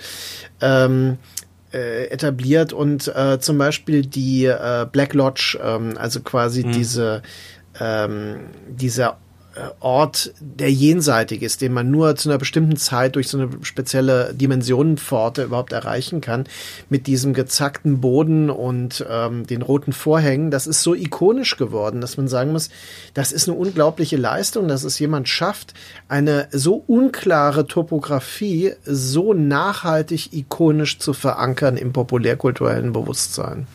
ähm, 0.61 1.19
äh, 1.73 2.07
etabliert 2.07 2.73
und 2.73 3.09
äh, 3.15 3.39
zum 3.41 3.59
Beispiel 3.59 4.07
die 4.07 4.47
äh, 4.47 4.87
Black 4.91 5.15
Lodge, 5.15 5.59
ähm, 5.63 5.97
also 5.99 6.21
quasi 6.21 6.65
mhm. 6.65 6.73
diese 6.73 7.23
ähm, 7.81 8.47
dieser 8.69 9.19
Ort, 9.81 10.33
der 10.41 10.73
jenseitig 10.73 11.43
ist, 11.43 11.61
den 11.61 11.73
man 11.73 11.91
nur 11.91 12.17
zu 12.17 12.29
einer 12.29 12.39
bestimmten 12.39 12.77
Zeit 12.77 13.15
durch 13.15 13.29
so 13.29 13.39
eine 13.39 13.51
spezielle 13.63 14.35
Dimensionenpforte 14.35 15.45
überhaupt 15.45 15.73
erreichen 15.73 16.21
kann, 16.21 16.45
mit 16.91 17.07
diesem 17.07 17.35
gezackten 17.35 18.01
Boden 18.01 18.51
und 18.51 19.05
ähm, 19.09 19.47
den 19.47 19.63
roten 19.63 19.93
Vorhängen, 19.93 20.51
das 20.51 20.67
ist 20.67 20.83
so 20.83 20.95
ikonisch 20.95 21.57
geworden, 21.57 22.01
dass 22.01 22.17
man 22.17 22.27
sagen 22.27 22.53
muss, 22.53 22.69
das 23.15 23.31
ist 23.31 23.49
eine 23.49 23.57
unglaubliche 23.57 24.17
Leistung, 24.17 24.67
dass 24.67 24.83
es 24.83 24.99
jemand 24.99 25.29
schafft, 25.29 25.75
eine 26.09 26.49
so 26.51 26.83
unklare 26.87 27.67
Topografie 27.67 28.73
so 28.85 29.35
nachhaltig 29.35 30.33
ikonisch 30.33 30.99
zu 30.99 31.13
verankern 31.13 31.77
im 31.77 31.93
populärkulturellen 31.93 32.93
Bewusstsein. 32.93 33.67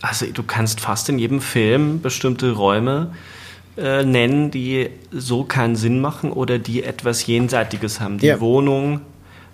Also 0.00 0.26
du 0.26 0.42
kannst 0.42 0.80
fast 0.80 1.08
in 1.08 1.18
jedem 1.18 1.40
Film 1.40 2.00
bestimmte 2.00 2.52
Räume 2.52 3.12
äh, 3.76 4.04
nennen, 4.04 4.50
die 4.50 4.90
so 5.10 5.44
keinen 5.44 5.76
Sinn 5.76 6.00
machen 6.00 6.30
oder 6.30 6.58
die 6.58 6.82
etwas 6.82 7.26
Jenseitiges 7.26 8.00
haben. 8.00 8.18
Die 8.18 8.26
ja. 8.26 8.40
Wohnung 8.40 9.00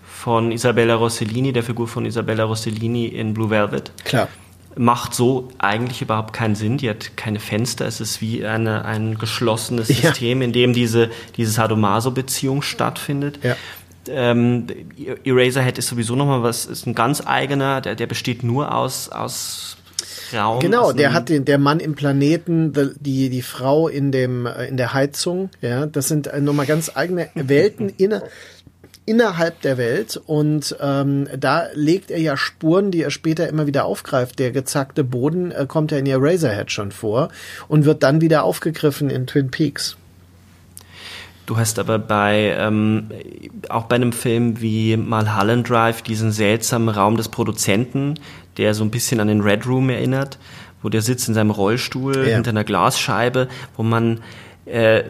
von 0.02 0.50
Isabella 0.50 0.96
Rossellini, 0.96 1.52
der 1.52 1.62
Figur 1.62 1.86
von 1.86 2.04
Isabella 2.04 2.44
Rossellini 2.44 3.06
in 3.06 3.32
Blue 3.32 3.50
Velvet. 3.50 3.92
Klar. 4.04 4.28
Macht 4.76 5.14
so 5.14 5.48
eigentlich 5.58 6.02
überhaupt 6.02 6.32
keinen 6.32 6.56
Sinn. 6.56 6.78
Die 6.78 6.90
hat 6.90 7.16
keine 7.16 7.40
Fenster. 7.40 7.86
Es 7.86 8.00
ist 8.00 8.20
wie 8.20 8.44
eine, 8.44 8.84
ein 8.84 9.18
geschlossenes 9.18 9.88
ja. 9.88 9.94
System, 9.94 10.42
in 10.42 10.52
dem 10.52 10.72
diese, 10.72 11.10
diese 11.36 11.52
Sadomaso-Beziehung 11.52 12.62
stattfindet. 12.62 13.38
Ja. 13.44 13.56
Ähm, 14.08 14.66
Eraserhead 15.24 15.78
ist 15.78 15.88
sowieso 15.88 16.16
nochmal 16.16 16.42
was, 16.42 16.66
ist 16.66 16.86
ein 16.86 16.94
ganz 16.94 17.22
eigener, 17.24 17.80
der, 17.80 17.94
der 17.94 18.06
besteht 18.06 18.42
nur 18.42 18.74
aus, 18.74 19.08
aus 19.10 19.77
Raum. 20.34 20.60
Genau, 20.60 20.92
der 20.92 21.12
hat 21.12 21.28
den, 21.28 21.44
der 21.44 21.58
Mann 21.58 21.80
im 21.80 21.94
Planeten, 21.94 22.72
die, 23.00 23.30
die 23.30 23.42
Frau 23.42 23.88
in 23.88 24.12
dem, 24.12 24.46
äh, 24.46 24.66
in 24.66 24.76
der 24.76 24.94
Heizung, 24.94 25.50
ja, 25.60 25.86
das 25.86 26.08
sind 26.08 26.26
äh, 26.26 26.40
nochmal 26.40 26.66
ganz 26.66 26.92
eigene 26.94 27.28
Welten 27.34 27.88
inner, 27.96 28.22
innerhalb 29.06 29.62
der 29.62 29.78
Welt 29.78 30.20
und 30.26 30.76
ähm, 30.80 31.28
da 31.36 31.66
legt 31.72 32.10
er 32.10 32.20
ja 32.20 32.36
Spuren, 32.36 32.90
die 32.90 33.02
er 33.02 33.10
später 33.10 33.48
immer 33.48 33.66
wieder 33.66 33.86
aufgreift. 33.86 34.38
Der 34.38 34.50
gezackte 34.50 35.02
Boden 35.02 35.50
äh, 35.50 35.64
kommt 35.66 35.92
ja 35.92 35.98
in 35.98 36.06
Eraserhead 36.06 36.70
schon 36.70 36.92
vor 36.92 37.30
und 37.68 37.86
wird 37.86 38.02
dann 38.02 38.20
wieder 38.20 38.44
aufgegriffen 38.44 39.08
in 39.08 39.26
Twin 39.26 39.50
Peaks. 39.50 39.96
Du 41.46 41.56
hast 41.56 41.78
aber 41.78 41.98
bei 41.98 42.54
ähm, 42.58 43.08
auch 43.70 43.84
bei 43.84 43.96
einem 43.96 44.12
Film 44.12 44.60
wie 44.60 44.98
Mulholland 44.98 45.70
Drive 45.70 46.02
diesen 46.02 46.30
seltsamen 46.30 46.90
Raum 46.90 47.16
des 47.16 47.30
Produzenten, 47.30 48.20
der 48.58 48.74
so 48.74 48.84
ein 48.84 48.90
bisschen 48.90 49.20
an 49.20 49.28
den 49.28 49.40
Red 49.40 49.66
Room 49.66 49.88
erinnert, 49.90 50.38
wo 50.82 50.88
der 50.88 51.02
sitzt 51.02 51.28
in 51.28 51.34
seinem 51.34 51.50
Rollstuhl 51.50 52.16
ja. 52.16 52.34
hinter 52.34 52.50
einer 52.50 52.64
Glasscheibe, 52.64 53.48
wo 53.76 53.82
man 53.82 54.20
äh, 54.66 55.04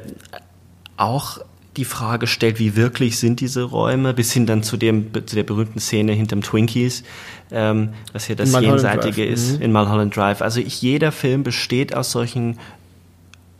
auch 0.96 1.38
die 1.76 1.84
Frage 1.84 2.26
stellt, 2.26 2.58
wie 2.58 2.74
wirklich 2.74 3.18
sind 3.18 3.40
diese 3.40 3.62
Räume, 3.62 4.12
bis 4.12 4.32
hin 4.32 4.46
dann 4.46 4.64
zu, 4.64 4.76
dem, 4.76 5.12
zu 5.12 5.36
der 5.36 5.44
berühmten 5.44 5.78
Szene 5.78 6.12
hinterm 6.12 6.42
Twinkies, 6.42 7.04
ähm, 7.52 7.90
was 8.12 8.24
hier 8.24 8.34
das 8.34 8.52
Jenseitige 8.52 9.24
ist, 9.24 9.56
mhm. 9.56 9.62
in 9.62 9.72
Mulholland 9.72 10.16
Drive. 10.16 10.42
Also 10.42 10.60
ich, 10.60 10.82
jeder 10.82 11.12
Film 11.12 11.44
besteht 11.44 11.94
aus 11.94 12.10
solchen 12.10 12.58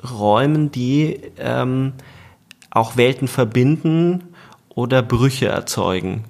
Räumen, 0.03 0.72
die 0.72 1.20
ähm, 1.39 1.93
auch 2.70 2.97
Welten 2.97 3.28
verbinden 3.28 4.24
oder 4.68 5.03
Brüche 5.03 5.47
erzeugen. 5.47 6.24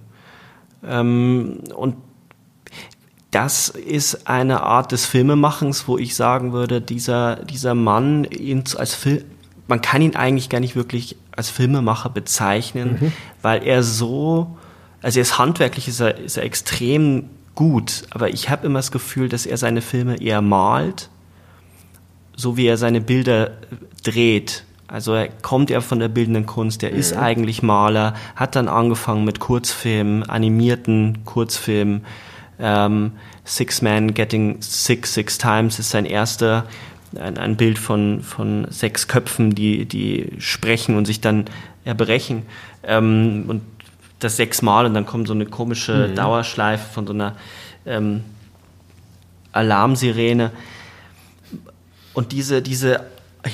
Ähm, 0.87 1.61
und 1.75 1.97
das 3.31 3.69
ist 3.69 4.27
eine 4.27 4.63
Art 4.63 4.93
des 4.93 5.05
Filmemachens, 5.05 5.87
wo 5.87 5.99
ich 5.99 6.17
sagen 6.17 6.53
würde, 6.53 6.81
dieser, 6.81 7.37
dieser 7.37 7.75
Mann 7.75 8.25
ihn 8.25 8.65
als 8.77 8.95
Film, 8.95 9.25
man 9.67 9.83
kann 9.83 10.01
ihn 10.01 10.17
eigentlich 10.17 10.49
gar 10.49 10.61
nicht 10.61 10.77
wirklich 10.77 11.17
als 11.37 11.51
Filmemacher 11.51 12.09
bezeichnen, 12.09 12.99
mhm. 13.01 13.13
weil 13.43 13.65
er 13.65 13.83
so, 13.83 14.57
also 15.03 15.19
er 15.19 15.23
ist 15.23 15.39
handwerklich, 15.39 15.89
ist 15.89 16.01
er, 16.01 16.17
ist 16.17 16.39
er 16.39 16.45
extrem 16.45 17.29
gut, 17.55 18.05
aber 18.11 18.31
ich 18.31 18.49
habe 18.49 18.67
immer 18.67 18.79
das 18.79 18.93
Gefühl, 18.93 19.29
dass 19.29 19.45
er 19.45 19.59
seine 19.59 19.83
Filme 19.83 20.21
eher 20.23 20.41
malt, 20.41 21.11
so 22.35 22.57
wie 22.57 22.67
er 22.67 22.79
seine 22.79 23.01
Bilder 23.01 23.51
dreht. 24.05 24.65
Also 24.87 25.13
er 25.13 25.29
kommt 25.29 25.69
ja 25.69 25.83
von 25.83 25.99
der 25.99 26.09
bildenden 26.09 26.47
Kunst, 26.47 26.83
er 26.83 26.93
mhm. 26.93 26.99
ist 26.99 27.15
eigentlich 27.15 27.63
Maler, 27.63 28.15
hat 28.37 28.57
dann 28.57 28.69
angefangen 28.69 29.25
mit 29.25 29.39
Kurzfilmen, 29.39 30.23
animierten 30.23 31.27
Kurzfilmen, 31.27 32.07
ähm, 32.61 33.13
Six 33.45 33.83
Man 33.83 34.15
Getting 34.15 34.61
Sick 34.61 35.07
Six 35.07 35.39
Times 35.39 35.79
ist 35.79 35.91
sein 35.91 36.05
erster, 36.05 36.65
ein, 37.19 37.39
ein, 37.39 37.57
Bild 37.57 37.79
von, 37.79 38.23
von 38.23 38.67
sechs 38.71 39.09
Köpfen, 39.09 39.55
die, 39.55 39.87
die 39.87 40.33
sprechen 40.39 40.97
und 40.97 41.07
sich 41.07 41.21
dann 41.21 41.47
erbrechen. 41.85 42.43
Ähm, 42.83 43.45
und 43.49 43.63
das 44.19 44.37
sechsmal 44.37 44.87
und 44.87 44.95
dann 44.95 45.07
kommt 45.07 45.29
so 45.29 45.35
eine 45.35 45.47
komische 45.47 46.09
mhm. 46.09 46.15
Dauerschleife 46.17 46.93
von 46.93 47.07
so 47.07 47.13
einer 47.13 47.37
ähm, 47.87 48.25
Alarmsirene. 49.53 50.51
Und 52.15 52.33
diese, 52.33 52.63
diese 52.63 53.01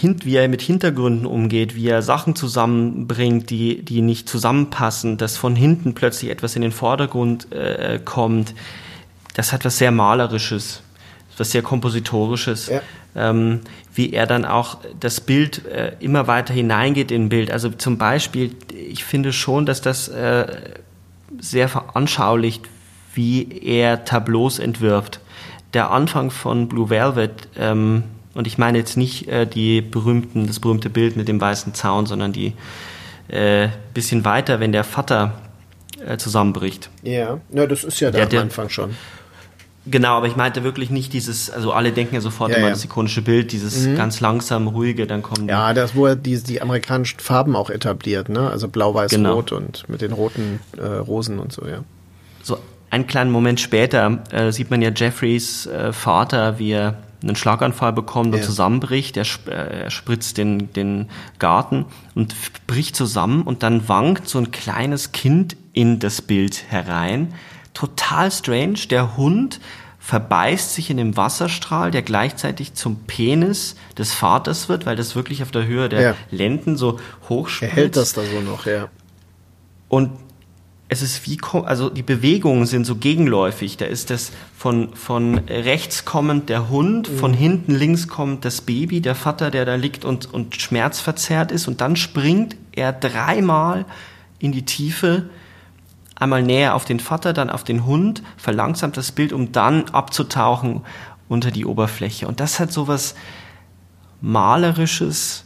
wie 0.03 0.37
er 0.37 0.49
mit 0.49 0.63
Hintergründen 0.63 1.27
umgeht, 1.27 1.77
wie 1.77 1.89
er 1.89 2.03
Sachen 2.03 2.35
zusammenbringt, 2.35 3.51
die, 3.51 3.85
die 3.85 4.01
nicht 4.01 4.29
zusammenpassen, 4.29 5.19
dass 5.19 5.37
von 5.37 5.55
hinten 5.55 5.95
plötzlich 5.95 6.31
etwas 6.31 6.57
in 6.57 6.63
den 6.63 6.73
Vordergrund 6.73 7.53
äh, 7.53 8.01
kommt, 8.05 8.55
das 9.35 9.53
hat 9.53 9.65
was 9.65 9.79
sehr 9.79 9.91
Malerisches, 9.91 10.83
was 11.37 11.51
sehr 11.51 11.63
Kompositorisches. 11.63 12.69
Ja. 12.69 12.81
Ähm, 13.17 13.61
wie 13.95 14.13
er 14.13 14.27
dann 14.27 14.45
auch 14.45 14.79
das 14.99 15.21
Bild 15.21 15.65
äh, 15.67 15.93
immer 16.01 16.27
weiter 16.27 16.53
hineingeht 16.53 17.13
in 17.13 17.27
ein 17.27 17.29
Bild. 17.29 17.49
Also 17.53 17.71
zum 17.71 17.97
Beispiel, 17.97 18.57
ich 18.75 19.05
finde 19.05 19.33
schon, 19.33 19.67
dass 19.67 19.81
das 19.81 20.09
äh, 20.09 20.47
sehr 21.39 21.69
veranschaulicht, 21.69 22.63
wie 23.15 23.47
er 23.63 24.05
Tableaus 24.05 24.59
entwirft. 24.59 25.21
Der 25.75 25.93
Anfang 25.93 26.33
von 26.33 26.69
Blue 26.69 26.91
Velvet, 26.91 27.47
ähm, 27.57 28.03
Und 28.35 28.49
ich 28.49 28.59
meine 28.59 28.79
jetzt 28.79 28.97
nicht 28.97 29.29
äh, 29.29 29.47
die 29.47 29.81
berühmten, 29.81 30.49
das 30.49 30.59
berühmte 30.59 30.91
Bild 30.91 31.17
mit 31.17 31.29
dem 31.29 31.41
weißen 31.41 31.73
Zaun, 31.75 32.07
sondern 32.07 32.33
die 32.33 32.53
äh, 33.29 33.69
bisschen 33.95 34.25
weiter, 34.25 34.59
wenn 34.59 34.73
der 34.73 34.83
Vater 34.83 35.35
äh, 36.05 36.17
zusammenbricht. 36.17 36.91
Ja, 37.05 37.39
ja, 37.53 37.67
das 37.69 37.85
ist 37.85 38.01
ja 38.01 38.11
da 38.11 38.25
Der- 38.27 38.41
am 38.41 38.47
Anfang 38.47 38.69
schon. 38.71 38.97
Genau, 39.87 40.17
aber 40.17 40.27
ich 40.27 40.37
meinte 40.37 40.65
wirklich 40.65 40.89
nicht 40.89 41.13
dieses, 41.13 41.51
also 41.51 41.73
alle 41.73 41.93
denken 41.93 42.15
ja 42.15 42.21
sofort 42.23 42.51
Ja, 42.51 42.57
immer 42.57 42.69
ja. 42.69 42.73
das 42.73 42.85
ikonische 42.85 43.21
Bild, 43.21 43.53
dieses 43.53 43.87
ganz 43.97 44.21
langsam, 44.21 44.67
ruhige, 44.67 45.07
dann 45.07 45.23
kommen 45.23 45.47
die- 45.47 45.51
Ja, 45.53 45.75
das, 45.75 45.95
wo 45.95 46.07
er 46.07 46.17
die, 46.17 46.43
die 46.43 46.63
amerikanischen 46.63 47.21
Farben 47.21 47.55
auch 47.55 47.69
etabliert, 47.69 48.31
ne? 48.31 48.49
Also 48.49 48.69
blau, 48.69 48.95
weiß, 48.95 49.11
Genau. 49.11 49.35
rot 49.35 49.53
und 49.53 49.87
mit 49.91 50.01
den 50.01 50.13
roten 50.13 50.61
äh, 50.79 50.85
Rosen 50.87 51.39
und 51.39 51.53
so, 51.53 51.67
ja. 51.67 51.81
so 52.43 52.57
einen 52.91 53.07
kleinen 53.07 53.31
Moment 53.31 53.61
später 53.61 54.23
äh, 54.31 54.53
sieht 54.53 54.71
man 54.71 54.81
ja 54.81 54.91
Jeffreys 54.95 55.67
äh, 55.67 55.93
Vater, 55.93 56.59
wie 56.59 56.71
er 56.71 56.97
einen 57.23 57.37
Schlaganfall 57.37 57.93
bekommt 57.93 58.33
und 58.35 58.41
Ja. 58.41 58.45
zusammenbricht. 58.45 59.17
Er, 59.17 59.25
sp 59.29 59.49
äh, 59.51 59.85
er 59.85 59.91
spritzt 59.91 60.37
den, 60.39 60.73
den 60.73 61.09
Garten 61.39 61.87
und 62.15 62.35
bricht 62.67 62.97
zusammen 62.97 63.43
und 63.43 63.63
dann 63.63 63.89
wankt 63.89 64.29
so 64.29 64.39
ein 64.39 64.51
kleines 64.51 65.13
Kind 65.13 65.57
in 65.73 65.99
das 65.99 66.23
Bild 66.23 66.65
herein. 66.69 67.35
Total 67.75 68.31
strange. 68.31 68.79
Der 68.91 69.17
Hund 69.17 69.61
verbeißt 69.99 70.75
sich 70.75 70.91
in 70.91 70.97
dem 70.99 71.17
Wasserstrahl, 71.17 71.91
der 71.91 72.03
gleichzeitig 72.03 72.75
zum 72.75 72.97
Penis 73.07 73.75
des 73.97 74.13
Vaters 74.13 74.69
wird, 74.69 74.85
weil 74.87 74.97
das 74.97 75.17
wirklich 75.17 75.43
auf 75.43 75.51
der 75.51 75.67
Höhe 75.67 75.89
der 75.89 76.01
Ja. 76.01 76.15
Lenden 76.31 76.77
so 76.77 76.99
Er 76.99 77.29
hochspritzt. 77.29 77.73
hält 77.77 77.97
das 77.97 78.13
da 78.13 78.23
so 78.23 78.41
noch, 78.41 78.67
ja. 78.67 78.89
Und 79.89 80.11
es 80.89 81.01
ist 81.01 81.27
wie, 81.27 81.39
also 81.65 81.89
die 81.89 82.03
Bewegungen 82.03 82.67
sind 82.67 82.85
so 82.85 82.97
gegenläufig. 82.97 83.79
Da 83.79 83.87
ist 83.87 84.11
das 84.11 84.33
von, 84.57 84.95
von 84.95 85.39
rechts 85.49 86.05
kommend 86.05 86.51
der 86.51 86.69
Hund, 86.69 87.09
von 87.09 87.33
hinten 87.33 87.75
links 87.75 88.07
kommt 88.07 88.45
das 88.45 88.61
Baby, 88.61 89.01
der 89.01 89.15
Vater, 89.15 89.51
der 89.51 89.65
da 89.65 89.75
liegt 89.77 90.05
und, 90.05 90.33
und 90.33 90.55
schmerzverzerrt 90.61 91.51
ist. 91.51 91.67
Und 91.67 91.81
dann 91.81 91.97
springt 91.97 92.57
er 92.73 92.93
dreimal 92.93 93.87
in 94.39 94.53
die 94.53 94.65
Tiefe, 94.67 95.31
einmal 96.17 96.43
näher 96.43 96.75
auf 96.75 96.85
den 96.85 97.01
Vater, 97.01 97.33
dann 97.33 97.51
auf 97.51 97.65
den 97.65 97.85
Hund, 97.87 98.23
verlangsamt 98.37 98.97
das 98.97 99.13
Bild, 99.13 99.33
um 99.33 99.53
dann 99.53 99.89
abzutauchen 99.91 100.83
unter 101.29 101.51
die 101.51 101.67
Oberfläche. 101.67 102.29
Und 102.29 102.41
das 102.41 102.61
hat 102.61 102.73
sowas 102.73 103.15
Malerisches, 104.21 105.45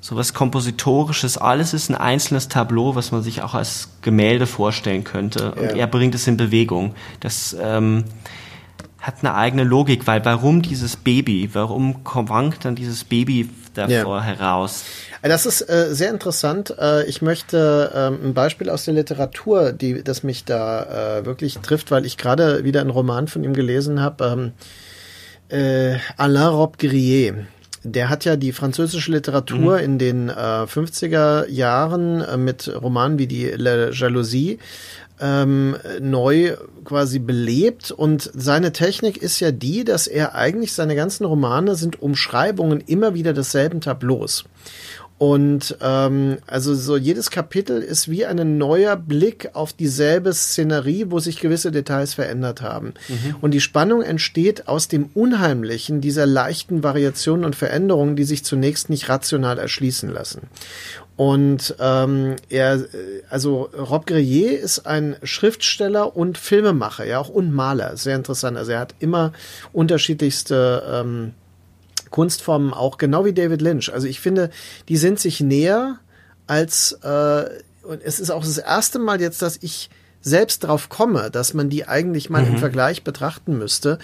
sowas 0.00 0.34
Kompositorisches, 0.34 1.38
alles 1.38 1.72
ist 1.72 1.88
ein 1.88 1.94
einzelnes 1.94 2.48
Tableau, 2.48 2.94
was 2.96 3.12
man 3.12 3.22
sich 3.22 3.42
auch 3.42 3.54
als 3.54 3.90
Gemälde 4.02 4.46
vorstellen 4.46 5.04
könnte. 5.04 5.52
Und 5.52 5.62
Ja. 5.70 5.76
er 5.76 5.86
bringt 5.86 6.14
es 6.14 6.26
in 6.26 6.36
Bewegung. 6.36 6.94
Das 7.20 7.56
ähm, 7.60 8.04
hat 9.00 9.16
eine 9.20 9.34
eigene 9.34 9.64
Logik, 9.64 10.06
weil 10.06 10.24
warum 10.24 10.62
dieses 10.62 10.96
Baby, 10.96 11.50
warum 11.52 12.00
wankt 12.04 12.64
dann 12.64 12.74
dieses 12.74 13.04
Baby 13.04 13.50
davor 13.74 14.22
heraus? 14.22 14.84
Das 15.22 15.46
ist 15.46 15.62
äh, 15.70 15.94
sehr 15.94 16.10
interessant. 16.10 16.74
Äh, 16.78 17.06
ich 17.06 17.22
möchte 17.22 17.92
ähm, 17.94 18.18
ein 18.24 18.34
Beispiel 18.34 18.68
aus 18.68 18.84
der 18.84 18.94
Literatur, 18.94 19.72
die 19.72 20.02
das 20.02 20.24
mich 20.24 20.44
da 20.44 21.18
äh, 21.20 21.26
wirklich 21.26 21.58
trifft, 21.58 21.92
weil 21.92 22.04
ich 22.04 22.18
gerade 22.18 22.64
wieder 22.64 22.80
einen 22.80 22.90
Roman 22.90 23.28
von 23.28 23.44
ihm 23.44 23.54
gelesen 23.54 24.00
habe. 24.00 24.24
Ähm, 24.24 24.52
äh, 25.48 25.98
Alain 26.16 26.48
Robbe-Grillet. 26.48 27.34
Der 27.84 28.08
hat 28.08 28.24
ja 28.24 28.36
die 28.36 28.52
französische 28.52 29.10
Literatur 29.10 29.80
in 29.80 29.98
den 29.98 30.28
äh, 30.28 30.32
50er 30.32 31.48
Jahren 31.48 32.20
äh, 32.20 32.36
mit 32.36 32.72
Romanen 32.80 33.18
wie 33.18 33.26
die 33.26 33.46
La 33.46 33.90
Jalousie 33.90 34.58
ähm, 35.20 35.76
neu 36.00 36.56
quasi 36.84 37.18
belebt 37.20 37.90
und 37.92 38.30
seine 38.34 38.72
Technik 38.72 39.16
ist 39.16 39.40
ja 39.40 39.52
die, 39.52 39.84
dass 39.84 40.06
er 40.06 40.34
eigentlich 40.34 40.72
seine 40.72 40.96
ganzen 40.96 41.24
Romane 41.24 41.76
sind 41.76 42.02
Umschreibungen 42.02 42.80
immer 42.80 43.14
wieder 43.14 43.32
desselben 43.32 43.80
Tableaus. 43.80 44.44
Und 45.22 45.76
ähm, 45.80 46.38
also 46.48 46.74
so 46.74 46.96
jedes 46.96 47.30
Kapitel 47.30 47.80
ist 47.80 48.10
wie 48.10 48.26
ein 48.26 48.58
neuer 48.58 48.96
Blick 48.96 49.50
auf 49.52 49.72
dieselbe 49.72 50.32
Szenerie, 50.32 51.06
wo 51.10 51.20
sich 51.20 51.38
gewisse 51.38 51.70
Details 51.70 52.14
verändert 52.14 52.60
haben. 52.60 52.94
Und 53.40 53.52
die 53.52 53.60
Spannung 53.60 54.02
entsteht 54.02 54.66
aus 54.66 54.88
dem 54.88 55.10
Unheimlichen 55.14 56.00
dieser 56.00 56.26
leichten 56.26 56.82
Variationen 56.82 57.44
und 57.44 57.54
Veränderungen, 57.54 58.16
die 58.16 58.24
sich 58.24 58.44
zunächst 58.44 58.90
nicht 58.90 59.08
rational 59.08 59.60
erschließen 59.60 60.12
lassen. 60.12 60.48
Und 61.14 61.76
ähm, 61.78 62.34
er, 62.48 62.74
äh, 62.74 62.86
also 63.30 63.70
Rob 63.78 64.06
Grillet 64.06 64.60
ist 64.60 64.86
ein 64.86 65.14
Schriftsteller 65.22 66.16
und 66.16 66.36
Filmemacher, 66.36 67.04
ja 67.04 67.20
auch 67.20 67.28
und 67.28 67.52
Maler. 67.54 67.96
Sehr 67.96 68.16
interessant. 68.16 68.56
Also 68.56 68.72
er 68.72 68.80
hat 68.80 68.96
immer 68.98 69.32
unterschiedlichste 69.72 70.82
ähm, 70.84 71.34
Kunstformen 72.12 72.72
auch, 72.72 72.98
genau 72.98 73.24
wie 73.24 73.32
David 73.32 73.60
Lynch. 73.60 73.92
Also 73.92 74.06
ich 74.06 74.20
finde, 74.20 74.50
die 74.88 74.96
sind 74.96 75.18
sich 75.18 75.40
näher 75.40 75.98
als, 76.46 76.92
äh, 77.02 77.44
und 77.82 78.00
es 78.04 78.20
ist 78.20 78.30
auch 78.30 78.44
das 78.44 78.58
erste 78.58 79.00
Mal 79.00 79.20
jetzt, 79.20 79.42
dass 79.42 79.58
ich 79.60 79.90
selbst 80.22 80.64
drauf 80.64 80.88
komme, 80.88 81.30
dass 81.30 81.52
man 81.52 81.68
die 81.68 81.86
eigentlich 81.86 82.30
mal 82.30 82.46
im 82.46 82.58
Vergleich 82.58 83.02
betrachten 83.02 83.58
müsste, 83.58 83.98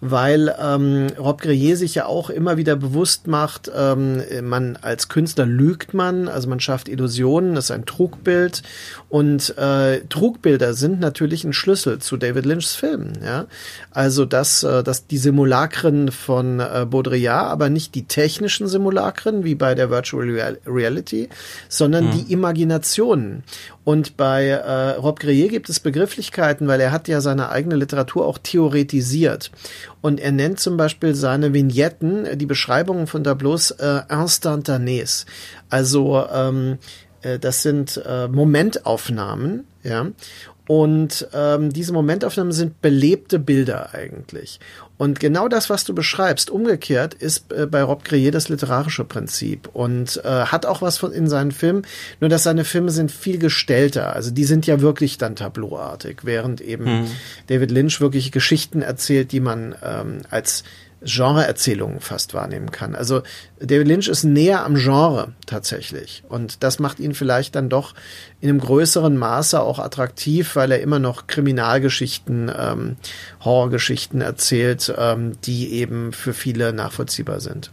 weil 0.00 0.54
ähm, 0.60 1.08
Rob 1.18 1.40
Grillet 1.40 1.76
sich 1.76 1.94
ja 1.96 2.06
auch 2.06 2.30
immer 2.30 2.56
wieder 2.56 2.76
bewusst 2.76 3.26
macht, 3.26 3.70
ähm, 3.74 4.22
man 4.42 4.76
als 4.76 5.08
Künstler 5.08 5.46
lügt 5.46 5.92
man, 5.94 6.28
also 6.28 6.48
man 6.48 6.60
schafft 6.60 6.88
Illusionen, 6.88 7.54
das 7.54 7.66
ist 7.66 7.70
ein 7.72 7.86
Trugbild. 7.86 8.62
Und 9.08 9.56
äh, 9.58 10.00
Trugbilder 10.08 10.74
sind 10.74 11.00
natürlich 11.00 11.44
ein 11.44 11.52
Schlüssel 11.52 11.98
zu 11.98 12.16
David 12.16 12.46
Lynchs 12.46 12.74
Filmen, 12.74 13.18
ja, 13.24 13.46
also 13.90 14.24
dass, 14.24 14.62
äh, 14.62 14.82
dass 14.82 15.06
die 15.06 15.18
Simulakren 15.18 16.10
von 16.10 16.60
äh, 16.60 16.86
Baudrillard, 16.88 17.50
aber 17.50 17.68
nicht 17.68 17.94
die 17.94 18.06
technischen 18.06 18.68
Simulakren 18.68 19.44
wie 19.44 19.54
bei 19.54 19.74
der 19.74 19.90
Virtual 19.90 20.24
Real 20.24 20.58
Reality, 20.66 21.28
sondern 21.68 22.10
die 22.12 22.32
Imaginationen. 22.32 23.44
Und 23.84 24.16
bei 24.16 24.46
äh, 24.48 24.90
Rob 24.92 25.20
Grillet 25.20 25.50
gibt 25.50 25.63
es 25.68 25.80
Begrifflichkeiten, 25.80 26.68
weil 26.68 26.80
er 26.80 26.92
hat 26.92 27.08
ja 27.08 27.20
seine 27.20 27.50
eigene 27.50 27.76
Literatur 27.76 28.26
auch 28.26 28.38
theoretisiert. 28.38 29.50
Und 30.00 30.20
er 30.20 30.32
nennt 30.32 30.60
zum 30.60 30.76
Beispiel 30.76 31.14
seine 31.14 31.52
Vignetten, 31.52 32.26
äh, 32.26 32.36
die 32.36 32.46
Beschreibungen 32.46 33.06
von 33.06 33.24
Tableaus, 33.24 33.70
äh, 33.72 34.02
instantanés. 34.08 35.26
Also 35.70 36.24
ähm, 36.32 36.78
äh, 37.22 37.38
das 37.38 37.62
sind 37.62 38.00
äh, 38.06 38.28
Momentaufnahmen, 38.28 39.66
ja. 39.82 40.06
Und 40.66 41.28
ähm, 41.34 41.72
diese 41.72 41.92
Momentaufnahmen 41.92 42.52
sind 42.52 42.80
belebte 42.80 43.38
Bilder 43.38 43.90
eigentlich. 43.92 44.60
Und 44.96 45.20
genau 45.20 45.48
das, 45.48 45.68
was 45.68 45.84
du 45.84 45.94
beschreibst, 45.94 46.50
umgekehrt, 46.50 47.14
ist 47.14 47.52
äh, 47.52 47.66
bei 47.66 47.82
Rob 47.82 48.04
Grillet 48.04 48.34
das 48.34 48.48
literarische 48.48 49.04
Prinzip 49.04 49.68
und 49.72 50.22
äh, 50.24 50.28
hat 50.28 50.64
auch 50.64 50.80
was 50.80 50.98
von 50.98 51.12
in 51.12 51.28
seinen 51.28 51.52
Filmen, 51.52 51.82
nur 52.20 52.30
dass 52.30 52.44
seine 52.44 52.64
Filme 52.64 52.90
sind 52.90 53.10
viel 53.10 53.38
gestellter. 53.38 54.14
Also 54.14 54.30
die 54.30 54.44
sind 54.44 54.66
ja 54.66 54.80
wirklich 54.80 55.18
dann 55.18 55.36
tableauartig, 55.36 56.20
während 56.22 56.60
eben 56.60 57.08
David 57.48 57.70
Lynch 57.70 58.00
wirklich 58.00 58.32
Geschichten 58.32 58.82
erzählt, 58.82 59.32
die 59.32 59.40
man 59.40 59.74
ähm, 59.82 60.22
als 60.30 60.64
Genreerzählungen 61.04 62.00
fast 62.00 62.34
wahrnehmen 62.34 62.70
kann. 62.70 62.94
Also 62.94 63.22
David 63.60 63.88
Lynch 63.88 64.08
ist 64.08 64.24
näher 64.24 64.64
am 64.64 64.74
Genre 64.74 65.32
tatsächlich. 65.46 66.24
Und 66.28 66.62
das 66.62 66.78
macht 66.78 67.00
ihn 67.00 67.14
vielleicht 67.14 67.54
dann 67.54 67.68
doch 67.68 67.94
in 68.40 68.48
einem 68.48 68.60
größeren 68.60 69.16
Maße 69.16 69.60
auch 69.60 69.78
attraktiv, 69.78 70.56
weil 70.56 70.72
er 70.72 70.80
immer 70.80 70.98
noch 70.98 71.26
Kriminalgeschichten, 71.26 72.50
ähm, 72.56 72.96
Horrorgeschichten 73.44 74.20
erzählt, 74.20 74.92
ähm, 74.96 75.32
die 75.44 75.72
eben 75.72 76.12
für 76.12 76.34
viele 76.34 76.72
nachvollziehbar 76.72 77.40
sind. 77.40 77.70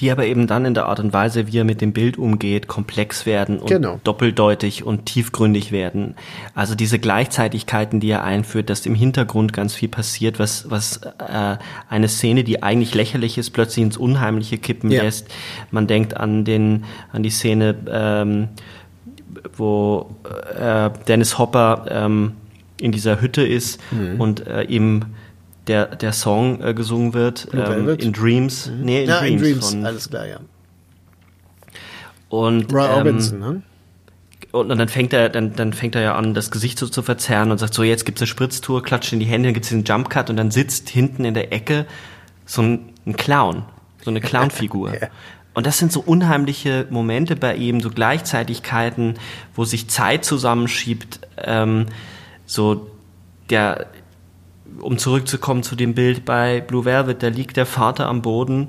Die 0.00 0.10
aber 0.10 0.26
eben 0.26 0.46
dann 0.46 0.64
in 0.64 0.74
der 0.74 0.86
Art 0.86 1.00
und 1.00 1.12
Weise, 1.12 1.46
wie 1.46 1.58
er 1.58 1.64
mit 1.64 1.80
dem 1.80 1.92
Bild 1.92 2.18
umgeht, 2.18 2.66
komplex 2.68 3.24
werden 3.26 3.58
und 3.58 3.68
Genau. 3.68 4.00
doppeldeutig 4.04 4.84
und 4.84 5.06
tiefgründig 5.06 5.72
werden. 5.72 6.14
Also 6.54 6.74
diese 6.74 6.98
Gleichzeitigkeiten, 6.98 8.00
die 8.00 8.10
er 8.10 8.22
einführt, 8.24 8.68
dass 8.70 8.84
im 8.86 8.94
Hintergrund 8.94 9.52
ganz 9.52 9.74
viel 9.74 9.88
passiert, 9.88 10.38
was, 10.38 10.70
was 10.70 10.98
äh, 11.02 11.56
eine 11.88 12.08
Szene, 12.08 12.44
die 12.44 12.62
eigentlich 12.62 12.94
lächerlich 12.94 13.38
ist, 13.38 13.50
plötzlich 13.50 13.82
ins 13.84 13.96
Unheimliche 13.96 14.58
kippen 14.58 14.90
Ja. 14.90 15.02
lässt. 15.02 15.28
Man 15.70 15.86
denkt 15.86 16.16
an 16.16 16.44
den, 16.44 16.84
an 17.12 17.22
die 17.22 17.30
Szene, 17.30 17.74
ähm, 17.90 18.48
wo 19.56 20.10
äh, 20.58 20.90
Dennis 21.08 21.38
Hopper 21.38 21.86
ähm, 21.90 22.32
in 22.80 22.92
dieser 22.92 23.20
Hütte 23.20 23.46
ist 23.46 23.80
Mhm. 23.92 24.20
und 24.20 24.46
äh, 24.46 24.62
ihm 24.64 25.04
der, 25.66 25.86
der 25.96 26.12
Song 26.12 26.62
äh, 26.62 26.74
gesungen 26.74 27.14
wird 27.14 27.48
ähm, 27.52 27.88
in 27.88 28.12
Dreams. 28.12 28.70
Nee, 28.80 29.02
in 29.02 29.08
ja, 29.08 29.20
Dreams. 29.20 29.32
in 29.32 29.38
Dreams, 29.38 29.70
von, 29.70 29.86
alles 29.86 30.08
klar, 30.08 30.26
ja. 30.26 30.40
und, 32.28 32.72
Roy 32.72 32.86
ähm, 32.86 32.92
Orbison, 32.92 33.38
ne? 33.38 33.62
und 34.52 34.68
dann 34.68 34.88
fängt 34.88 35.12
er, 35.12 35.28
dann, 35.28 35.54
dann 35.54 35.72
fängt 35.72 35.94
er 35.94 36.02
ja 36.02 36.14
an, 36.14 36.34
das 36.34 36.50
Gesicht 36.50 36.78
so 36.78 36.88
zu 36.88 37.02
verzerren 37.02 37.50
und 37.50 37.58
sagt 37.58 37.74
so, 37.74 37.82
jetzt 37.82 38.06
gibt's 38.06 38.22
eine 38.22 38.26
Spritztour, 38.26 38.82
klatscht 38.82 39.12
in 39.12 39.20
die 39.20 39.26
Hände, 39.26 39.48
dann 39.48 39.54
gibt's 39.54 39.68
diesen 39.68 39.84
Jumpcut 39.84 40.30
und 40.30 40.36
dann 40.36 40.50
sitzt 40.50 40.88
hinten 40.88 41.24
in 41.24 41.34
der 41.34 41.52
Ecke 41.52 41.86
so 42.44 42.62
ein, 42.62 42.92
ein 43.06 43.16
Clown, 43.16 43.64
so 44.02 44.10
eine 44.10 44.20
Clownfigur. 44.20 44.92
Ja. 45.00 45.08
Und 45.52 45.66
das 45.66 45.78
sind 45.78 45.90
so 45.90 46.00
unheimliche 46.00 46.86
Momente 46.90 47.34
bei 47.34 47.56
ihm, 47.56 47.80
so 47.80 47.88
Gleichzeitigkeiten, 47.88 49.14
wo 49.54 49.64
sich 49.64 49.88
Zeit 49.88 50.22
zusammenschiebt, 50.22 51.20
ähm, 51.38 51.86
so 52.44 52.90
der, 53.48 53.86
um 54.80 54.98
zurückzukommen 54.98 55.62
zu 55.62 55.76
dem 55.76 55.94
Bild 55.94 56.24
bei 56.24 56.60
Blue 56.60 56.84
Velvet, 56.84 57.22
da 57.22 57.28
liegt 57.28 57.56
der 57.56 57.66
Vater 57.66 58.06
am 58.06 58.22
Boden, 58.22 58.68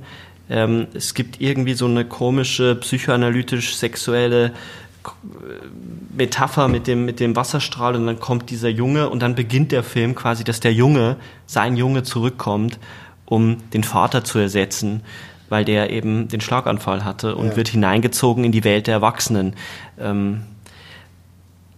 Ähm, 0.50 0.88
es 0.94 1.14
gibt 1.14 1.42
irgendwie 1.42 1.74
so 1.74 1.88
eine 1.88 2.06
komische 2.06 2.76
psychoanalytisch-sexuelle 2.76 4.54
Metapher 6.16 6.68
mit 6.68 6.88
dem, 6.88 7.06
mit 7.06 7.20
dem 7.20 7.36
Wasserstrahl 7.36 7.96
und 7.96 8.06
dann 8.06 8.20
kommt 8.20 8.50
dieser 8.50 8.70
Junge 8.70 9.10
und 9.10 9.22
dann 9.22 9.36
beginnt 9.36 9.72
der 9.72 9.84
Film 9.84 10.16
quasi, 10.16 10.44
dass 10.44 10.60
der 10.60 10.74
Junge, 10.74 11.18
sein 11.46 11.78
Junge 11.78 12.04
zurückkommt, 12.04 12.80
um 13.26 13.58
den 13.72 13.84
Vater 13.84 14.24
zu 14.24 14.40
ersetzen, 14.40 15.02
weil 15.50 15.66
der 15.66 15.90
eben 15.92 16.28
den 16.28 16.42
Schlaganfall 16.42 17.04
hatte 17.04 17.36
und 17.36 17.50
ja. 17.50 17.56
wird 17.56 17.70
hineingezogen 17.70 18.44
in 18.44 18.52
die 18.52 18.64
Welt 18.64 18.88
der 18.88 18.96
Erwachsenen. 18.96 19.54
Ähm, 20.00 20.44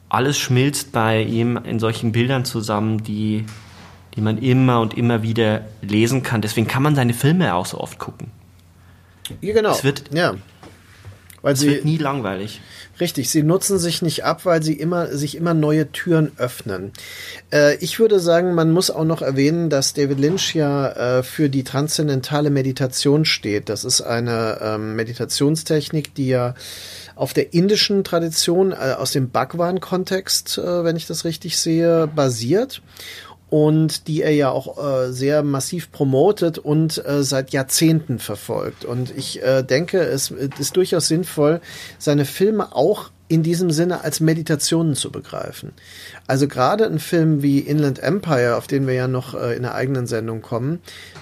alles 0.09 0.37
schmilzt 0.37 0.91
bei 0.91 1.21
ihm 1.21 1.57
in 1.57 1.79
solchen 1.79 2.11
Bildern 2.11 2.45
zusammen, 2.45 3.03
die, 3.03 3.45
die 4.15 4.21
man 4.21 4.37
immer 4.37 4.81
und 4.81 4.97
immer 4.97 5.23
wieder 5.23 5.61
lesen 5.81 6.23
kann. 6.23 6.41
Deswegen 6.41 6.67
kann 6.67 6.83
man 6.83 6.95
seine 6.95 7.13
Filme 7.13 7.53
auch 7.53 7.65
so 7.65 7.79
oft 7.79 7.99
gucken. 7.99 8.31
Ja, 9.41 9.53
genau. 9.53 9.71
Es 9.71 9.83
wird, 9.83 10.13
ja. 10.13 10.35
Weil 11.41 11.53
es 11.53 11.65
wird 11.65 11.85
nie 11.85 11.97
langweilig. 11.97 12.59
Richtig, 12.99 13.29
sie 13.29 13.43
nutzen 13.43 13.79
sich 13.79 14.01
nicht 14.01 14.25
ab, 14.25 14.45
weil 14.45 14.61
sie 14.61 14.73
immer, 14.73 15.07
sich 15.07 15.35
immer 15.35 15.53
neue 15.53 15.89
Türen 15.91 16.33
öffnen. 16.37 16.91
Äh, 17.49 17.75
ich 17.77 17.97
würde 17.97 18.19
sagen, 18.19 18.55
man 18.55 18.71
muss 18.71 18.91
auch 18.91 19.05
noch 19.05 19.21
erwähnen, 19.21 19.69
dass 19.69 19.93
David 19.93 20.19
Lynch 20.19 20.53
ja 20.53 21.19
äh, 21.19 21.23
für 21.23 21.49
die 21.49 21.63
transzendentale 21.63 22.49
Meditation 22.49 23.23
steht. 23.23 23.69
Das 23.69 23.85
ist 23.85 24.01
eine 24.01 24.59
ähm, 24.61 24.97
Meditationstechnik, 24.97 26.13
die 26.13 26.27
ja 26.27 26.55
auf 27.15 27.33
der 27.33 27.53
indischen 27.53 28.03
Tradition 28.03 28.73
äh, 28.73 28.95
aus 28.97 29.11
dem 29.11 29.29
Bhagwan-Kontext, 29.29 30.57
äh, 30.57 30.83
wenn 30.83 30.97
ich 30.97 31.07
das 31.07 31.23
richtig 31.23 31.57
sehe, 31.57 32.07
basiert 32.07 32.81
und 33.49 34.07
die 34.07 34.21
er 34.21 34.31
ja 34.31 34.51
auch 34.51 34.77
äh, 34.77 35.11
sehr 35.11 35.43
massiv 35.43 35.91
promotet 35.91 36.57
und 36.57 37.03
äh, 37.05 37.23
seit 37.23 37.51
Jahrzehnten 37.51 38.19
verfolgt. 38.19 38.85
Und 38.85 39.15
ich 39.15 39.41
äh, 39.41 39.63
denke, 39.63 39.99
es 39.99 40.31
ist 40.31 40.75
durchaus 40.75 41.07
sinnvoll, 41.07 41.61
seine 41.97 42.25
Filme 42.25 42.75
auch 42.75 43.09
in 43.29 43.43
diesem 43.43 43.69
Sinne 43.69 44.03
als 44.03 44.19
Meditationen 44.19 44.95
zu 44.95 45.11
begreifen. 45.11 45.71
Also 46.27 46.47
gerade 46.47 46.85
ein 46.85 46.97
Film 46.97 47.43
wie 47.43 47.59
Inland 47.59 47.99
Empire, 47.99 48.57
auf 48.57 48.65
den 48.65 48.87
wir 48.87 48.95
ja 48.95 49.07
noch 49.07 49.35
äh, 49.35 49.55
in 49.55 49.61
der 49.61 49.75
eigenen 49.75 50.07
Sendung 50.07 50.41
kommen, 50.41 50.79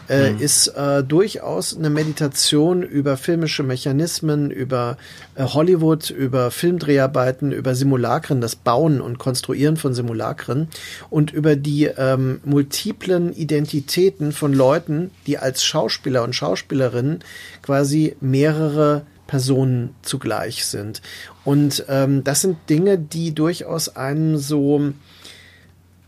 äh, 0.08 0.32
mhm. 0.32 0.40
ist 0.40 0.68
äh, 0.70 1.04
durchaus 1.04 1.76
eine 1.76 1.90
Meditation 1.90 2.82
über 2.82 3.18
filmische 3.18 3.62
Mechanismen, 3.62 4.52
über 4.52 4.98
äh, 5.36 5.44
Hollywood, 5.44 6.10
über 6.10 6.50
Filmdreharbeiten, 6.50 7.52
über 7.52 7.76
Simulakren, 7.76 8.40
das 8.40 8.56
Bauen 8.56 9.02
und 9.02 9.20
Konstruieren 9.20 9.76
von 9.76 9.94
Simulakren 9.94 10.70
und 11.10 11.34
über 11.34 11.58
die 11.58 11.86
ähm, 11.86 12.40
multiplen 12.46 13.34
Identitäten 13.34 14.32
von 14.32 14.54
Leuten, 14.54 15.12
die 15.28 15.38
als 15.38 15.66
Schauspieler 15.66 16.24
und 16.24 16.34
Schauspielerinnen 16.34 17.20
quasi 17.62 18.16
mehrere 18.22 19.04
Personen 19.28 19.94
zugleich 20.02 20.66
sind. 20.66 21.02
Und 21.44 21.86
ähm, 21.90 22.24
das 22.24 22.42
sind 22.42 22.58
Dinge, 22.70 22.98
die 22.98 23.36
durchaus 23.36 23.96
einem 23.96 24.38
so, 24.38 24.94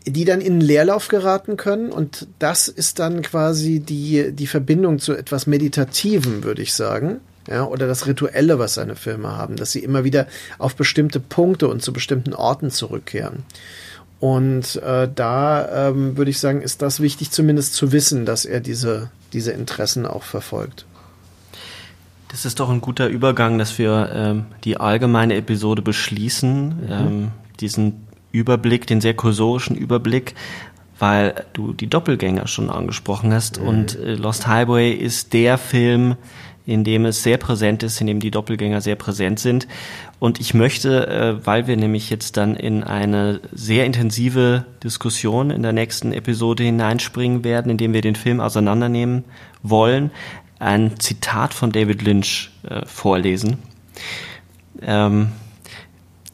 die 0.06 0.24
dann 0.24 0.40
in 0.40 0.60
Leerlauf 0.60 1.08
geraten 1.08 1.56
können. 1.56 1.92
Und 1.92 2.26
das 2.38 2.68
ist 2.68 2.98
dann 2.98 3.22
quasi 3.22 3.80
die, 3.80 4.32
die 4.32 4.46
Verbindung 4.46 4.98
zu 4.98 5.14
etwas 5.14 5.46
Meditativem, 5.46 6.42
würde 6.42 6.62
ich 6.62 6.74
sagen. 6.74 7.20
Ja, 7.48 7.64
oder 7.64 7.86
das 7.86 8.06
Rituelle, 8.06 8.58
was 8.58 8.74
seine 8.74 8.96
Filme 8.96 9.36
haben, 9.36 9.56
dass 9.56 9.72
sie 9.72 9.80
immer 9.80 10.04
wieder 10.04 10.26
auf 10.58 10.76
bestimmte 10.76 11.20
Punkte 11.20 11.68
und 11.68 11.82
zu 11.82 11.92
bestimmten 11.92 12.34
Orten 12.34 12.70
zurückkehren. 12.70 13.44
Und 14.20 14.76
äh, 14.76 15.08
da 15.12 15.88
ähm, 15.88 16.18
würde 16.18 16.30
ich 16.30 16.38
sagen, 16.38 16.60
ist 16.60 16.82
das 16.82 17.00
wichtig, 17.00 17.30
zumindest 17.30 17.72
zu 17.72 17.90
wissen, 17.90 18.26
dass 18.26 18.44
er 18.44 18.60
diese, 18.60 19.10
diese 19.32 19.52
Interessen 19.52 20.06
auch 20.06 20.22
verfolgt. 20.22 20.84
Das 22.30 22.44
ist 22.44 22.60
doch 22.60 22.70
ein 22.70 22.80
guter 22.80 23.08
Übergang, 23.08 23.58
dass 23.58 23.76
wir 23.78 24.10
ähm, 24.14 24.46
die 24.62 24.76
allgemeine 24.76 25.34
Episode 25.34 25.82
beschließen, 25.82 26.68
mhm. 26.68 26.74
ähm, 26.88 27.28
diesen 27.58 28.06
Überblick, 28.30 28.86
den 28.86 29.00
sehr 29.00 29.14
kursorischen 29.14 29.74
Überblick, 29.74 30.36
weil 31.00 31.44
du 31.54 31.72
die 31.72 31.88
Doppelgänger 31.88 32.46
schon 32.46 32.70
angesprochen 32.70 33.32
hast 33.32 33.60
mhm. 33.60 33.66
und 33.66 33.98
äh, 33.98 34.14
Lost 34.14 34.46
Highway 34.46 34.92
ist 34.92 35.32
der 35.32 35.58
Film, 35.58 36.14
in 36.66 36.84
dem 36.84 37.04
es 37.04 37.24
sehr 37.24 37.36
präsent 37.36 37.82
ist, 37.82 38.00
in 38.00 38.06
dem 38.06 38.20
die 38.20 38.30
Doppelgänger 38.30 38.80
sehr 38.80 38.94
präsent 38.94 39.40
sind. 39.40 39.66
Und 40.20 40.38
ich 40.38 40.54
möchte, 40.54 41.08
äh, 41.08 41.44
weil 41.44 41.66
wir 41.66 41.76
nämlich 41.76 42.10
jetzt 42.10 42.36
dann 42.36 42.54
in 42.54 42.84
eine 42.84 43.40
sehr 43.50 43.86
intensive 43.86 44.66
Diskussion 44.84 45.50
in 45.50 45.62
der 45.62 45.72
nächsten 45.72 46.12
Episode 46.12 46.62
hineinspringen 46.62 47.42
werden, 47.42 47.70
indem 47.70 47.92
wir 47.92 48.02
den 48.02 48.14
Film 48.14 48.38
auseinandernehmen 48.38 49.24
wollen, 49.62 50.10
ein 50.60 51.00
Zitat 51.00 51.52
von 51.54 51.72
David 51.72 52.02
Lynch 52.02 52.50
äh, 52.62 52.86
vorlesen. 52.86 53.58
Ähm, 54.82 55.32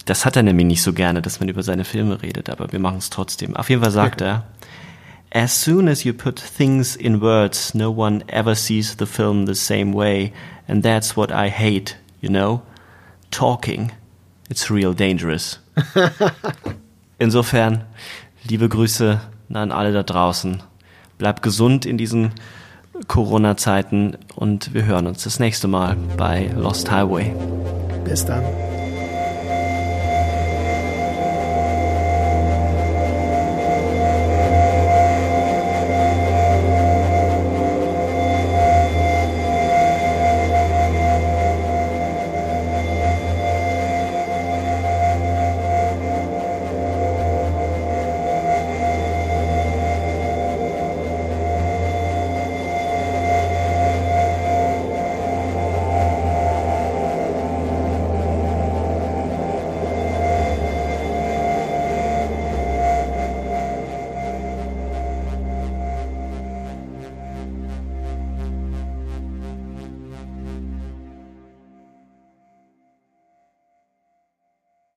das 0.05 0.25
hat 0.25 0.37
er 0.37 0.43
nämlich 0.43 0.67
nicht 0.67 0.83
so 0.83 0.93
gerne, 0.93 1.23
dass 1.23 1.41
man 1.41 1.49
über 1.49 1.63
seine 1.63 1.85
Filme 1.85 2.23
redet, 2.23 2.51
aber 2.51 2.71
wir 2.73 2.79
machen 2.79 2.99
es 2.99 3.09
trotzdem. 3.11 3.57
Auf 3.57 3.71
jeden 3.71 3.83
Fall 3.83 3.91
sagt 3.91 4.21
er, 4.21 4.45
As 5.33 5.65
soon 5.65 5.89
as 5.89 6.05
you 6.05 6.13
put 6.13 6.37
things 6.37 6.95
in 6.95 7.21
words, 7.21 7.75
no 7.75 7.91
one 7.91 8.25
ever 8.29 8.55
sees 8.55 8.97
the 8.99 9.07
film 9.07 9.47
the 9.47 9.55
same 9.55 9.93
way, 9.95 10.33
and 10.69 10.85
that's 10.85 11.17
what 11.17 11.31
I 11.31 11.51
hate, 11.51 11.97
you 12.21 12.29
know? 12.29 12.63
Talking. 13.31 13.93
It's 14.49 14.71
real 14.71 14.95
dangerous. 14.95 15.61
Insofern, 17.19 17.85
liebe 18.45 18.69
Grüße 18.69 19.21
an 19.53 19.73
alle 19.73 19.93
da 19.93 20.03
draußen. 20.03 20.63
Bleibt 21.19 21.43
gesund 21.43 21.87
in 21.87 21.99
diesen 21.99 22.33
Corona-Zeiten 23.07 24.17
und 24.35 24.75
wir 24.75 24.85
hören 24.85 25.07
uns 25.07 25.25
das 25.25 25.39
nächste 25.39 25.69
Mal 25.69 25.97
bei 26.17 26.51
Lost 26.57 26.91
Highway. 26.91 27.33
Bis 28.05 28.25
dann. 28.25 28.43